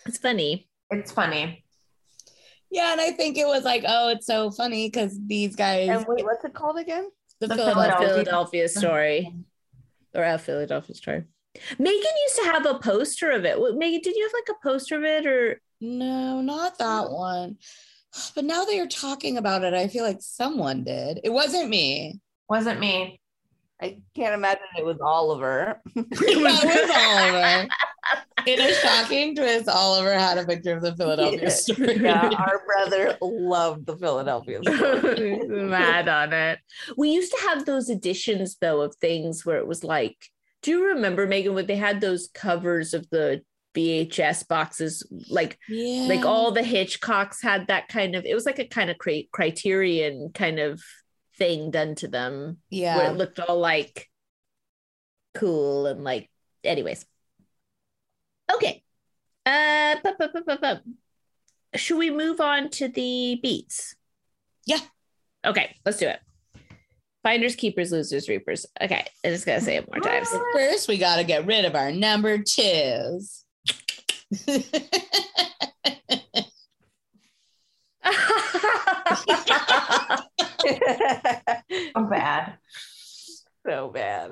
It's 0.05 0.19
funny. 0.19 0.69
It's 0.91 1.11
funny. 1.11 1.65
Yeah, 2.69 2.91
and 2.91 3.01
I 3.01 3.11
think 3.11 3.37
it 3.37 3.47
was 3.47 3.63
like, 3.63 3.83
oh, 3.87 4.09
it's 4.09 4.25
so 4.25 4.51
funny 4.51 4.89
because 4.89 5.17
these 5.25 5.55
guys, 5.55 5.89
and 5.89 6.05
wait, 6.07 6.25
what's 6.25 6.43
it 6.43 6.53
called 6.53 6.77
again? 6.77 7.09
the, 7.39 7.47
The 7.47 7.55
Philadelphia. 7.55 7.83
Philadelphia. 7.83 8.09
Philadelphia 8.09 8.67
story 8.69 9.35
or 10.13 10.23
a 10.23 10.37
Philadelphia 10.37 10.95
story. 10.95 11.23
Megan 11.79 11.93
used 11.95 12.35
to 12.35 12.43
have 12.43 12.65
a 12.65 12.79
poster 12.79 13.31
of 13.31 13.45
it. 13.45 13.57
Megan, 13.77 14.01
did 14.01 14.15
you 14.15 14.23
have 14.23 14.33
like 14.33 14.57
a 14.57 14.67
poster 14.67 14.97
of 14.97 15.03
it 15.03 15.25
or? 15.25 15.61
No, 15.79 16.41
not 16.41 16.77
that 16.79 17.09
one. 17.09 17.57
But 18.35 18.45
now 18.45 18.65
that 18.65 18.75
you're 18.75 18.87
talking 18.87 19.37
about 19.37 19.63
it, 19.63 19.73
I 19.73 19.87
feel 19.87 20.03
like 20.03 20.21
someone 20.21 20.83
did. 20.83 21.19
It 21.23 21.29
wasn't 21.29 21.69
me. 21.69 22.19
Wasn't 22.49 22.79
me. 22.79 23.19
I 23.81 23.99
can't 24.15 24.33
imagine 24.33 24.63
it 24.77 24.85
was 24.85 24.97
Oliver. 25.01 25.81
it 25.95 26.07
was 26.11 26.91
Oliver. 26.95 27.67
In 28.45 28.61
a 28.61 28.73
shocking 28.73 29.35
twist, 29.35 29.67
Oliver 29.67 30.13
had 30.13 30.37
a 30.37 30.45
picture 30.45 30.75
of 30.75 30.81
the 30.81 30.95
Philadelphia 30.95 31.41
Yeah. 31.43 31.49
story. 31.49 31.97
yeah, 31.99 32.29
our 32.29 32.61
brother 32.65 33.17
loved 33.21 33.85
the 33.85 33.97
Philadelphia 33.97 34.61
story. 34.63 35.39
mad 35.47 36.07
on 36.07 36.31
it. 36.33 36.59
We 36.95 37.09
used 37.09 37.31
to 37.33 37.41
have 37.49 37.65
those 37.65 37.89
editions 37.89 38.55
though 38.61 38.81
of 38.81 38.95
things 38.95 39.45
where 39.45 39.57
it 39.57 39.67
was 39.67 39.83
like, 39.83 40.15
do 40.61 40.71
you 40.71 40.85
remember 40.85 41.27
Megan 41.27 41.53
when 41.55 41.65
they 41.67 41.75
had 41.75 41.99
those 41.99 42.29
covers 42.33 42.93
of 42.93 43.09
the 43.09 43.41
VHS 43.75 44.47
boxes? 44.47 45.05
Like 45.29 45.59
yeah. 45.67 46.07
like 46.07 46.25
all 46.25 46.51
the 46.51 46.61
Hitchcocks 46.61 47.41
had 47.43 47.67
that 47.67 47.89
kind 47.89 48.15
of 48.15 48.23
it 48.25 48.33
was 48.33 48.45
like 48.45 48.59
a 48.59 48.65
kind 48.67 48.89
of 48.89 48.97
cri- 48.97 49.29
criterion 49.33 50.31
kind 50.33 50.59
of 50.59 50.81
thing 51.37 51.69
done 51.69 51.95
to 51.95 52.07
them 52.07 52.57
Yeah, 52.69 52.97
where 52.97 53.11
it 53.11 53.17
looked 53.17 53.39
all 53.39 53.59
like 53.59 54.07
cool 55.35 55.85
and 55.87 56.03
like 56.03 56.29
anyways. 56.63 57.05
Okay. 58.53 58.83
Uh 59.45 59.95
should 61.75 61.97
we 61.97 62.09
move 62.09 62.39
on 62.39 62.69
to 62.69 62.87
the 62.87 63.39
beats? 63.41 63.95
Yeah. 64.65 64.79
Okay, 65.45 65.75
let's 65.85 65.97
do 65.97 66.07
it. 66.07 66.19
Finders, 67.23 67.55
keepers, 67.55 67.91
losers, 67.91 68.29
reapers. 68.29 68.65
Okay, 68.81 69.05
I 69.23 69.29
just 69.29 69.45
gotta 69.45 69.61
say 69.61 69.77
it 69.77 69.87
more 69.87 70.01
times. 70.01 70.29
First, 70.53 70.87
we 70.87 70.97
got 70.97 71.17
to 71.17 71.23
get 71.23 71.45
rid 71.45 71.65
of 71.65 71.75
our 71.75 71.91
number 71.91 72.37
twos. 72.37 73.43
So 81.95 82.03
bad. 82.09 82.57
so 83.65 83.89
bad. 83.89 84.31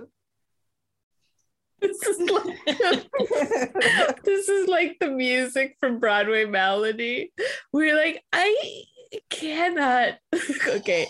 This 1.81 2.01
is 2.03 2.19
like 2.29 2.65
this 4.23 4.49
is 4.49 4.67
like 4.67 4.97
the 4.99 5.09
music 5.09 5.75
from 5.79 5.99
Broadway 5.99 6.45
Melody. 6.45 7.31
We're 7.73 7.95
like, 7.95 8.23
I 8.33 8.83
cannot. 9.29 10.17
okay. 10.67 11.07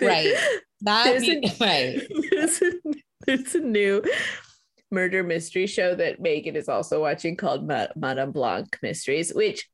right. 0.00 0.34
That 0.82 1.04
There's 1.04 1.22
be- 1.22 1.46
a- 1.46 1.56
right. 1.60 2.02
There's 2.30 2.62
a, 2.62 2.72
there's 3.26 3.54
a 3.54 3.60
new 3.60 4.02
murder 4.90 5.22
mystery 5.22 5.66
show 5.66 5.94
that 5.94 6.20
Megan 6.20 6.56
is 6.56 6.68
also 6.68 7.00
watching 7.00 7.36
called 7.36 7.66
Ma- 7.66 7.88
Madame 7.96 8.32
Blanc 8.32 8.78
Mysteries, 8.82 9.32
which, 9.34 9.68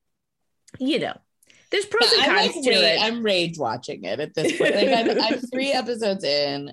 you 0.79 0.99
know, 0.99 1.17
there's 1.71 1.87
pros 1.87 2.13
and 2.13 2.23
I'm, 2.23 2.29
cons 2.53 2.57
like 2.57 2.65
to 2.65 2.71
ra- 2.71 2.87
it. 2.87 2.99
I'm 3.03 3.23
rage 3.23 3.59
watching 3.59 4.05
it 4.05 4.21
at 4.21 4.35
this 4.35 4.57
point. 4.59 4.75
Like 4.75 4.89
I'm, 4.89 5.21
I'm 5.21 5.41
three 5.41 5.73
episodes 5.73 6.25
in. 6.25 6.73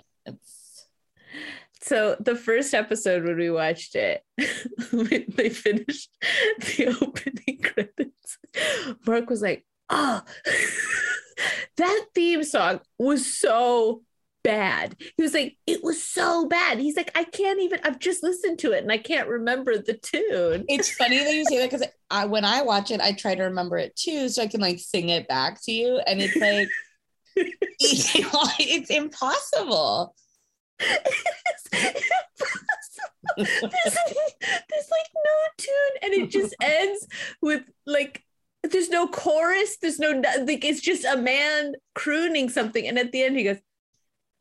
So 1.83 2.15
the 2.19 2.35
first 2.35 2.73
episode 2.73 3.23
when 3.23 3.37
we 3.37 3.49
watched 3.49 3.95
it, 3.95 4.23
when 4.91 5.25
they 5.29 5.49
finished 5.49 6.15
the 6.59 6.95
opening 7.01 7.61
credits, 7.61 8.37
Mark 9.05 9.29
was 9.29 9.41
like, 9.41 9.65
"Oh, 9.89 10.21
that 11.77 12.05
theme 12.13 12.43
song 12.43 12.81
was 12.99 13.35
so 13.35 14.03
bad." 14.43 14.95
He 15.17 15.23
was 15.23 15.33
like, 15.33 15.57
"It 15.65 15.83
was 15.83 16.03
so 16.03 16.45
bad." 16.45 16.77
He's 16.77 16.95
like, 16.95 17.11
"I 17.17 17.23
can't 17.23 17.59
even. 17.59 17.79
I've 17.83 17.99
just 17.99 18.21
listened 18.21 18.59
to 18.59 18.73
it 18.73 18.83
and 18.83 18.91
I 18.91 18.99
can't 18.99 19.27
remember 19.27 19.77
the 19.79 19.93
tune." 19.93 20.65
it's 20.67 20.93
funny 20.93 21.17
that 21.17 21.33
you 21.33 21.45
say 21.45 21.57
that 21.57 21.71
because 21.71 21.87
I, 22.11 22.25
when 22.25 22.45
I 22.45 22.61
watch 22.61 22.91
it, 22.91 23.01
I 23.01 23.13
try 23.13 23.33
to 23.33 23.43
remember 23.43 23.77
it 23.77 23.95
too, 23.95 24.29
so 24.29 24.43
I 24.43 24.47
can 24.47 24.61
like 24.61 24.77
sing 24.77 25.09
it 25.09 25.27
back 25.27 25.59
to 25.63 25.71
you, 25.71 25.97
and 26.05 26.21
it's 26.21 26.35
like 26.35 26.69
it's 28.59 28.91
impossible. 28.91 30.13
There's, 33.37 33.97
there's 34.69 34.89
like 34.91 35.09
no 35.15 35.37
tune 35.57 35.95
and 36.03 36.13
it 36.13 36.29
just 36.29 36.55
ends 36.61 37.07
with 37.41 37.63
like 37.85 38.23
there's 38.63 38.89
no 38.89 39.07
chorus 39.07 39.77
there's 39.81 39.99
no 39.99 40.11
like 40.45 40.65
it's 40.65 40.81
just 40.81 41.05
a 41.05 41.17
man 41.17 41.73
crooning 41.95 42.49
something 42.49 42.87
and 42.87 42.97
at 42.97 43.11
the 43.11 43.23
end 43.23 43.37
he 43.37 43.43
goes 43.43 43.57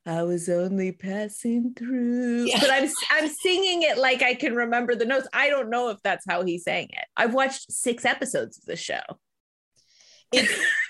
I 0.06 0.22
was 0.22 0.48
only 0.48 0.92
passing 0.92 1.74
through. 1.74 2.46
Yeah. 2.46 2.58
But 2.58 2.70
I'm 2.70 2.88
I'm 3.10 3.28
singing 3.28 3.82
it 3.82 3.98
like 3.98 4.22
I 4.22 4.34
can 4.34 4.54
remember 4.54 4.94
the 4.94 5.04
notes. 5.04 5.28
I 5.34 5.50
don't 5.50 5.68
know 5.68 5.90
if 5.90 5.98
that's 6.02 6.24
how 6.26 6.42
he 6.42 6.58
sang 6.58 6.88
it. 6.90 7.04
I've 7.18 7.34
watched 7.34 7.70
six 7.70 8.06
episodes 8.06 8.56
of 8.58 8.64
the 8.64 8.76
show. 8.76 9.02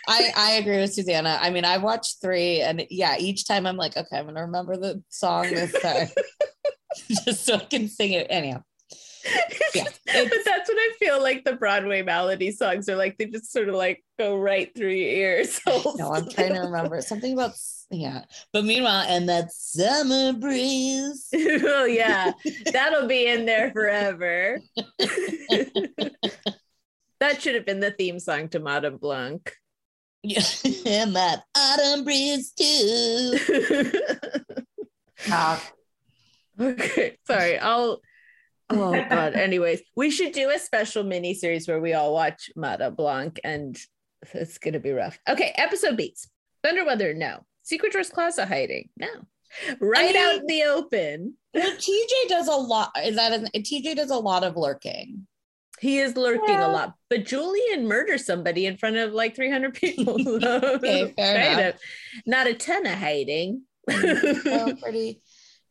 I, 0.08 0.32
I 0.36 0.50
agree 0.52 0.78
with 0.78 0.92
Susanna. 0.92 1.38
I 1.40 1.50
mean, 1.50 1.64
I 1.64 1.78
watched 1.78 2.20
three, 2.20 2.60
and 2.60 2.86
yeah, 2.90 3.16
each 3.18 3.46
time 3.46 3.66
I'm 3.66 3.76
like, 3.76 3.96
okay, 3.96 4.18
I'm 4.18 4.26
gonna 4.26 4.42
remember 4.42 4.76
the 4.76 5.02
song 5.08 5.44
this 5.44 5.72
time, 5.80 6.08
just 7.24 7.44
so 7.44 7.56
I 7.56 7.58
can 7.58 7.88
sing 7.88 8.12
it. 8.12 8.26
Anyhow, 8.30 8.62
Yeah, 9.74 9.84
but 10.06 10.38
that's 10.44 10.68
what 10.68 10.78
I 10.78 10.92
feel 10.98 11.22
like 11.22 11.44
the 11.44 11.54
Broadway 11.54 12.02
melody 12.02 12.50
songs 12.50 12.88
are 12.88 12.96
like. 12.96 13.18
They 13.18 13.26
just 13.26 13.52
sort 13.52 13.68
of 13.68 13.74
like 13.74 14.02
go 14.18 14.36
right 14.36 14.74
through 14.74 14.90
your 14.90 15.08
ears. 15.08 15.60
no, 15.66 16.12
I'm 16.12 16.28
trying 16.28 16.54
to 16.54 16.60
remember 16.60 17.00
something 17.00 17.32
about 17.32 17.52
yeah. 17.90 18.24
But 18.52 18.64
meanwhile, 18.64 19.04
and 19.08 19.28
that 19.28 19.52
summer 19.52 20.32
breeze. 20.32 21.28
oh 21.34 21.84
yeah, 21.84 22.32
that'll 22.72 23.08
be 23.08 23.26
in 23.26 23.46
there 23.46 23.70
forever. 23.72 24.60
That 27.20 27.40
should 27.40 27.54
have 27.54 27.66
been 27.66 27.80
the 27.80 27.90
theme 27.90 28.18
song 28.18 28.48
to 28.48 28.58
Madame 28.58 28.96
Blanc. 28.96 29.52
Yeah, 30.22 30.42
and 30.86 31.16
that 31.16 31.42
autumn 31.56 32.04
breeze 32.04 32.52
too. 32.52 33.38
Uh, 35.30 35.58
okay, 36.60 37.18
sorry. 37.26 37.58
I'll. 37.58 38.00
Oh 38.68 38.92
God. 38.92 39.34
Anyways, 39.34 39.82
we 39.96 40.10
should 40.10 40.32
do 40.32 40.50
a 40.50 40.58
special 40.58 41.04
mini 41.04 41.34
series 41.34 41.66
where 41.66 41.80
we 41.80 41.94
all 41.94 42.12
watch 42.12 42.50
Madame 42.56 42.94
Blanc, 42.94 43.40
and 43.44 43.78
it's 44.32 44.58
gonna 44.58 44.80
be 44.80 44.92
rough. 44.92 45.18
Okay, 45.28 45.52
episode 45.56 45.96
beats. 45.96 46.28
Thunder 46.62 46.84
weather, 46.84 47.14
no. 47.14 47.40
Secret 47.62 47.92
Drawers 47.92 48.10
Closet 48.10 48.46
hiding, 48.46 48.88
no. 48.96 49.08
Right 49.80 50.14
mean- 50.14 50.22
out 50.22 50.34
in 50.40 50.46
the 50.46 50.64
open. 50.64 51.34
well, 51.54 51.76
TJ 51.76 52.28
does 52.28 52.48
a 52.48 52.52
lot. 52.52 52.92
Is 53.02 53.16
that 53.16 53.32
an, 53.32 53.46
TJ 53.54 53.96
does 53.96 54.10
a 54.10 54.16
lot 54.16 54.44
of 54.44 54.56
lurking? 54.56 55.26
He 55.80 55.98
is 55.98 56.16
lurking 56.16 56.44
Yeah. 56.48 56.66
a 56.66 56.72
lot, 56.72 56.94
but 57.08 57.24
Julian 57.24 57.86
murders 57.88 58.26
somebody 58.26 58.66
in 58.66 58.76
front 58.76 58.96
of 58.96 59.12
like 59.12 59.34
300 59.34 59.74
people. 59.74 60.16
Okay, 60.44 61.12
fair 61.16 61.52
enough. 61.52 61.74
of. 61.74 61.80
Not 62.26 62.46
a 62.46 62.54
ton 62.54 62.86
of 62.86 62.98
hiding, 62.98 63.62
Oh, 63.90 64.74
pretty, 64.82 65.22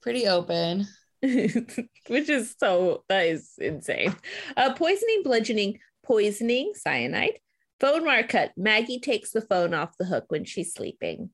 pretty 0.01 0.28
open. 0.28 0.88
which 1.22 2.30
is 2.30 2.55
so, 2.60 3.03
that 3.10 3.26
is 3.28 3.53
insane. 3.60 4.16
Uh, 4.57 4.74
poisoning, 4.74 5.22
bludgeoning, 5.24 5.80
poisoning, 6.05 6.72
cyanide, 6.76 7.39
phone 7.80 8.03
mark 8.05 8.30
cut. 8.30 8.51
Maggie 8.57 8.99
takes 8.99 9.32
the 9.32 9.41
phone 9.41 9.74
off 9.74 9.97
the 9.99 10.05
hook 10.05 10.26
when 10.30 10.43
she's 10.45 10.74
sleeping. 10.74 11.30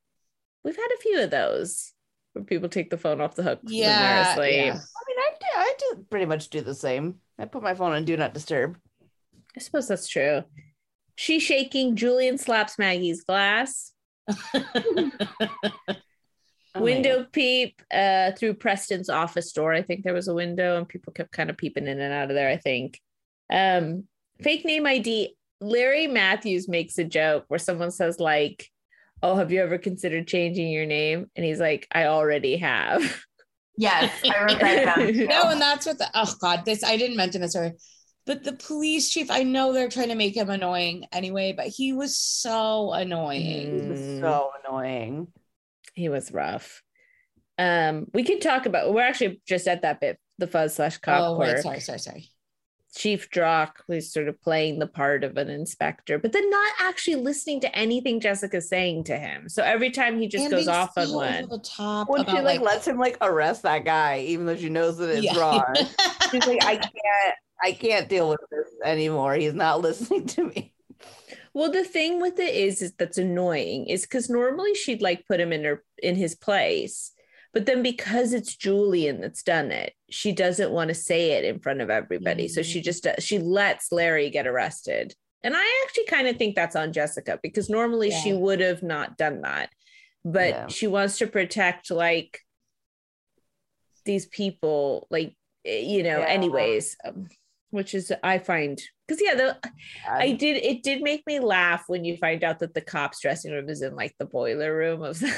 We've 0.63 0.75
had 0.75 0.89
a 0.97 1.01
few 1.01 1.21
of 1.21 1.29
those 1.29 1.93
where 2.33 2.43
people 2.43 2.67
take 2.67 2.89
the 2.89 2.97
phone 2.97 3.21
off 3.21 3.35
the 3.35 3.43
hook 3.43 3.59
Yeah, 3.63 3.87
when 3.87 3.99
they're 4.01 4.31
asleep. 4.47 4.65
yeah. 4.65 4.79
I 5.55 5.73
do, 5.79 6.05
pretty 6.09 6.25
much 6.25 6.49
do 6.49 6.61
the 6.61 6.75
same. 6.75 7.15
I 7.37 7.45
put 7.45 7.63
my 7.63 7.73
phone 7.73 7.93
on 7.93 8.05
do 8.05 8.17
not 8.17 8.33
disturb. 8.33 8.77
I 9.55 9.59
suppose 9.59 9.87
that's 9.87 10.07
true. 10.07 10.43
She's 11.15 11.43
shaking. 11.43 11.95
Julian 11.95 12.37
slaps 12.37 12.77
Maggie's 12.77 13.23
glass. 13.23 13.93
Oh, 16.75 16.81
window 16.81 17.25
peep 17.31 17.81
uh, 17.89 18.33
through 18.33 18.55
Preston's 18.55 19.09
office 19.09 19.53
door. 19.53 19.73
I 19.73 19.81
think 19.81 20.03
there 20.03 20.13
was 20.13 20.27
a 20.27 20.33
window 20.33 20.77
and 20.77 20.87
people 20.87 21.13
kept 21.13 21.31
kind 21.31 21.49
of 21.49 21.55
peeping 21.55 21.87
in 21.87 22.01
and 22.01 22.13
out 22.13 22.29
of 22.29 22.35
there, 22.35 22.49
I 22.49 22.57
think. 22.57 22.99
Um, 23.49 24.03
fake 24.41 24.65
name 24.65 24.85
ID. 24.85 25.37
Larry 25.61 26.07
Matthews 26.07 26.67
makes 26.67 26.97
a 26.97 27.05
joke 27.05 27.45
where 27.47 27.59
someone 27.59 27.91
says, 27.91 28.19
like, 28.19 28.69
Oh, 29.23 29.35
have 29.35 29.53
you 29.53 29.61
ever 29.61 29.77
considered 29.77 30.27
changing 30.27 30.69
your 30.69 30.85
name? 30.85 31.31
And 31.35 31.45
he's 31.45 31.59
like, 31.59 31.87
I 31.91 32.05
already 32.07 32.57
have. 32.57 33.25
yes, 33.77 34.11
I 34.23 34.43
wrote 34.43 34.59
that 34.59 34.95
down. 34.95 35.07
too. 35.13 35.27
No, 35.27 35.49
and 35.49 35.61
that's 35.61 35.85
what 35.85 35.97
the 35.97 36.09
oh 36.13 36.33
god, 36.41 36.63
this 36.65 36.83
I 36.83 36.97
didn't 36.97 37.17
mention 37.17 37.41
this 37.41 37.55
earlier. 37.55 37.73
But 38.25 38.43
the 38.43 38.53
police 38.53 39.09
chief, 39.11 39.29
I 39.29 39.43
know 39.43 39.71
they're 39.71 39.87
trying 39.89 40.07
to 40.09 40.15
make 40.15 40.35
him 40.35 40.49
annoying 40.49 41.05
anyway, 41.11 41.53
but 41.55 41.67
he 41.67 41.93
was 41.93 42.17
so 42.17 42.91
annoying. 42.91 43.85
It 43.85 43.87
was 43.89 43.99
Mm. 43.99 44.19
so 44.21 44.51
annoying. 44.65 45.27
he 45.93 46.09
was 46.09 46.31
rough. 46.31 46.81
Um, 47.57 48.07
we 48.13 48.23
could 48.23 48.41
talk 48.41 48.65
about 48.65 48.91
we're 48.93 49.01
actually 49.03 49.41
just 49.47 49.67
at 49.67 49.83
that 49.83 50.01
bit, 50.01 50.17
the 50.39 50.47
fuzz 50.47 50.75
slash 50.75 50.97
cop 50.97 51.21
Oh, 51.23 51.37
right, 51.39 51.59
sorry, 51.59 51.79
sorry, 51.79 51.99
sorry. 51.99 52.29
Chief 52.95 53.29
Drock 53.29 53.83
was 53.87 54.11
sort 54.11 54.29
of 54.29 54.41
playing 54.41 54.79
the 54.79 54.87
part 54.87 55.23
of 55.25 55.35
an 55.35 55.49
inspector, 55.49 56.17
but 56.17 56.31
then 56.31 56.49
not 56.49 56.71
actually 56.79 57.15
listening 57.15 57.59
to 57.61 57.75
anything 57.77 58.21
Jessica's 58.21 58.69
saying 58.69 59.03
to 59.05 59.17
him. 59.17 59.49
So 59.49 59.63
every 59.63 59.91
time 59.91 60.17
he 60.17 60.27
just 60.27 60.45
And 60.45 60.51
goes 60.51 60.67
off 60.69 60.97
on 60.97 61.07
so 61.07 61.15
over 61.15 61.25
one. 61.25 61.49
The 61.49 61.59
top 61.59 62.09
When 62.09 62.25
she 62.25 62.31
about, 62.31 62.45
like, 62.45 62.61
lets 62.61 62.87
him 62.87 62.97
like 62.97 63.17
arrest 63.21 63.63
that 63.63 63.83
guy, 63.83 64.19
even 64.19 64.45
though 64.45 64.55
she 64.55 64.69
knows 64.69 64.97
that 64.97 65.09
it's 65.09 65.25
Yeah. 65.25 65.37
wrong. 65.37 65.61
She's 66.31 66.45
like, 66.45 66.63
I 66.63 66.75
can't, 66.77 67.35
I 67.61 67.71
can't 67.73 68.07
deal 68.07 68.29
with 68.29 68.39
this 68.49 68.67
anymore. 68.83 69.35
He's 69.35 69.53
not 69.53 69.81
listening 69.81 70.27
to 70.27 70.45
me. 70.45 70.73
Well, 71.53 71.71
the 71.71 71.83
thing 71.83 72.21
with 72.21 72.39
it 72.39 72.53
is, 72.53 72.81
is 72.81 72.93
that's 72.93 73.17
annoying 73.17 73.87
is 73.87 74.03
because 74.03 74.29
normally 74.29 74.73
she'd 74.73 75.01
like 75.01 75.27
put 75.27 75.39
him 75.39 75.51
in 75.51 75.63
her 75.65 75.83
in 76.01 76.15
his 76.15 76.35
place, 76.35 77.11
but 77.55 77.65
then 77.65 77.81
because 77.81 78.33
it's 78.33 78.55
Julian 78.55 79.21
that's 79.21 79.41
done 79.41 79.71
it, 79.71 79.93
she 80.11 80.31
doesn't 80.33 80.71
want 80.71 80.89
to 80.89 80.93
say 80.93 81.31
it 81.31 81.45
in 81.45 81.59
front 81.59 81.79
of 81.81 81.89
everybody. 81.89 82.47
So 82.49 82.61
she 82.61 82.81
Mm. 82.81 82.83
just 82.83 83.07
uh, 83.07 83.15
she 83.19 83.39
lets 83.39 83.91
Larry 83.91 84.29
get 84.29 84.45
arrested, 84.45 85.15
and 85.41 85.55
I 85.55 85.83
actually 85.85 86.05
kind 86.05 86.27
of 86.27 86.35
think 86.37 86.55
that's 86.55 86.75
on 86.75 86.91
Jessica 86.93 87.39
because 87.41 87.69
normally 87.69 88.11
she 88.11 88.33
would 88.33 88.59
have 88.59 88.83
not 88.83 89.17
done 89.17 89.41
that, 89.41 89.69
but 90.23 90.49
Yeah. 90.49 90.67
she 90.67 90.85
wants 90.87 91.17
to 91.19 91.27
protect 91.27 91.89
like 91.89 92.41
these 94.05 94.25
people, 94.27 95.07
like 95.09 95.35
eh, 95.65 95.79
you 95.79 96.03
know. 96.03 96.19
Yeah. 96.19 96.25
Anyways, 96.27 96.97
um, 97.05 97.27
which 97.71 97.93
is 97.95 98.11
I 98.21 98.37
find 98.39 98.79
because 99.07 99.21
yeah, 99.23 99.35
the 99.35 99.57
I 100.09 100.33
did. 100.33 100.57
It 100.63 100.83
did 100.83 101.01
make 101.01 101.23
me 101.25 101.39
laugh 101.39 101.85
when 101.87 102.03
you 102.05 102.17
find 102.17 102.43
out 102.43 102.59
that 102.59 102.73
the 102.73 102.81
cops' 102.81 103.21
dressing 103.21 103.51
room 103.53 103.69
is 103.69 103.81
in 103.81 103.95
like 103.95 104.13
the 104.19 104.25
boiler 104.25 104.75
room 104.75 105.01
of 105.03 105.19
the, 105.19 105.33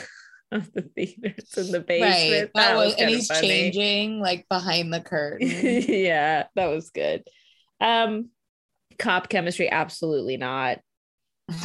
of 0.52 0.72
the 0.74 0.82
theater. 0.84 1.34
It's 1.38 1.58
in 1.58 1.72
the 1.72 1.80
basement. 1.82 2.52
right. 2.56 2.68
That 2.68 2.76
was, 2.76 2.96
and 2.96 3.10
he's 3.10 3.28
funny. 3.28 3.48
changing 3.48 4.20
like 4.20 4.48
behind 4.50 4.94
the 4.94 5.02
curtain. 5.02 5.48
yeah, 5.88 6.46
that 6.56 6.68
was 6.68 6.90
good. 6.90 7.24
Um, 7.82 8.30
cop 8.98 9.30
chemistry, 9.30 9.70
absolutely 9.70 10.38
not. 10.38 10.80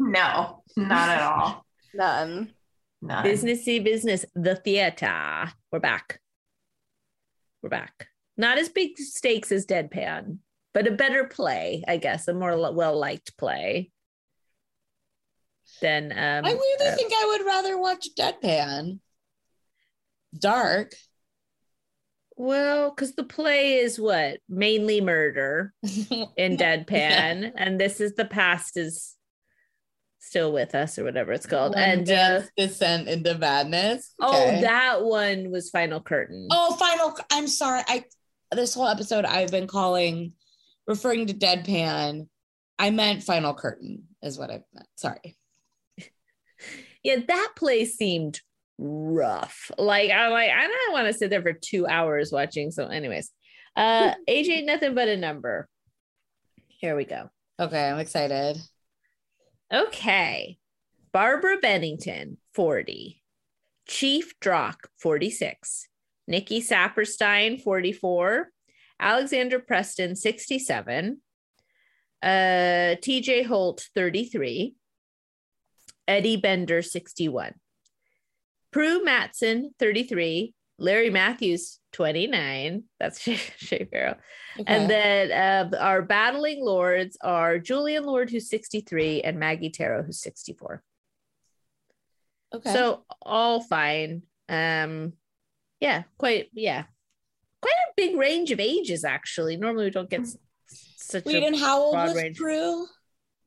No, 0.00 0.62
not 0.76 1.08
at 1.10 1.22
all. 1.22 1.64
none. 1.94 2.52
None. 3.00 3.24
Businessy 3.24 3.82
business. 3.82 4.24
The 4.34 4.56
theater. 4.56 5.52
We're 5.70 5.78
back. 5.78 6.20
We're 7.62 7.68
back. 7.68 8.08
Not 8.36 8.58
as 8.58 8.68
big 8.68 8.98
stakes 8.98 9.52
as 9.52 9.64
Deadpan, 9.64 10.38
but 10.74 10.88
a 10.88 10.90
better 10.90 11.24
play, 11.24 11.84
I 11.86 11.98
guess, 11.98 12.26
a 12.26 12.34
more 12.34 12.72
well 12.72 12.98
liked 12.98 13.36
play. 13.38 13.92
Than 15.80 16.12
um, 16.12 16.44
I 16.44 16.54
weirdly 16.54 16.86
uh, 16.86 16.94
think 16.96 17.12
I 17.14 17.26
would 17.26 17.46
rather 17.46 17.78
watch 17.78 18.08
Deadpan. 18.18 19.00
Dark. 20.38 20.92
Well, 22.36 22.90
because 22.90 23.14
the 23.14 23.24
play 23.24 23.74
is 23.74 23.98
what 23.98 24.38
mainly 24.48 25.00
murder 25.00 25.72
in 26.36 26.56
Deadpan, 26.56 27.52
and 27.56 27.80
this 27.80 28.00
is 28.00 28.14
the 28.14 28.26
past 28.26 28.76
is 28.76 29.14
still 30.18 30.52
with 30.52 30.74
us 30.74 30.98
or 30.98 31.04
whatever 31.04 31.32
it's 31.32 31.46
called. 31.46 31.74
One 31.74 31.82
and 31.82 32.10
uh, 32.10 32.42
descent 32.56 33.08
into 33.08 33.38
madness. 33.38 34.12
oh, 34.20 34.60
that 34.60 35.02
one 35.02 35.50
was 35.50 35.70
Final 35.70 36.00
Curtain. 36.00 36.48
Oh, 36.50 36.74
final. 36.76 37.16
I'm 37.32 37.46
sorry. 37.46 37.82
I 37.86 38.04
this 38.52 38.74
whole 38.74 38.88
episode 38.88 39.24
I've 39.24 39.50
been 39.50 39.66
calling, 39.66 40.32
referring 40.86 41.26
to 41.26 41.34
Deadpan. 41.34 42.28
I 42.78 42.90
meant 42.90 43.22
Final 43.22 43.54
Curtain 43.54 44.04
is 44.22 44.38
what 44.38 44.50
I 44.50 44.62
meant. 44.74 44.88
Sorry. 44.96 45.36
Yeah, 47.06 47.18
that 47.28 47.52
place 47.54 47.94
seemed 47.94 48.40
rough. 48.78 49.70
Like 49.78 50.10
I'm 50.10 50.32
like 50.32 50.50
I 50.50 50.66
don't 50.66 50.92
want 50.92 51.06
to 51.06 51.12
sit 51.12 51.30
there 51.30 51.40
for 51.40 51.52
two 51.52 51.86
hours 51.86 52.32
watching. 52.32 52.72
So, 52.72 52.88
anyways, 52.88 53.30
uh, 53.76 54.14
age 54.28 54.48
ain't 54.48 54.66
nothing 54.66 54.96
but 54.96 55.06
a 55.06 55.16
number. 55.16 55.68
Here 56.66 56.96
we 56.96 57.04
go. 57.04 57.30
Okay, 57.60 57.88
I'm 57.88 58.00
excited. 58.00 58.58
Okay. 59.72 60.58
Barbara 61.12 61.58
Bennington, 61.62 62.38
40. 62.54 63.22
Chief 63.86 64.34
Drock, 64.40 64.88
46. 64.98 65.86
Nicky 66.26 66.60
Saperstein, 66.60 67.62
44. 67.62 68.48
Alexander 68.98 69.60
Preston, 69.60 70.16
67. 70.16 71.20
Uh, 72.20 72.26
TJ 72.26 73.46
Holt, 73.46 73.86
33. 73.94 74.74
Eddie 76.08 76.36
Bender, 76.36 76.82
61. 76.82 77.54
Pru 78.74 79.04
Mattson, 79.04 79.70
33. 79.78 80.54
Larry 80.78 81.08
Matthews, 81.08 81.78
29. 81.92 82.84
That's 83.00 83.20
Shea, 83.22 83.36
Shea 83.56 83.84
Farrell. 83.90 84.16
Okay. 84.60 84.64
And 84.66 84.90
then 84.90 85.32
uh, 85.72 85.76
our 85.78 86.02
battling 86.02 86.62
lords 86.62 87.16
are 87.22 87.58
Julian 87.58 88.04
Lord, 88.04 88.30
who's 88.30 88.50
63, 88.50 89.22
and 89.22 89.38
Maggie 89.38 89.70
Tarrow, 89.70 90.02
who's 90.02 90.20
64. 90.20 90.82
okay. 92.54 92.72
So 92.72 93.04
all 93.22 93.62
fine. 93.62 94.22
Um, 94.48 95.14
yeah, 95.80 96.04
quite 96.18 96.48
yeah, 96.52 96.84
quite 97.60 97.72
a 97.72 97.92
big 97.96 98.16
range 98.16 98.50
of 98.50 98.60
ages 98.60 99.04
actually. 99.04 99.56
Normally 99.56 99.86
we 99.86 99.90
don't 99.90 100.08
get 100.08 100.20
s- 100.20 100.36
such 100.96 101.24
Wait, 101.24 101.42
a 101.42 101.46
and 101.46 101.56
how 101.56 101.80
old 101.82 101.94
was 101.94 102.14
range. 102.14 102.38
Pru? 102.38 102.84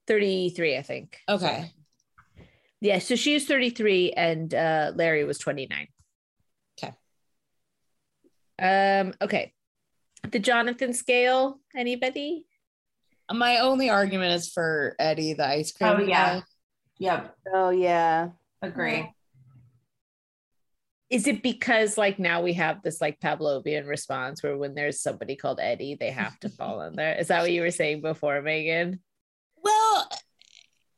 33, 0.07 0.77
I 0.77 0.81
think. 0.81 1.17
Okay. 1.29 1.71
Yeah, 2.81 2.99
so 2.99 3.15
she 3.15 3.33
was 3.33 3.45
33 3.45 4.13
and 4.13 4.53
uh 4.53 4.91
Larry 4.95 5.23
was 5.25 5.37
29. 5.37 5.87
Okay. 6.81 6.93
Um, 8.59 9.13
okay. 9.21 9.53
The 10.29 10.39
Jonathan 10.39 10.93
scale, 10.93 11.59
anybody? 11.75 12.45
My 13.31 13.59
only 13.59 13.89
argument 13.89 14.33
is 14.33 14.49
for 14.49 14.95
Eddie, 14.99 15.33
the 15.33 15.47
ice 15.47 15.71
cream. 15.71 15.89
Oh, 15.89 15.99
yeah. 16.01 16.39
guy. 16.39 16.43
Yep. 16.99 17.35
Oh 17.53 17.69
yeah. 17.69 18.29
Agree. 18.61 19.09
Is 21.09 21.25
it 21.25 21.41
because 21.41 21.97
like 21.97 22.19
now 22.19 22.41
we 22.41 22.53
have 22.53 22.83
this 22.83 23.01
like 23.01 23.19
Pavlovian 23.19 23.87
response 23.87 24.43
where 24.43 24.57
when 24.57 24.75
there's 24.75 25.01
somebody 25.01 25.35
called 25.35 25.59
Eddie, 25.59 25.95
they 25.95 26.11
have 26.11 26.39
to 26.41 26.49
fall 26.49 26.81
in 26.83 26.95
there? 26.95 27.15
Is 27.15 27.29
that 27.29 27.41
what 27.41 27.51
you 27.51 27.61
were 27.61 27.71
saying 27.71 28.01
before, 28.01 28.41
Megan? 28.41 28.99
Well, 29.63 30.07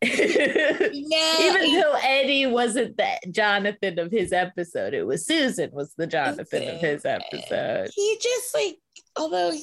Even 0.03 0.91
yeah. 0.93 1.81
though 1.83 1.97
Eddie 2.01 2.47
wasn't 2.47 2.97
the 2.97 3.19
Jonathan 3.29 3.99
of 3.99 4.11
his 4.11 4.31
episode, 4.33 4.93
it 4.93 5.05
was 5.05 5.25
Susan 5.25 5.69
was 5.73 5.93
the 5.95 6.07
Jonathan 6.07 6.67
of 6.67 6.81
his 6.81 7.05
episode. 7.05 7.91
he 7.95 8.17
just 8.19 8.55
like, 8.55 8.77
although 9.15 9.53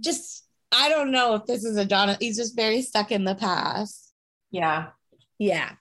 just 0.00 0.46
I 0.72 0.88
don't 0.88 1.10
know 1.10 1.34
if 1.34 1.46
this 1.46 1.64
is 1.64 1.76
a 1.76 1.84
Jonathan. 1.84 2.18
He's 2.20 2.36
just 2.36 2.56
very 2.56 2.82
stuck 2.82 3.12
in 3.12 3.24
the 3.24 3.34
past. 3.34 4.12
Yeah. 4.50 4.88
Yeah. 5.38 5.72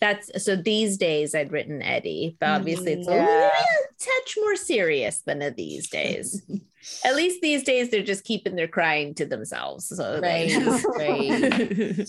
That's 0.00 0.44
so 0.44 0.56
these 0.56 0.98
days 0.98 1.34
I'd 1.34 1.52
written 1.52 1.82
Eddie, 1.82 2.36
but 2.38 2.46
mm-hmm. 2.46 2.56
obviously 2.56 2.92
it's 2.92 3.08
a 3.08 3.10
little 3.10 3.50
touch 3.98 4.36
more 4.38 4.56
serious 4.56 5.22
than 5.22 5.42
a 5.42 5.50
these 5.50 5.88
days. 5.88 6.42
At 7.04 7.16
least 7.16 7.40
these 7.40 7.62
days 7.62 7.90
they're 7.90 8.02
just 8.02 8.24
keeping 8.24 8.56
their 8.56 8.68
crying 8.68 9.14
to 9.14 9.26
themselves. 9.26 9.88
So 9.88 10.20
Right, 10.20 10.54
right. 10.96 12.08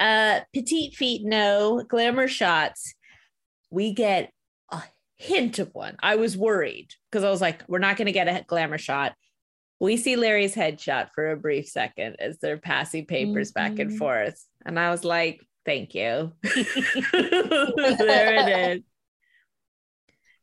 uh 0.00 0.40
petite 0.52 0.94
feet, 0.94 1.22
no 1.24 1.84
glamour 1.88 2.26
shots. 2.26 2.94
We 3.70 3.92
get 3.92 4.32
a 4.72 4.82
hint 5.16 5.58
of 5.60 5.70
one. 5.74 5.96
I 6.02 6.16
was 6.16 6.36
worried 6.36 6.88
because 7.10 7.22
I 7.24 7.30
was 7.30 7.40
like, 7.40 7.62
we're 7.68 7.78
not 7.78 7.96
gonna 7.96 8.10
get 8.12 8.26
a 8.28 8.44
glamour 8.46 8.78
shot. 8.78 9.14
We 9.78 9.96
see 9.96 10.16
Larry's 10.16 10.54
headshot 10.54 11.10
for 11.14 11.30
a 11.30 11.36
brief 11.36 11.66
second 11.68 12.16
as 12.18 12.38
they're 12.38 12.58
passing 12.58 13.06
papers 13.06 13.52
back 13.52 13.78
and 13.78 13.90
Mhm. 13.92 13.98
forth. 13.98 14.44
And 14.66 14.78
I 14.78 14.90
was 14.90 15.04
like, 15.04 15.40
thank 15.64 15.94
you. 15.94 16.32
there 16.42 18.34
it 18.34 18.76
is. 18.76 18.82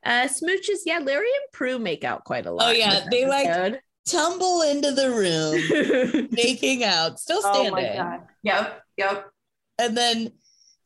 Uh, 0.06 0.28
smooches, 0.28 0.80
yeah, 0.86 1.00
Larry 1.00 1.28
and 1.28 1.52
Pru 1.54 1.82
make 1.82 2.04
out 2.04 2.24
quite 2.24 2.46
a 2.46 2.52
lot. 2.52 2.68
Oh, 2.70 2.72
yeah, 2.72 2.92
this 3.02 3.08
they, 3.12 3.26
like, 3.28 3.48
episode. 3.48 3.82
Tumble 4.08 4.62
into 4.62 4.92
the 4.92 5.10
room, 5.12 6.28
making 6.32 6.84
out, 6.86 7.20
still 7.20 7.42
Oh 7.44 7.52
standing. 7.54 7.72
my 7.74 7.94
god. 7.96 8.22
Yep. 8.44 8.82
Yep. 8.98 9.30
And 9.80 9.96
then 9.98 10.32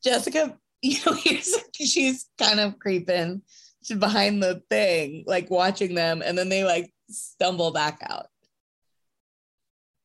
Jessica, 0.03 0.57
you 0.81 0.97
know, 1.05 1.13
here's 1.13 1.55
she's 1.73 2.27
kind 2.37 2.59
of 2.59 2.79
creeping 2.79 3.41
she's 3.83 3.97
behind 3.97 4.41
the 4.41 4.61
thing, 4.69 5.23
like 5.27 5.49
watching 5.49 5.95
them, 5.95 6.21
and 6.23 6.37
then 6.37 6.49
they 6.49 6.63
like 6.63 6.93
stumble 7.09 7.71
back 7.71 7.99
out. 8.07 8.27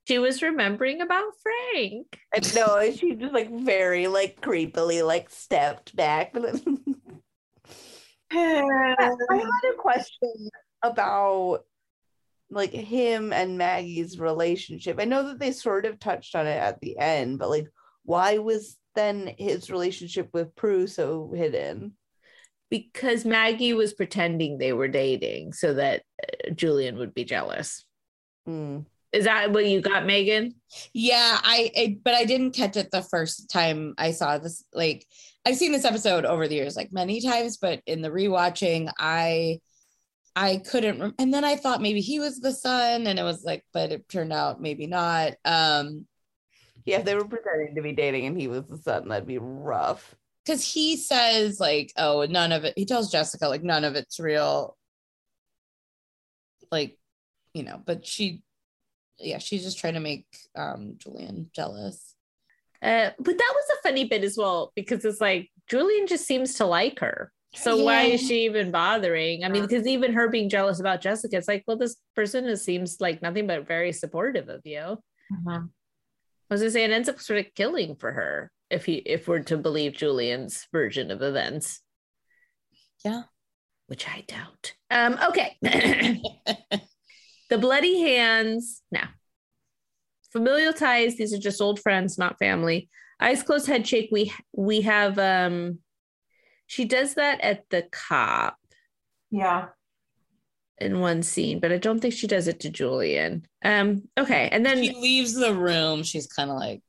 she 0.06 0.18
was 0.18 0.42
remembering 0.42 1.00
about 1.00 1.32
Frank. 1.42 2.18
I 2.34 2.40
know 2.54 2.76
and 2.76 2.96
she 2.96 3.14
just 3.14 3.34
like 3.34 3.50
very 3.50 4.06
like 4.06 4.40
creepily 4.40 5.06
like 5.06 5.30
stepped 5.30 5.94
back. 5.96 6.34
I 8.32 8.96
had 8.98 9.72
a 9.72 9.76
question 9.78 10.50
about 10.82 11.60
like 12.50 12.72
him 12.72 13.32
and 13.32 13.58
Maggie's 13.58 14.18
relationship. 14.18 14.98
I 15.00 15.04
know 15.04 15.28
that 15.28 15.38
they 15.38 15.52
sort 15.52 15.86
of 15.86 15.98
touched 15.98 16.34
on 16.34 16.46
it 16.46 16.58
at 16.58 16.80
the 16.80 16.98
end, 16.98 17.38
but 17.38 17.50
like 17.50 17.66
why 18.06 18.38
was 18.38 18.76
then 18.94 19.34
his 19.38 19.70
relationship 19.70 20.30
with 20.32 20.54
Pru 20.56 20.88
so 20.88 21.32
hidden? 21.34 21.92
Because 22.70 23.24
Maggie 23.24 23.74
was 23.74 23.92
pretending 23.92 24.58
they 24.58 24.72
were 24.72 24.88
dating 24.88 25.52
so 25.52 25.74
that 25.74 26.02
uh, 26.22 26.50
Julian 26.50 26.96
would 26.98 27.14
be 27.14 27.24
jealous. 27.24 27.84
Hmm. 28.44 28.80
Is 29.12 29.24
that 29.24 29.52
what 29.52 29.66
you 29.66 29.80
got, 29.80 30.04
Megan? 30.04 30.54
Yeah, 30.92 31.38
I, 31.42 31.70
I 31.76 31.98
but 32.02 32.14
I 32.14 32.24
didn't 32.24 32.52
catch 32.52 32.76
it 32.76 32.90
the 32.90 33.02
first 33.02 33.48
time 33.50 33.94
I 33.98 34.10
saw 34.10 34.38
this. 34.38 34.64
Like 34.72 35.06
I've 35.46 35.56
seen 35.56 35.72
this 35.72 35.84
episode 35.84 36.24
over 36.24 36.48
the 36.48 36.56
years, 36.56 36.76
like 36.76 36.92
many 36.92 37.20
times, 37.20 37.56
but 37.56 37.80
in 37.86 38.02
the 38.02 38.10
rewatching, 38.10 38.90
I 38.98 39.60
I 40.34 40.58
couldn't 40.58 41.00
rem- 41.00 41.14
and 41.18 41.32
then 41.32 41.44
I 41.44 41.56
thought 41.56 41.80
maybe 41.80 42.00
he 42.00 42.18
was 42.18 42.40
the 42.40 42.52
son, 42.52 43.06
and 43.06 43.18
it 43.18 43.22
was 43.22 43.42
like, 43.44 43.64
but 43.72 43.90
it 43.92 44.08
turned 44.08 44.32
out 44.32 44.60
maybe 44.60 44.86
not. 44.86 45.34
Um, 45.44 46.06
Yeah, 46.86 46.98
if 47.00 47.04
they 47.04 47.14
were 47.14 47.24
pretending 47.26 47.74
to 47.74 47.82
be 47.82 47.92
dating 47.92 48.26
and 48.26 48.40
he 48.40 48.48
was 48.48 48.64
the 48.66 48.78
son, 48.78 49.08
that'd 49.08 49.26
be 49.26 49.38
rough. 49.38 50.14
because 50.44 50.64
he 50.64 50.96
says 50.96 51.58
like 51.60 51.92
oh 51.98 52.24
none 52.30 52.52
of 52.52 52.64
it 52.64 52.72
he 52.76 52.84
tells 52.86 53.10
jessica 53.10 53.48
like 53.48 53.64
none 53.64 53.82
of 53.84 53.96
it's 53.96 54.20
real 54.20 54.76
like 56.70 56.96
you 57.54 57.62
know 57.64 57.80
but 57.84 58.06
she 58.06 58.42
yeah 59.18 59.38
she's 59.38 59.64
just 59.64 59.78
trying 59.78 59.94
to 59.94 60.00
make 60.00 60.26
um 60.56 60.94
julian 60.98 61.50
jealous 61.52 62.14
Uh, 62.82 63.10
but 63.18 63.36
that 63.38 63.52
was 63.58 63.64
a 63.78 63.82
funny 63.82 64.04
bit 64.04 64.22
as 64.22 64.36
well 64.36 64.70
because 64.76 65.04
it's 65.04 65.20
like 65.20 65.50
Julian 65.66 66.06
just 66.06 66.26
seems 66.26 66.54
to 66.54 66.64
like 66.66 67.00
her. 67.00 67.32
So 67.54 67.82
why 67.82 68.02
is 68.14 68.20
she 68.20 68.44
even 68.44 68.70
bothering? 68.70 69.42
I 69.42 69.48
mean, 69.48 69.62
because 69.66 69.86
even 69.86 70.12
her 70.12 70.28
being 70.28 70.48
jealous 70.50 70.78
about 70.78 71.00
Jessica, 71.00 71.36
it's 71.38 71.48
like, 71.48 71.64
well, 71.66 71.78
this 71.78 71.96
person 72.14 72.44
is, 72.44 72.62
seems 72.62 73.00
like 73.00 73.22
nothing 73.22 73.46
but 73.48 73.66
very 73.66 73.92
supportive 73.92 74.48
of 74.50 74.60
you. 74.64 74.98
Mhm. 75.32 75.70
I 76.50 76.54
was 76.54 76.60
gonna 76.60 76.70
say 76.70 76.84
it 76.84 76.90
ends 76.90 77.08
up 77.08 77.20
sort 77.20 77.40
of 77.40 77.54
killing 77.54 77.96
for 77.96 78.12
her 78.12 78.50
if 78.70 78.84
he 78.84 78.94
if 78.94 79.26
we're 79.28 79.40
to 79.40 79.56
believe 79.56 79.94
Julian's 79.94 80.66
version 80.72 81.10
of 81.10 81.22
events. 81.22 81.80
Yeah. 83.04 83.22
Which 83.88 84.08
I 84.08 84.24
doubt. 84.26 84.74
Um, 84.90 85.18
okay. 85.28 85.56
the 85.62 87.58
bloody 87.58 88.00
hands. 88.00 88.82
Now. 88.90 89.08
Familial 90.32 90.72
ties, 90.72 91.16
these 91.16 91.32
are 91.32 91.38
just 91.38 91.62
old 91.62 91.80
friends, 91.80 92.18
not 92.18 92.38
family. 92.38 92.90
Eyes 93.20 93.42
closed, 93.42 93.66
head 93.66 93.86
shake. 93.86 94.10
We 94.12 94.32
we 94.52 94.82
have 94.82 95.18
um 95.18 95.78
she 96.66 96.84
does 96.84 97.14
that 97.14 97.40
at 97.40 97.64
the 97.70 97.84
cop 97.90 98.56
Yeah. 99.30 99.68
In 100.78 101.00
one 101.00 101.22
scene, 101.22 101.60
but 101.60 101.72
I 101.72 101.78
don't 101.78 102.00
think 102.00 102.14
she 102.14 102.26
does 102.26 102.48
it 102.48 102.60
to 102.60 102.70
Julian. 102.70 103.46
Um, 103.64 104.08
okay, 104.18 104.48
and 104.52 104.64
then 104.64 104.82
she 104.82 104.94
leaves 104.94 105.34
the 105.34 105.54
room 105.54 106.02
she's 106.02 106.26
kind 106.26 106.50
of 106.50 106.56
like 106.56 106.82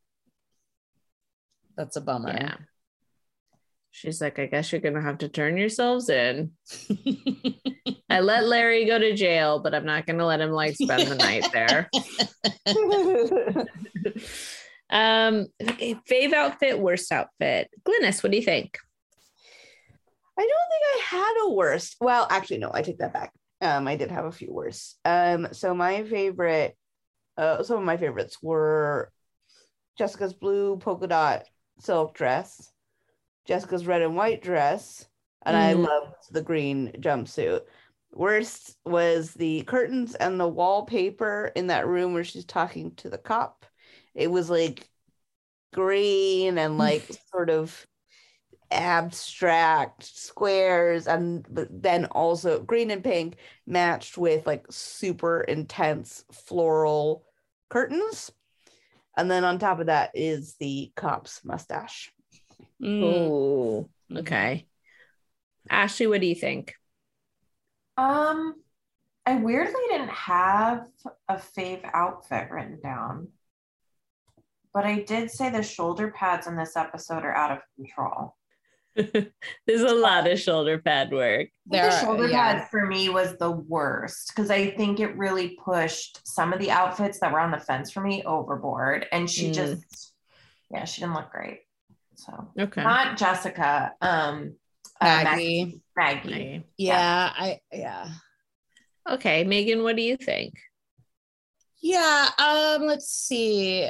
that's 1.76 1.96
a 1.96 2.02
bummer 2.02 2.34
Yeah. 2.36 2.56
She's 3.92 4.22
like, 4.22 4.38
I 4.38 4.46
guess 4.46 4.72
you're 4.72 4.82
gonna 4.82 5.02
have 5.02 5.20
to 5.20 5.30
turn 5.30 5.58
yourselves 5.58 6.08
in. 6.10 6.52
I 8.12 8.20
let 8.20 8.46
Larry 8.46 8.86
go 8.86 9.00
to 9.00 9.16
jail, 9.16 9.60
but 9.60 9.74
I'm 9.74 9.86
not 9.86 10.06
gonna 10.06 10.26
let 10.26 10.40
him 10.40 10.52
like 10.52 10.76
spend 10.76 11.08
the 11.08 11.16
night 11.16 11.48
there. 11.52 11.90
um, 14.92 15.48
okay, 15.60 15.96
fave 16.08 16.34
outfit, 16.34 16.80
worst 16.80 17.12
outfit. 17.12 17.72
Glynis, 17.88 18.22
what 18.22 18.32
do 18.32 18.38
you 18.38 18.44
think? 18.44 18.78
I 20.38 20.42
don't 20.42 20.48
think 20.70 20.84
I 20.86 21.02
had 21.16 21.34
a 21.48 21.54
worst. 21.54 21.96
Well, 22.00 22.28
actually, 22.30 22.60
no, 22.60 22.70
I 22.72 22.84
take 22.84 23.00
that 23.00 23.14
back. 23.14 23.32
Um, 23.62 23.88
I 23.88 23.96
did 23.96 24.12
have 24.12 24.26
a 24.26 24.32
few 24.32 24.54
worse. 24.54 24.96
Um, 25.04 25.48
so 25.52 25.74
my 25.74 26.04
favorite, 26.04 26.78
uh, 27.38 27.64
some 27.64 27.78
of 27.80 27.84
my 27.86 27.98
favorites 27.98 28.38
were 28.42 29.12
Jessica's 29.98 30.34
blue 30.34 30.78
polka 30.78 31.08
dot 31.08 31.46
silk 31.80 32.16
dress, 32.16 32.72
Jessica's 33.46 33.88
red 33.88 34.02
and 34.02 34.16
white 34.16 34.42
dress, 34.42 35.08
and 35.46 35.56
I 35.58 35.74
Mm. 35.74 35.84
loved 35.84 36.16
the 36.32 36.42
green 36.42 36.94
jumpsuit. 37.00 37.62
Worst 38.14 38.78
was 38.86 39.34
the 39.34 39.64
curtains 39.64 40.16
and 40.16 40.40
the 40.40 40.48
wallpaper 40.48 41.52
in 41.56 41.68
that 41.68 41.88
room 41.88 42.14
where 42.14 42.24
she's 42.24 42.46
talking 42.46 42.96
to 42.98 43.10
the 43.10 43.18
cop. 43.18 43.66
It 44.16 44.32
was 44.32 44.50
like 44.50 44.90
green 45.74 46.58
and 46.58 46.78
like 46.78 47.12
sort 47.32 47.50
of 47.50 47.86
abstract 48.72 50.04
squares 50.04 51.08
and 51.08 51.46
then 51.50 52.06
also 52.06 52.60
green 52.62 52.92
and 52.92 53.04
pink 53.04 53.38
matched 53.66 54.18
with 54.18 54.46
like 54.46 54.66
super 54.70 55.42
intense 55.42 56.26
floral 56.32 57.24
curtains 57.70 58.32
and 59.16 59.32
then 59.32 59.46
on 59.46 59.58
top 59.58 59.80
of 59.80 59.86
that 59.86 60.12
is 60.14 60.56
the 60.60 60.92
cop's 60.96 61.46
mustache 61.46 62.12
Mm. 62.82 63.04
Oh, 63.04 63.90
okay. 64.16 64.68
Ashley, 65.70 66.08
what 66.08 66.22
do 66.22 66.28
you 66.28 66.36
think? 66.36 66.76
Um, 67.98 68.56
I 69.26 69.36
weirdly 69.36 69.82
didn't 69.90 70.10
have 70.10 70.88
a 71.28 71.36
fave 71.36 71.84
outfit 71.94 72.50
written 72.52 72.80
down, 72.82 73.30
but 74.74 74.86
I 74.86 75.02
did 75.02 75.32
say 75.32 75.50
the 75.50 75.64
shoulder 75.64 76.12
pads 76.12 76.48
in 76.48 76.56
this 76.56 76.78
episode 76.78 77.26
are 77.26 77.36
out 77.36 77.52
of 77.52 77.60
control. 77.76 78.36
There's 79.68 79.82
a 79.82 79.94
lot 79.96 80.28
of 80.28 80.40
shoulder 80.40 80.80
pad 80.80 81.12
work. 81.12 81.50
There 81.66 81.90
the 81.90 81.96
are- 81.96 82.00
shoulder 82.02 82.28
yeah. 82.28 82.60
pad 82.60 82.70
for 82.70 82.86
me 82.86 83.10
was 83.10 83.38
the 83.38 83.52
worst 83.52 84.32
because 84.36 84.50
I 84.50 84.72
think 84.72 85.00
it 85.00 85.16
really 85.18 85.58
pushed 85.64 86.20
some 86.28 86.54
of 86.54 86.60
the 86.60 86.72
outfits 86.72 87.20
that 87.20 87.32
were 87.32 87.40
on 87.40 87.52
the 87.52 87.60
fence 87.60 87.92
for 87.92 88.02
me 88.02 88.24
overboard, 88.24 89.06
and 89.12 89.30
she 89.30 89.50
Mm. 89.50 89.54
just, 89.54 90.14
yeah, 90.72 90.86
she 90.86 91.02
didn't 91.02 91.16
look 91.16 91.32
great. 91.32 91.62
So 92.16 92.52
Okay. 92.60 92.82
not 92.82 93.18
Jessica, 93.18 93.94
um, 94.02 94.56
uh, 95.00 95.06
Maggie. 95.24 95.82
Maggie. 95.96 96.30
Maggie. 96.30 96.64
Yeah, 96.78 97.32
I 97.36 97.60
yeah. 97.72 98.10
Okay, 99.08 99.44
Megan, 99.44 99.84
what 99.84 99.96
do 99.96 100.02
you 100.02 100.18
think? 100.18 100.56
Yeah, 101.82 102.30
um, 102.40 102.88
let's 102.88 103.08
see. 103.10 103.90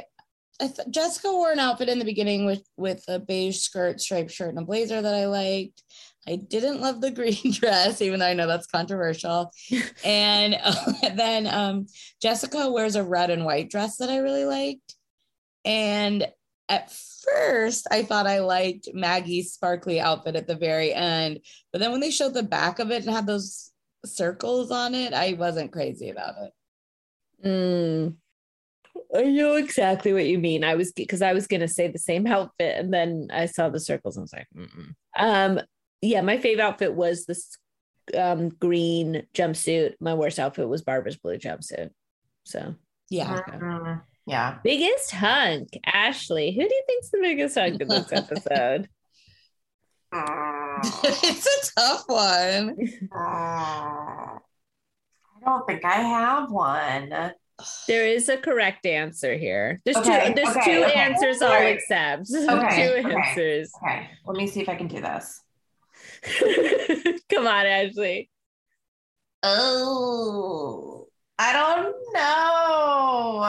I 0.60 0.66
th- 0.66 0.88
Jessica 0.90 1.30
wore 1.32 1.52
an 1.52 1.60
outfit 1.60 1.88
in 1.88 1.98
the 1.98 2.04
beginning 2.04 2.44
with 2.44 2.64
with 2.76 3.04
a 3.08 3.18
beige 3.18 3.58
skirt, 3.58 4.00
striped 4.00 4.30
shirt, 4.30 4.50
and 4.50 4.58
a 4.58 4.64
blazer 4.64 5.00
that 5.00 5.14
I 5.14 5.26
liked. 5.26 5.82
I 6.26 6.36
didn't 6.36 6.80
love 6.80 7.00
the 7.00 7.10
green 7.12 7.52
dress, 7.52 8.02
even 8.02 8.20
though 8.20 8.26
I 8.26 8.34
know 8.34 8.46
that's 8.46 8.66
controversial. 8.66 9.52
and 10.04 10.56
then 11.16 11.46
um, 11.46 11.86
Jessica 12.20 12.70
wears 12.70 12.96
a 12.96 13.04
red 13.04 13.30
and 13.30 13.44
white 13.44 13.70
dress 13.70 13.96
that 13.98 14.10
I 14.10 14.18
really 14.18 14.44
liked. 14.44 14.96
And 15.64 16.26
at 16.68 16.92
first, 16.92 17.86
I 17.90 18.02
thought 18.02 18.26
I 18.26 18.40
liked 18.40 18.88
Maggie's 18.92 19.52
sparkly 19.52 20.00
outfit 20.00 20.36
at 20.36 20.46
the 20.46 20.56
very 20.56 20.92
end, 20.92 21.40
but 21.72 21.80
then 21.80 21.92
when 21.92 22.00
they 22.00 22.10
showed 22.10 22.34
the 22.34 22.42
back 22.42 22.78
of 22.78 22.90
it 22.90 23.04
and 23.04 23.14
had 23.14 23.26
those 23.26 23.72
circles 24.04 24.70
on 24.70 24.94
it, 24.94 25.14
I 25.14 25.32
wasn't 25.32 25.72
crazy 25.72 26.10
about 26.10 26.34
it. 26.42 26.52
Mm, 27.46 28.16
I 29.14 29.22
know 29.24 29.54
exactly 29.56 30.12
what 30.12 30.26
you 30.26 30.38
mean. 30.38 30.64
I 30.64 30.74
was 30.74 30.92
because 30.92 31.22
I 31.22 31.32
was 31.32 31.46
gonna 31.46 31.68
say 31.68 31.88
the 31.88 31.98
same 31.98 32.26
outfit, 32.26 32.76
and 32.78 32.92
then 32.92 33.28
I 33.32 33.46
saw 33.46 33.68
the 33.68 33.80
circles 33.80 34.16
and 34.16 34.22
I 34.22 34.24
was 34.24 34.32
like, 34.32 34.46
Mm-mm. 34.56 34.94
um, 35.18 35.60
yeah, 36.02 36.20
my 36.20 36.36
fave 36.38 36.58
outfit 36.60 36.94
was 36.94 37.24
this 37.26 37.56
um 38.16 38.48
green 38.50 39.26
jumpsuit. 39.34 39.94
My 40.00 40.14
worst 40.14 40.38
outfit 40.38 40.68
was 40.68 40.82
Barbara's 40.82 41.16
blue 41.16 41.38
jumpsuit. 41.38 41.90
So 42.44 42.74
Yeah. 43.10 43.40
Mhm. 43.46 44.02
Yeah. 44.26 44.58
biggest 44.62 45.10
hunk, 45.12 45.70
Ashley. 45.86 46.52
Who 46.52 46.60
do 46.68 46.74
you 46.74 46.82
think's 46.86 47.10
the 47.10 47.18
biggest 47.20 47.54
hunk 47.58 47.80
in 47.80 47.88
this 47.88 48.12
episode? 48.12 48.88
it's 50.12 51.46
a 51.46 51.80
tough 51.80 52.04
one. 52.06 52.76
I 53.12 54.38
don't 55.44 55.66
think 55.66 55.84
I 55.84 56.00
have 56.02 56.50
one. 56.50 57.32
There 57.88 58.06
is 58.06 58.28
a 58.28 58.36
correct 58.36 58.86
answer 58.86 59.36
here. 59.36 59.80
There's 59.84 59.96
Okay, 59.96 60.28
two. 60.28 60.34
There's 60.34 60.56
okay, 60.56 60.64
two 60.64 60.84
okay. 60.84 60.94
answers 60.94 61.42
Alright. 61.42 61.76
accept. 61.76 62.28
Okay, 62.48 63.02
two 63.02 63.08
answers. 63.08 63.70
Okay, 63.82 64.08
let 64.26 64.36
me 64.36 64.46
see 64.46 64.60
if 64.60 64.68
I 64.68 64.76
can 64.76 64.86
do 64.86 65.00
this. 65.00 65.42
Come 67.30 67.46
on, 67.46 67.66
Ashley. 67.66 68.30
Oh, 69.42 71.08
I 71.38 71.52
don't 71.52 71.94
know. 72.14 73.40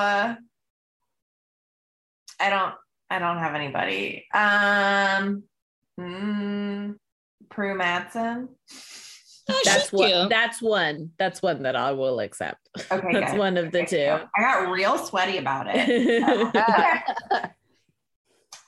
I 2.41 2.49
don't. 2.49 2.73
I 3.11 3.19
don't 3.19 3.37
have 3.39 3.55
anybody. 3.55 4.25
Um, 4.33 5.43
mm, 5.99 6.95
Pru 7.49 7.75
Mattson. 7.75 8.49
Oh, 9.49 9.61
That's 9.65 9.83
she's 9.83 9.91
one. 9.91 10.09
cute. 10.09 10.29
That's 10.29 10.61
one. 10.61 11.11
That's 11.17 11.41
one 11.41 11.63
that 11.63 11.75
I 11.75 11.91
will 11.91 12.19
accept. 12.19 12.69
Okay, 12.91 13.11
That's 13.13 13.31
good. 13.31 13.39
one 13.39 13.57
of 13.57 13.71
the 13.71 13.81
Okay, 13.83 14.05
two. 14.19 14.25
I 14.37 14.41
got 14.41 14.69
real 14.71 14.97
sweaty 14.97 15.37
about 15.37 15.65
it. 15.69 16.23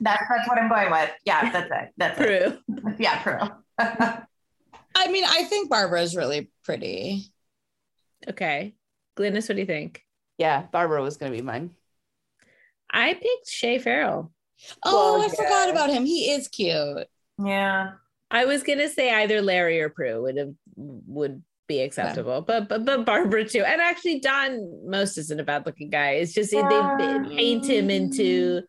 That's 0.04 0.24
that's 0.28 0.48
what 0.50 0.58
I'm 0.58 0.68
going 0.70 0.90
with. 0.90 1.12
Yeah, 1.26 1.52
that's 1.52 1.70
it. 1.72 1.90
That's 1.98 2.20
it. 2.20 2.60
True. 2.68 2.96
Yeah, 3.00 3.20
Pru. 3.22 3.56
I 3.80 5.08
mean, 5.12 5.24
I 5.28 5.44
think 5.44 5.70
Barbara's 5.70 6.16
really 6.16 6.50
pretty. 6.64 7.26
Okay. 8.28 8.74
Glynis, 9.16 9.48
what 9.48 9.56
do 9.56 9.62
you 9.62 9.68
think? 9.68 10.02
Yeah, 10.40 10.64
Barbara 10.72 11.04
was 11.04 11.18
gonna 11.18 11.32
be 11.32 11.42
mine. 11.44 11.72
I 12.92 13.14
picked 13.14 13.48
Shea 13.50 13.78
Farrell. 13.78 14.32
Oh, 14.84 15.20
Well, 15.20 15.26
I 15.26 15.30
forgot 15.30 15.70
about 15.70 15.90
him. 15.92 16.06
He 16.06 16.32
is 16.32 16.48
cute. 16.48 17.08
yeah. 17.44 17.92
I 18.34 18.46
was 18.46 18.64
gonna 18.64 18.88
say 18.90 19.14
either 19.14 19.42
Larry 19.42 19.82
or 19.82 19.90
Pru 19.90 20.22
would 20.24 20.38
have 20.38 20.54
would 20.76 21.44
be 21.68 21.82
acceptable, 21.82 22.42
but 22.42 22.68
but 22.68 22.86
but 22.86 23.06
Barbara 23.06 23.46
too. 23.48 23.64
And 23.64 23.80
actually, 23.82 24.20
Don 24.20 24.90
Most 24.90 25.18
isn't 25.18 25.40
a 25.40 25.44
bad 25.44 25.66
looking 25.66 25.90
guy. 25.90 26.12
It's 26.14 26.34
just 26.34 26.52
they, 26.52 26.58
Yeah. 26.58 26.98
they 27.00 27.36
paint 27.36 27.66
him 27.70 27.90
into 27.90 28.62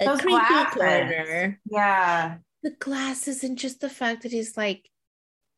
a 0.00 0.04
Those 0.06 0.20
creepy 0.20 0.38
glasses. 0.38 0.74
corner. 0.74 1.60
Yeah. 1.70 2.36
The 2.62 2.70
glasses 2.78 3.44
and 3.44 3.58
just 3.58 3.80
the 3.80 3.90
fact 3.90 4.22
that 4.22 4.32
he's 4.32 4.56
like 4.56 4.88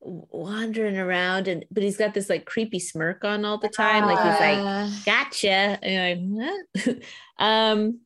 wandering 0.03 0.97
around 0.97 1.47
and 1.47 1.65
but 1.71 1.83
he's 1.83 1.97
got 1.99 2.15
this 2.15 2.31
like 2.31 2.47
creepy 2.47 2.79
smirk 2.79 3.25
on 3.25 3.45
all 3.45 3.59
the 3.59 3.69
time. 3.69 4.05
Like 4.07 4.19
he's 4.19 4.41
like, 4.41 4.59
Uh, 4.59 4.91
gotcha. 5.05 5.79
And 5.83 6.35
you're 6.37 6.47
like, 6.47 6.67
what? 6.87 6.97
um, 7.39 8.01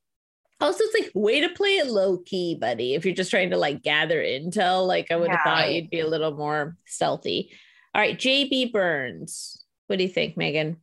also, 0.61 0.85
it's 0.85 0.95
like 1.01 1.11
way 1.14 1.41
to 1.41 1.49
play 1.51 1.76
it 1.76 1.89
low 1.89 2.18
key, 2.18 2.55
buddy. 2.55 2.95
If 2.95 3.05
you're 3.05 3.14
just 3.14 3.30
trying 3.30 3.51
to 3.51 3.57
like 3.57 3.82
gather 3.82 4.22
intel, 4.22 4.87
like 4.87 5.11
I 5.11 5.16
would 5.16 5.30
have 5.30 5.41
Yeah. 5.45 5.57
thought 5.57 5.72
you'd 5.72 5.91
be 5.91 6.01
a 6.01 6.07
little 6.09 6.37
more 6.37 6.76
stealthy. 6.87 7.51
All 7.95 8.01
right, 8.01 8.18
JB 8.18 8.72
Burns. 8.72 9.64
What 9.86 9.97
do 9.97 10.03
you 10.03 10.11
think, 10.11 10.36
Megan? 10.36 10.78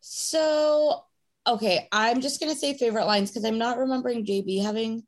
so, 0.00 1.04
okay, 1.46 1.86
I'm 1.92 2.20
just 2.20 2.40
gonna 2.40 2.54
say 2.54 2.74
favorite 2.74 3.04
lines 3.04 3.30
because 3.30 3.44
I'm 3.44 3.58
not 3.58 3.78
remembering 3.78 4.24
JB 4.24 4.62
having 4.62 5.02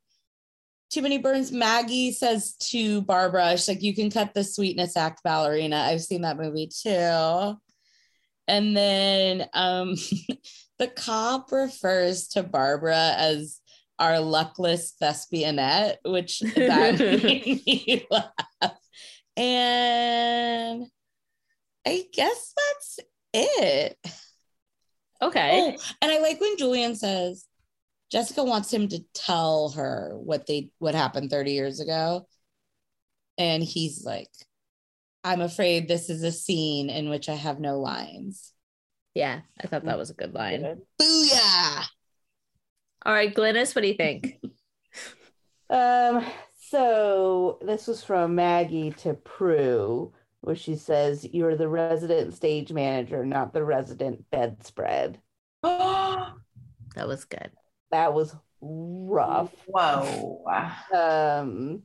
too 0.89 1.01
many 1.01 1.17
burns. 1.17 1.51
Maggie 1.51 2.11
says 2.11 2.53
to 2.69 3.01
Barbara, 3.01 3.51
she's 3.51 3.67
like, 3.67 3.81
"You 3.81 3.95
can 3.95 4.11
cut 4.11 4.33
the 4.33 4.43
sweetness 4.43 4.95
act, 4.95 5.21
ballerina." 5.23 5.77
I've 5.77 6.03
seen 6.03 6.21
that 6.21 6.37
movie 6.37 6.67
too. 6.67 7.57
And 8.47 8.77
then 8.77 9.47
um, 9.53 9.95
the 10.79 10.87
cop 10.87 11.51
refers 11.51 12.27
to 12.29 12.43
Barbara 12.43 13.13
as 13.17 13.59
our 13.99 14.19
luckless 14.19 14.93
thespianette, 15.01 15.97
which 16.05 16.39
that 16.39 16.99
made 17.23 17.65
me 17.65 18.05
laugh. 18.11 18.77
And 19.35 20.85
I 21.85 22.03
guess 22.13 22.53
that's 22.55 22.99
it. 23.33 23.97
Okay. 25.21 25.75
Oh, 25.77 25.83
and 26.01 26.11
I 26.11 26.19
like 26.19 26.41
when 26.41 26.57
Julian 26.57 26.95
says 26.95 27.45
Jessica 28.11 28.43
wants 28.43 28.71
him 28.73 28.87
to 28.89 29.03
tell 29.13 29.69
her 29.71 30.11
what 30.15 30.45
they 30.45 30.69
what 30.79 30.95
happened 30.95 31.29
30 31.29 31.51
years 31.51 31.79
ago. 31.79 32.27
And 33.37 33.63
he's 33.63 34.03
like, 34.05 34.29
I'm 35.23 35.41
afraid 35.41 35.87
this 35.87 36.09
is 36.09 36.23
a 36.23 36.31
scene 36.31 36.89
in 36.89 37.09
which 37.09 37.29
I 37.29 37.35
have 37.35 37.59
no 37.59 37.79
lines. 37.79 38.53
Yeah, 39.15 39.41
I 39.59 39.67
thought 39.67 39.85
that 39.85 39.97
was 39.97 40.09
a 40.09 40.15
good 40.15 40.33
line. 40.33 40.81
Booyah! 41.01 41.83
All 43.05 43.13
right, 43.13 43.33
Glynis, 43.33 43.75
what 43.75 43.81
do 43.81 43.87
you 43.87 43.95
think? 43.95 44.39
Um, 45.69 46.23
so 46.69 47.57
this 47.61 47.87
was 47.87 48.03
from 48.03 48.35
Maggie 48.35 48.91
to 48.97 49.15
Pru, 49.15 50.11
where 50.43 50.55
she 50.55 50.75
says, 50.75 51.25
You're 51.31 51.55
the 51.55 51.69
resident 51.69 52.33
stage 52.33 52.71
manager, 52.71 53.25
not 53.25 53.53
the 53.53 53.63
resident 53.63 54.25
bedspread. 54.29 55.19
That 56.95 57.07
was 57.07 57.25
good. 57.25 57.49
That 57.89 58.13
was 58.13 58.35
rough. 58.61 59.51
Whoa. 59.65 60.45
Um, 60.93 61.81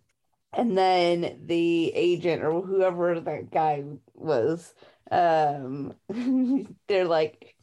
and 0.53 0.77
then 0.77 1.41
the 1.47 1.93
agent 1.95 2.45
or 2.45 2.61
whoever 2.61 3.19
that 3.21 3.51
guy 3.51 3.85
was, 4.13 4.75
um, 5.11 5.95
they're 6.89 7.07
like, 7.07 7.55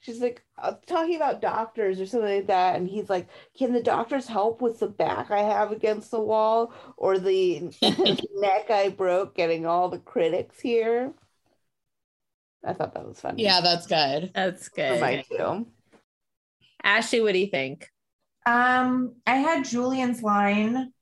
she's 0.00 0.20
like 0.20 0.42
uh, 0.58 0.74
talking 0.86 1.16
about 1.16 1.40
doctors 1.40 2.00
or 2.00 2.06
something 2.06 2.36
like 2.36 2.46
that, 2.48 2.76
and 2.76 2.88
he's 2.88 3.08
like, 3.08 3.28
"Can 3.56 3.72
the 3.72 3.82
doctors 3.82 4.26
help 4.26 4.60
with 4.60 4.80
the 4.80 4.88
back 4.88 5.30
I 5.30 5.42
have 5.42 5.72
against 5.72 6.10
the 6.10 6.20
wall 6.20 6.72
or 6.96 7.18
the 7.18 7.70
neck 7.82 8.70
I 8.70 8.92
broke 8.96 9.34
getting 9.34 9.66
all 9.66 9.88
the 9.88 9.98
critics 9.98 10.60
here?" 10.60 11.12
I 12.64 12.72
thought 12.72 12.94
that 12.94 13.06
was 13.06 13.20
funny. 13.20 13.42
Yeah, 13.42 13.60
that's 13.60 13.86
good. 13.86 14.32
That's 14.34 14.68
good. 14.68 15.00
my 15.00 15.22
too. 15.22 15.66
Ashley, 16.82 17.20
what 17.20 17.32
do 17.32 17.38
you 17.38 17.46
think? 17.46 17.90
Um, 18.46 19.16
I 19.26 19.36
had 19.36 19.64
Julian's 19.64 20.22
line 20.22 20.92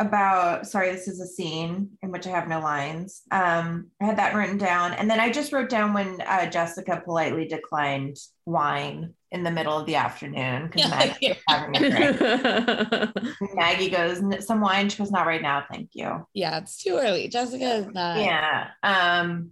about 0.00 0.66
sorry, 0.66 0.92
this 0.92 1.08
is 1.08 1.20
a 1.20 1.26
scene 1.26 1.90
in 2.02 2.10
which 2.10 2.26
I 2.26 2.30
have 2.30 2.48
no 2.48 2.60
lines. 2.60 3.22
Um, 3.30 3.88
I 4.00 4.04
had 4.06 4.18
that 4.18 4.34
written 4.34 4.56
down, 4.58 4.92
and 4.92 5.10
then 5.10 5.18
I 5.18 5.30
just 5.30 5.52
wrote 5.52 5.68
down 5.68 5.92
when 5.92 6.20
uh, 6.20 6.48
Jessica 6.48 7.02
politely 7.04 7.46
declined 7.48 8.16
wine 8.46 9.14
in 9.30 9.42
the 9.42 9.50
middle 9.50 9.76
of 9.76 9.86
the 9.86 9.96
afternoon 9.96 10.68
because 10.68 10.90
Maggie 10.90 11.28
was 11.28 11.38
having 11.48 11.76
a 11.76 11.90
drink. 11.90 13.14
And 13.40 13.54
Maggie 13.54 13.90
goes, 13.90 14.46
"Some 14.46 14.60
wine." 14.60 14.88
She 14.88 14.98
goes, 14.98 15.10
"Not 15.10 15.26
right 15.26 15.42
now, 15.42 15.64
thank 15.70 15.90
you." 15.94 16.26
Yeah, 16.32 16.58
it's 16.58 16.82
too 16.82 16.96
early. 16.96 17.28
Jessica 17.28 17.74
is 17.74 17.86
not. 17.88 18.20
Yeah. 18.20 18.68
Um, 18.82 19.50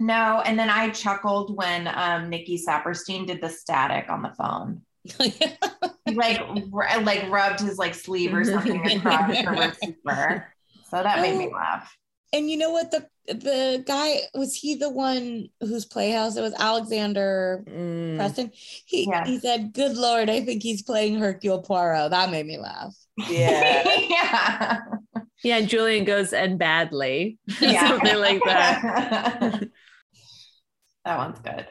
No, 0.00 0.40
and 0.44 0.58
then 0.58 0.70
I 0.70 0.90
chuckled 0.90 1.56
when 1.56 1.88
um, 1.92 2.30
Nicky 2.30 2.56
Saperstein 2.56 3.26
did 3.26 3.40
the 3.42 3.48
static 3.48 4.08
on 4.08 4.22
the 4.22 4.32
phone. 4.38 4.82
He 5.12 6.14
like 6.14 6.40
r- 6.72 7.00
like 7.02 7.28
rubbed 7.30 7.60
his 7.60 7.78
like 7.78 7.94
sleeve 7.94 8.32
or 8.34 8.44
something 8.44 8.84
across 8.96 9.36
her 9.36 9.52
receiver. 9.52 10.52
So 10.90 11.02
that 11.02 11.20
made 11.20 11.36
me 11.38 11.48
Oh. 11.52 11.56
laugh. 11.56 11.94
and 12.32 12.50
you 12.50 12.56
know 12.56 12.70
what? 12.70 12.90
The 12.90 13.06
the 13.26 13.84
guy 13.86 14.20
was 14.34 14.54
he 14.54 14.74
the 14.74 14.88
one 14.88 15.48
whose 15.60 15.84
playhouse? 15.84 16.36
It 16.36 16.40
was 16.40 16.54
Alexander 16.58 17.62
Mm. 17.68 18.16
Preston. 18.16 18.50
He 18.54 19.06
Yeah. 19.08 19.26
he 19.26 19.38
said, 19.38 19.72
"Good 19.74 19.96
lord, 19.96 20.30
I 20.30 20.40
think 20.42 20.62
he's 20.62 20.82
playing 20.82 21.18
Hercule 21.18 21.60
Poirot." 21.62 22.10
That 22.10 22.30
made 22.30 22.46
me 22.46 22.56
laugh. 22.58 22.94
Yeah. 23.28 23.86
yeah. 24.08 24.78
Yeah, 25.44 25.60
Julian 25.60 26.04
goes 26.04 26.32
and 26.32 26.58
badly. 26.58 27.38
Yeah. 27.60 27.88
Something 27.88 28.16
like 28.18 28.40
that. 28.46 29.68
that 31.04 31.18
one's 31.18 31.38
good. 31.40 31.66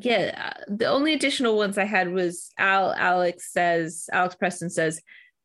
Yeah, 0.00 0.52
the 0.68 0.86
only 0.86 1.12
additional 1.14 1.56
ones 1.56 1.78
I 1.78 1.84
had 1.84 2.12
was 2.12 2.50
Al 2.58 2.92
Alex 2.92 3.52
says 3.52 4.08
Alex 4.12 4.34
Preston 4.34 4.70
says 4.70 5.00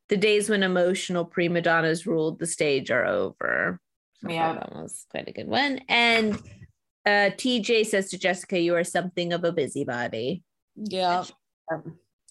the 0.08 0.16
days 0.16 0.48
when 0.48 0.62
emotional 0.62 1.24
prima 1.24 1.60
donnas 1.60 2.06
ruled 2.06 2.38
the 2.38 2.46
stage 2.46 2.90
are 2.90 3.04
over. 3.06 3.78
So 4.22 4.30
Yeah. 4.30 4.54
that 4.54 4.72
was 4.74 5.06
quite 5.10 5.28
a 5.28 5.32
good 5.32 5.46
one. 5.48 5.80
And 5.88 6.34
uh 7.06 7.30
TJ 7.36 7.86
says 7.86 8.10
to 8.10 8.18
Jessica, 8.18 8.58
you 8.58 8.74
are 8.74 8.84
something 8.84 9.32
of 9.32 9.44
a 9.44 9.52
busybody. 9.52 10.42
Yeah. 10.76 11.24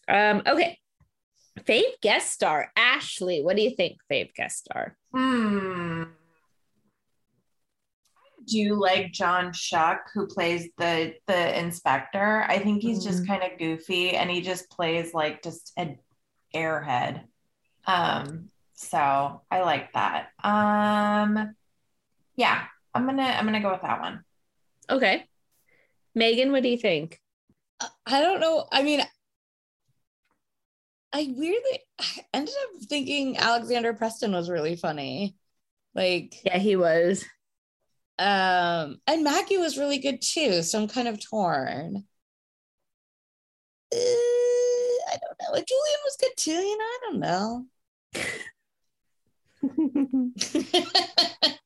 Um, 0.07 0.41
okay. 0.45 0.77
Fave 1.61 1.99
guest 2.01 2.31
star, 2.31 2.71
Ashley. 2.75 3.43
What 3.43 3.55
do 3.55 3.61
you 3.61 3.71
think, 3.75 3.97
Fave 4.11 4.33
guest 4.33 4.59
star? 4.65 4.97
Hmm. 5.13 6.03
Do 8.49 8.57
you 8.57 8.75
like 8.79 9.11
John 9.11 9.51
Schuck, 9.51 9.99
who 10.13 10.25
plays 10.25 10.69
the 10.77 11.15
the 11.27 11.59
inspector? 11.59 12.45
I 12.47 12.57
think 12.59 12.81
he's 12.81 13.03
just 13.03 13.23
Mhm. 13.23 13.27
kind 13.27 13.43
of 13.43 13.59
goofy, 13.59 14.11
and 14.11 14.29
he 14.29 14.41
just 14.41 14.69
plays 14.69 15.13
like 15.13 15.43
just 15.43 15.71
an 15.77 15.99
airhead. 16.55 17.27
Um, 17.85 18.49
so 18.73 19.43
I 19.51 19.61
like 19.61 19.93
that. 19.93 20.31
Um, 20.43 21.55
yeah, 22.35 22.65
I'm 22.93 23.05
gonna 23.05 23.23
I'm 23.23 23.45
gonna 23.45 23.61
go 23.61 23.71
with 23.71 23.81
that 23.83 24.01
one. 24.01 24.23
Okay. 24.89 25.27
Megan, 26.15 26.51
what 26.51 26.63
do 26.63 26.69
you 26.69 26.77
think? 26.77 27.21
I 28.05 28.21
don't 28.21 28.39
know. 28.39 28.67
I 28.71 28.81
mean, 28.81 29.01
I 31.13 31.33
weirdly 31.35 31.79
I 31.99 32.25
ended 32.33 32.53
up 32.63 32.81
thinking 32.83 33.37
Alexander 33.37 33.93
Preston 33.93 34.31
was 34.31 34.49
really 34.49 34.75
funny. 34.75 35.35
Like, 35.93 36.43
Yeah, 36.45 36.57
he 36.57 36.75
was. 36.75 37.25
Um, 38.19 38.99
and 39.07 39.23
Maggie 39.23 39.57
was 39.57 39.77
really 39.77 39.99
good 39.99 40.21
too. 40.21 40.61
So 40.63 40.81
I'm 40.81 40.87
kind 40.87 41.07
of 41.07 41.19
torn. 41.23 42.05
Uh, 43.93 43.97
I 43.97 45.17
don't 45.21 45.39
know. 45.41 45.63
Julian 45.67 45.99
was 46.03 46.17
good 46.19 46.31
too, 46.37 46.51
you 46.51 46.77
know. 46.77 46.83
I 46.83 46.99
don't 47.03 47.19
know. 47.19 47.65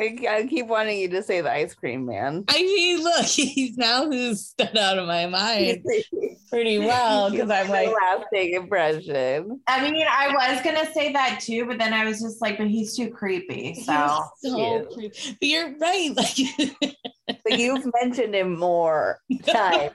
I, 0.00 0.16
I 0.28 0.46
keep 0.46 0.66
wanting 0.66 0.98
you 0.98 1.08
to 1.10 1.22
say 1.22 1.40
the 1.42 1.52
ice 1.52 1.74
cream 1.74 2.06
man. 2.06 2.44
I 2.48 2.62
mean, 2.62 3.02
look, 3.02 3.24
he's 3.26 3.76
now 3.76 4.06
who's 4.06 4.46
stood 4.46 4.76
out 4.78 4.98
of 4.98 5.06
my 5.06 5.26
mind 5.26 5.84
pretty 6.50 6.78
well 6.78 7.30
because 7.30 7.50
I'm 7.50 7.68
like, 7.68 7.90
lasting 8.02 8.54
impression. 8.54 9.60
I 9.66 9.90
mean, 9.90 10.06
I 10.10 10.28
was 10.32 10.62
gonna 10.64 10.90
say 10.92 11.12
that 11.12 11.40
too, 11.40 11.66
but 11.66 11.78
then 11.78 11.92
I 11.92 12.04
was 12.06 12.20
just 12.20 12.40
like, 12.40 12.58
but 12.58 12.66
he's 12.68 12.96
too 12.96 13.10
creepy. 13.10 13.74
So 13.74 13.92
was 13.92 14.30
so 14.42 14.86
creepy. 14.94 15.36
But 15.40 15.48
you're 15.48 15.76
right. 15.78 16.10
Like, 16.16 16.96
But 17.44 17.58
you've 17.58 17.84
mentioned 18.02 18.34
him 18.34 18.58
more 18.58 19.20
times 19.46 19.92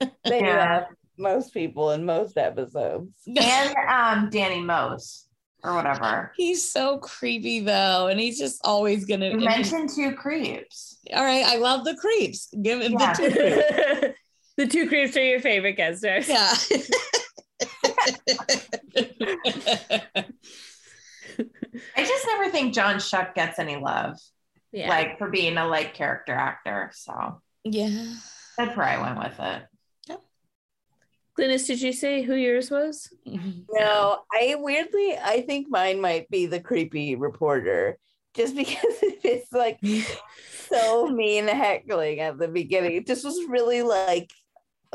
than 0.00 0.10
you 0.44 0.46
Yeah. 0.46 0.74
have 0.74 0.84
most 1.18 1.52
people 1.54 1.92
in 1.92 2.04
most 2.04 2.36
episodes. 2.38 3.10
and 3.28 3.74
um 3.88 4.30
Danny 4.30 4.60
Mose 4.60 5.26
or 5.64 5.74
whatever. 5.74 6.32
he's 6.36 6.68
so 6.68 6.98
creepy 6.98 7.60
though, 7.60 8.08
and 8.08 8.18
he's 8.20 8.38
just 8.38 8.60
always 8.64 9.04
gonna. 9.04 9.30
You 9.30 9.38
mentioned 9.38 9.90
two 9.94 10.12
creeps. 10.14 10.98
All 11.14 11.24
right, 11.24 11.44
I 11.44 11.56
love 11.56 11.84
the 11.84 11.96
creeps. 11.96 12.48
Give 12.62 12.80
him 12.80 12.92
Yeah. 12.98 13.12
the 13.14 13.30
two 13.30 13.36
creeps. 13.36 14.18
the 14.56 14.66
two 14.66 14.88
creeps 14.88 15.16
are 15.16 15.24
your 15.24 15.40
favorite 15.40 15.76
guest 15.76 16.00
stars. 16.00 16.28
Yeah. 16.28 16.54
I 21.96 22.04
just 22.04 22.26
never 22.26 22.50
think 22.50 22.74
John 22.74 22.96
Schuck 22.96 23.34
gets 23.34 23.58
any 23.58 23.76
love, 23.76 24.18
Yeah. 24.72 24.88
like 24.88 25.18
for 25.18 25.30
being 25.30 25.56
a 25.56 25.66
light 25.66 25.94
character 25.94 26.34
actor. 26.34 26.90
So 26.94 27.40
yeah. 27.64 28.14
that's 28.58 28.76
where 28.76 28.86
I 28.86 29.00
went 29.00 29.18
with 29.18 29.38
it. 29.40 29.62
Glynis, 31.38 31.66
did 31.66 31.80
you 31.80 31.92
say 31.92 32.22
who 32.22 32.34
yours 32.34 32.70
was? 32.70 33.08
No, 33.74 34.18
I 34.30 34.56
weirdly, 34.58 35.16
I 35.16 35.40
think 35.42 35.68
mine 35.70 35.98
might 36.00 36.28
be 36.28 36.44
the 36.44 36.60
creepy 36.60 37.16
reporter, 37.16 37.96
just 38.34 38.54
because 38.62 38.98
it's 39.24 39.50
like 39.50 39.78
so 40.68 41.08
mean 41.08 41.48
heckling 41.48 42.20
at 42.20 42.38
the 42.38 42.48
beginning. 42.48 42.96
It 42.96 43.06
just 43.06 43.24
was 43.24 43.38
really 43.48 43.80
like 43.80 44.30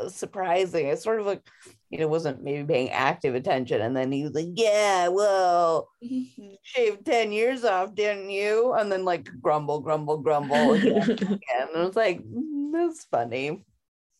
surprising. 0.08 0.86
It's 0.86 1.02
sort 1.02 1.18
of 1.18 1.26
like, 1.26 1.42
you 1.90 1.98
know, 1.98 2.06
wasn't 2.06 2.42
maybe 2.44 2.64
paying 2.64 2.90
active 2.90 3.34
attention. 3.34 3.80
And 3.80 3.96
then 3.96 4.12
he 4.12 4.22
was 4.22 4.32
like, 4.34 4.46
Yeah, 4.54 5.08
well, 5.08 5.88
you 6.00 6.56
shaved 6.62 7.04
10 7.04 7.32
years 7.32 7.64
off, 7.64 7.94
didn't 7.96 8.30
you? 8.30 8.74
And 8.74 8.92
then 8.92 9.04
like 9.04 9.28
grumble, 9.42 9.80
grumble, 9.80 10.18
grumble 10.18 10.74
again. 10.74 11.10
again. 11.10 11.40
And 11.50 11.76
I 11.76 11.84
was 11.84 11.96
like, 11.96 12.22
"Mm, 12.22 12.72
That's 12.72 13.04
funny. 13.06 13.64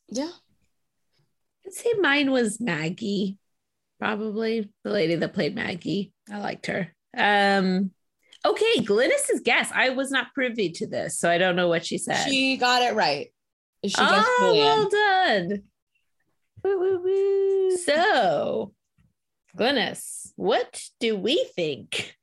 Yeah. 0.08 0.30
I'd 1.68 1.74
say 1.74 1.92
mine 2.00 2.30
was 2.30 2.62
Maggie, 2.62 3.36
probably 3.98 4.70
the 4.84 4.90
lady 4.90 5.16
that 5.16 5.34
played 5.34 5.54
Maggie. 5.54 6.14
I 6.32 6.38
liked 6.38 6.64
her. 6.64 6.94
Um, 7.14 7.90
okay, 8.42 8.78
Glynis's 8.78 9.40
guess. 9.44 9.70
I 9.74 9.90
was 9.90 10.10
not 10.10 10.32
privy 10.32 10.70
to 10.70 10.86
this, 10.86 11.18
so 11.18 11.28
I 11.28 11.36
don't 11.36 11.56
know 11.56 11.68
what 11.68 11.84
she 11.84 11.98
said. 11.98 12.24
She 12.24 12.56
got 12.56 12.80
it 12.80 12.94
right. 12.94 13.26
She 13.84 13.96
oh, 13.98 14.52
well 14.54 14.88
done. 14.88 15.62
Woo, 16.64 16.80
woo, 16.80 17.02
woo. 17.04 17.76
So, 17.76 18.72
Glynis, 19.54 20.32
what 20.36 20.80
do 21.00 21.16
we 21.16 21.44
think 21.54 22.16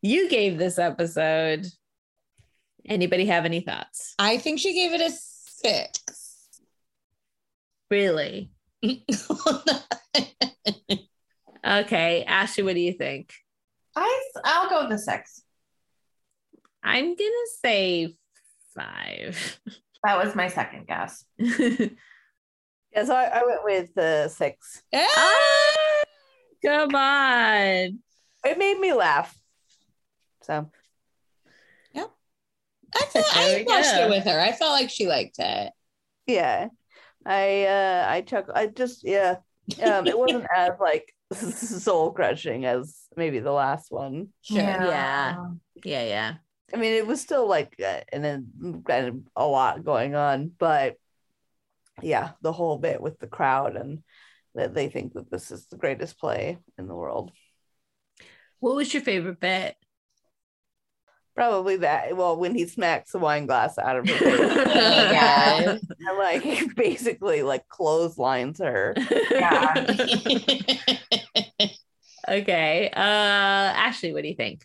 you 0.00 0.28
gave 0.28 0.58
this 0.58 0.78
episode? 0.78 1.66
Anybody 2.86 3.26
have 3.26 3.46
any 3.46 3.62
thoughts? 3.62 4.14
I 4.16 4.38
think 4.38 4.60
she 4.60 4.74
gave 4.74 4.92
it 4.92 5.00
a 5.00 5.10
six. 5.10 6.23
Really? 7.94 8.50
Okay, 11.66 12.24
Ashley, 12.24 12.62
what 12.62 12.74
do 12.74 12.80
you 12.80 12.92
think? 12.92 13.32
I 13.96 14.22
I'll 14.44 14.68
go 14.68 14.80
with 14.82 14.90
the 14.90 14.98
six. 14.98 15.42
I'm 16.82 17.16
gonna 17.16 17.46
say 17.62 18.14
five. 18.74 19.60
That 20.04 20.22
was 20.22 20.34
my 20.34 20.48
second 20.48 20.86
guess. 20.86 21.24
Yeah, 22.92 23.04
so 23.06 23.14
I, 23.16 23.24
I 23.24 23.42
went 23.44 23.64
with 23.64 23.94
the 23.94 24.28
six. 24.28 24.82
Yeah. 24.92 25.06
Ah, 25.16 26.02
come 26.64 26.94
on. 26.94 27.98
It 28.44 28.58
made 28.58 28.78
me 28.78 28.92
laugh. 28.92 29.36
So 30.42 30.70
yeah, 31.92 32.04
I, 32.94 33.04
felt, 33.06 33.26
I 33.36 33.64
watched 33.66 33.94
go. 33.94 34.06
it 34.06 34.10
with 34.10 34.24
her. 34.24 34.38
I 34.38 34.52
felt 34.52 34.72
like 34.72 34.90
she 34.90 35.08
liked 35.08 35.36
it. 35.38 35.72
yeah. 36.26 36.68
I 37.26 37.64
uh 37.64 38.06
I 38.08 38.20
chuck 38.22 38.46
I 38.54 38.66
just 38.66 39.04
yeah. 39.04 39.36
Um 39.82 40.06
it 40.06 40.18
wasn't 40.18 40.46
as 40.54 40.72
like 40.80 41.14
soul 41.32 42.12
crushing 42.12 42.64
as 42.64 43.06
maybe 43.16 43.40
the 43.40 43.52
last 43.52 43.90
one. 43.90 44.28
Sure. 44.42 44.58
Yeah. 44.58 45.36
Yeah, 45.84 46.04
yeah. 46.04 46.34
I 46.72 46.76
mean 46.76 46.92
it 46.92 47.06
was 47.06 47.20
still 47.20 47.48
like 47.48 47.74
uh, 47.84 48.00
and 48.12 48.24
then 48.24 48.82
kind 48.86 49.06
of 49.06 49.16
a 49.36 49.46
lot 49.46 49.84
going 49.84 50.14
on, 50.14 50.50
but 50.58 50.96
yeah, 52.02 52.32
the 52.42 52.52
whole 52.52 52.78
bit 52.78 53.00
with 53.00 53.18
the 53.18 53.26
crowd 53.26 53.76
and 53.76 54.02
that 54.54 54.74
they 54.74 54.88
think 54.88 55.14
that 55.14 55.30
this 55.30 55.50
is 55.50 55.66
the 55.66 55.76
greatest 55.76 56.18
play 56.18 56.58
in 56.78 56.86
the 56.86 56.94
world. 56.94 57.32
What 58.60 58.76
was 58.76 58.92
your 58.94 59.02
favorite 59.02 59.40
bit? 59.40 59.76
Probably 61.34 61.76
that. 61.78 62.16
Well, 62.16 62.36
when 62.36 62.54
he 62.54 62.66
smacks 62.66 63.10
the 63.12 63.18
wine 63.18 63.46
glass 63.46 63.76
out 63.76 63.96
of 63.96 64.08
her 64.08 64.16
face, 64.18 65.10
God. 65.10 65.80
and 65.98 66.18
like 66.18 66.74
basically 66.76 67.42
like 67.42 67.66
clotheslines 67.68 68.58
her. 68.60 68.94
Yeah. 69.30 69.74
okay. 72.28 72.90
Uh 72.94 73.00
Ashley, 73.00 74.12
what 74.12 74.22
do 74.22 74.28
you 74.28 74.36
think? 74.36 74.64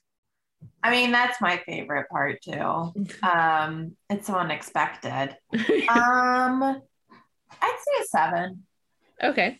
I 0.83 0.91
mean, 0.91 1.11
that's 1.11 1.41
my 1.41 1.57
favorite 1.65 2.07
part 2.09 2.41
too. 2.41 2.93
Um, 3.23 3.95
it's 4.09 4.27
so 4.27 4.35
unexpected. 4.35 5.35
Um, 5.53 6.63
I'd 6.63 7.77
say 7.81 8.01
a 8.01 8.05
seven. 8.05 8.63
okay. 9.23 9.59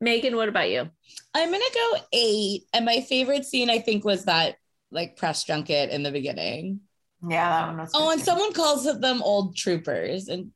Megan, 0.00 0.36
what 0.36 0.48
about 0.48 0.68
you? 0.70 0.88
I'm 1.34 1.50
gonna 1.50 1.64
go 1.74 1.96
eight. 2.12 2.64
And 2.72 2.84
my 2.84 3.00
favorite 3.00 3.44
scene, 3.44 3.70
I 3.70 3.78
think, 3.80 4.04
was 4.04 4.24
that 4.26 4.56
like 4.92 5.16
press 5.16 5.44
junket 5.44 5.90
in 5.90 6.02
the 6.02 6.12
beginning. 6.12 6.80
Yeah, 7.28 7.48
that 7.48 7.66
one 7.68 7.78
was. 7.78 7.90
Oh, 7.94 8.10
and 8.10 8.20
too. 8.20 8.24
someone 8.24 8.52
calls 8.52 8.84
them 9.00 9.22
old 9.22 9.56
troopers, 9.56 10.28
and 10.28 10.52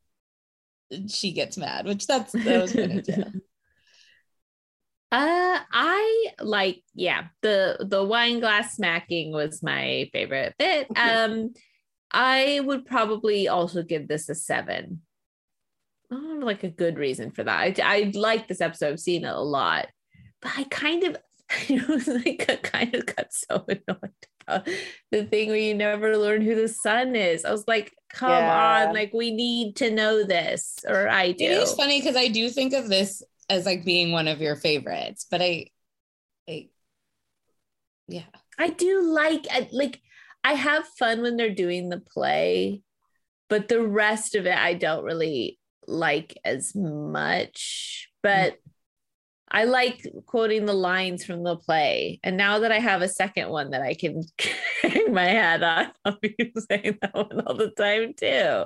she 1.07 1.31
gets 1.33 1.57
mad, 1.57 1.85
which 1.85 2.07
that's 2.07 2.31
that 2.31 2.61
was 2.61 2.73
funny 2.73 3.01
too. 3.01 3.23
Uh, 5.09 5.59
I 5.71 6.25
like 6.41 6.83
yeah 6.93 7.27
the 7.41 7.77
the 7.79 8.03
wine 8.03 8.41
glass 8.41 8.75
smacking 8.75 9.31
was 9.31 9.63
my 9.63 10.09
favorite 10.11 10.53
bit. 10.59 10.87
Um, 10.97 11.53
I 12.11 12.59
would 12.61 12.85
probably 12.85 13.47
also 13.47 13.83
give 13.83 14.09
this 14.09 14.27
a 14.27 14.35
seven. 14.35 15.01
I 16.11 16.15
don't 16.15 16.35
have 16.35 16.43
like 16.43 16.63
a 16.65 16.69
good 16.69 16.97
reason 16.97 17.31
for 17.31 17.45
that. 17.45 17.57
I 17.57 17.73
I 17.81 18.11
like 18.15 18.49
this 18.49 18.59
episode. 18.59 18.91
I've 18.91 18.99
seen 18.99 19.23
it 19.23 19.33
a 19.33 19.39
lot, 19.39 19.87
but 20.41 20.51
I 20.57 20.65
kind 20.65 21.05
of 21.05 21.15
it 21.69 21.87
was 21.87 22.07
like 22.07 22.45
I 22.49 22.55
kind 22.57 22.95
of 22.95 23.05
got 23.05 23.33
so 23.33 23.65
annoyed 23.67 24.11
about 24.47 24.67
the 25.11 25.23
thing 25.25 25.49
where 25.49 25.57
you 25.57 25.73
never 25.75 26.17
learn 26.17 26.41
who 26.41 26.55
the 26.55 26.67
son 26.67 27.15
is. 27.15 27.45
I 27.45 27.51
was 27.51 27.67
like, 27.67 27.93
come 28.09 28.29
Yeah. 28.29 28.87
on, 28.87 28.93
like 28.93 29.13
we 29.13 29.31
need 29.31 29.77
to 29.77 29.91
know 29.91 30.23
this, 30.23 30.79
or 30.87 31.07
I 31.09 31.31
do. 31.31 31.45
It 31.45 31.51
is 31.51 31.73
funny 31.73 31.99
because 31.99 32.15
I 32.15 32.27
do 32.27 32.49
think 32.49 32.73
of 32.73 32.89
this 32.89 33.21
as 33.49 33.65
like 33.65 33.85
being 33.85 34.11
one 34.11 34.27
of 34.27 34.41
your 34.41 34.55
favorites, 34.55 35.25
but 35.29 35.41
I, 35.41 35.67
I, 36.49 36.67
yeah, 38.07 38.23
I 38.57 38.69
do 38.69 39.01
like 39.01 39.47
I, 39.49 39.69
like 39.71 40.01
I 40.43 40.53
have 40.53 40.85
fun 40.99 41.21
when 41.21 41.37
they're 41.37 41.53
doing 41.53 41.89
the 41.89 41.99
play, 41.99 42.81
but 43.49 43.67
the 43.67 43.81
rest 43.81 44.35
of 44.35 44.45
it 44.45 44.57
I 44.57 44.73
don't 44.73 45.03
really 45.03 45.59
like 45.87 46.37
as 46.43 46.75
much. 46.75 48.09
But 48.21 48.53
mm. 48.53 48.57
I 49.49 49.63
like 49.63 50.05
quoting 50.25 50.65
the 50.65 50.73
lines 50.73 51.23
from 51.23 51.43
the 51.43 51.55
play. 51.55 52.19
And 52.23 52.35
now 52.37 52.59
that 52.59 52.71
I 52.71 52.79
have 52.79 53.01
a 53.01 53.07
second 53.07 53.49
one 53.49 53.69
that 53.71 53.81
I 53.81 53.93
can 53.93 54.23
hang 54.81 55.13
my 55.13 55.25
hat 55.25 55.63
on, 55.63 55.87
I'll 56.05 56.17
be 56.21 56.35
saying 56.69 56.97
that 57.01 57.13
one 57.13 57.41
all 57.41 57.55
the 57.55 57.69
time 57.71 58.13
too. 58.13 58.65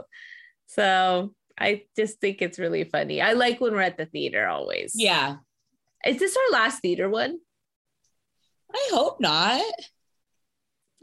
So 0.67 1.35
I 1.59 1.83
just 1.95 2.19
think 2.19 2.41
it's 2.41 2.57
really 2.57 2.83
funny. 2.85 3.21
I 3.21 3.33
like 3.33 3.61
when 3.61 3.73
we're 3.73 3.81
at 3.81 3.97
the 3.97 4.05
theater 4.07 4.47
always. 4.47 4.93
yeah. 4.95 5.35
Is 6.05 6.17
this 6.17 6.35
our 6.35 6.59
last 6.59 6.81
theater 6.81 7.07
one? 7.09 7.37
I 8.73 8.87
hope 8.91 9.19
not, 9.19 9.61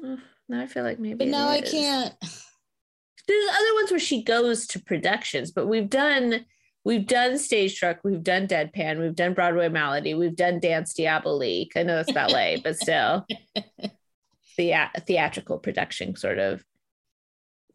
Oh, 0.02 0.18
now 0.48 0.60
I 0.62 0.66
feel 0.66 0.82
like 0.84 0.98
maybe. 0.98 1.16
but 1.18 1.28
now 1.28 1.48
I 1.48 1.60
can't. 1.60 2.14
there's 2.20 3.50
other 3.50 3.74
ones 3.74 3.90
where 3.90 4.00
she 4.00 4.22
goes 4.24 4.66
to 4.68 4.80
productions, 4.82 5.50
but 5.52 5.66
we've 5.66 5.90
done 5.90 6.46
we've 6.88 7.06
done 7.06 7.36
Stage 7.36 7.74
Struck, 7.74 7.98
we've 8.02 8.24
done 8.24 8.48
deadpan, 8.48 8.98
we've 8.98 9.14
done 9.14 9.34
Broadway 9.34 9.68
Malady, 9.68 10.14
we've 10.14 10.34
done 10.34 10.58
Dance 10.58 10.94
Diabolique. 10.94 11.72
I 11.76 11.82
know 11.82 11.96
that's 11.96 12.10
ballet, 12.10 12.62
but 12.64 12.78
still 12.78 13.26
the 14.56 14.74
theatrical 15.06 15.58
production 15.58 16.16
sort 16.16 16.38
of. 16.38 16.64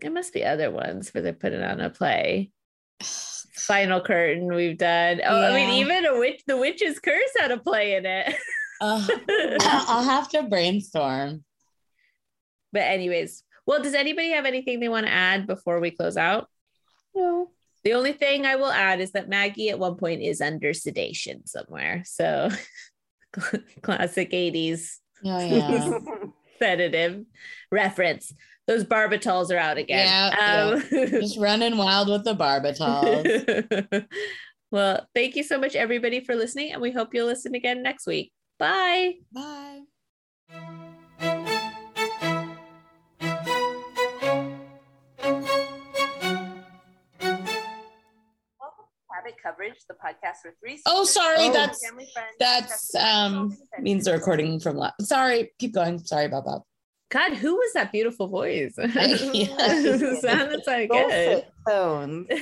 There 0.01 0.09
must 0.09 0.33
be 0.33 0.43
other 0.43 0.71
ones 0.71 1.13
where 1.13 1.21
they 1.21 1.31
put 1.31 1.53
it 1.53 1.63
on 1.63 1.79
a 1.79 1.91
play. 1.91 2.49
Final 3.03 4.01
curtain 4.01 4.51
we've 4.51 4.79
done. 4.79 5.21
Oh, 5.23 5.41
I 5.43 5.53
mean, 5.53 5.69
even 5.69 6.07
a 6.07 6.17
witch, 6.17 6.41
the 6.47 6.57
witch's 6.57 6.99
curse 6.99 7.29
had 7.39 7.51
a 7.51 7.59
play 7.59 7.95
in 7.95 8.07
it. 8.07 8.35
Uh, 8.81 9.07
I'll 9.61 10.03
have 10.03 10.27
to 10.29 10.41
brainstorm. 10.41 11.43
but 12.71 12.81
anyways, 12.81 13.43
well, 13.67 13.79
does 13.79 13.93
anybody 13.93 14.31
have 14.31 14.45
anything 14.45 14.79
they 14.79 14.89
want 14.89 15.05
to 15.05 15.13
add 15.13 15.45
before 15.45 15.79
we 15.79 15.91
close 15.91 16.17
out? 16.17 16.49
No. 17.13 17.51
The 17.83 17.93
only 17.93 18.13
thing 18.13 18.45
I 18.45 18.55
will 18.55 18.71
add 18.71 18.99
is 19.01 19.11
that 19.11 19.27
Maggie 19.29 19.69
at 19.69 19.79
one 19.79 19.95
point 19.95 20.21
is 20.21 20.39
under 20.41 20.73
sedation 20.73 21.45
somewhere. 21.45 22.03
So 22.05 22.49
classic 23.81 24.31
80s 24.31 24.97
Oh 25.25 25.39
yeah. 25.45 25.99
sedative 26.59 27.23
reference. 27.71 28.33
Those 28.67 28.83
barbitals 28.85 29.51
are 29.51 29.57
out 29.57 29.77
again. 29.77 30.07
Yeah, 30.07 30.73
Um, 30.75 30.83
Just 31.09 31.37
running 31.37 31.77
wild 31.77 32.09
with 32.09 32.23
the 32.23 32.35
barbitals. 32.35 34.05
well, 34.71 35.05
thank 35.13 35.35
you 35.35 35.43
so 35.43 35.57
much, 35.59 35.75
everybody, 35.75 36.21
for 36.21 36.35
listening. 36.35 36.71
And 36.71 36.81
we 36.81 36.91
hope 36.91 37.13
you'll 37.13 37.27
listen 37.27 37.55
again 37.55 37.83
next 37.83 38.07
week. 38.07 38.31
Bye. 38.59 39.15
Bye. 39.33 39.81
Cabot 49.41 49.43
Coverage, 49.43 49.75
the 49.87 49.95
podcast 49.95 50.37
for 50.41 50.53
three. 50.59 50.79
Oh, 50.85 51.03
sorry, 51.05 51.37
Oh. 51.39 51.53
that's 51.53 51.81
that's 52.39 52.95
um 52.95 53.57
means 53.79 54.05
the 54.05 54.13
recording 54.13 54.59
from 54.59 54.77
last. 54.77 55.01
Sorry, 55.03 55.51
keep 55.59 55.73
going. 55.73 55.99
Sorry 55.99 56.25
about 56.25 56.45
that. 56.45 56.61
God, 57.11 57.33
who 57.33 57.53
was 57.55 57.73
that 57.73 57.91
beautiful 57.91 58.27
voice? 58.27 58.73
Yeah. 58.77 60.17
Sounded 60.19 60.63
so 60.63 60.87
good. 60.87 61.45
tones. 61.67 62.27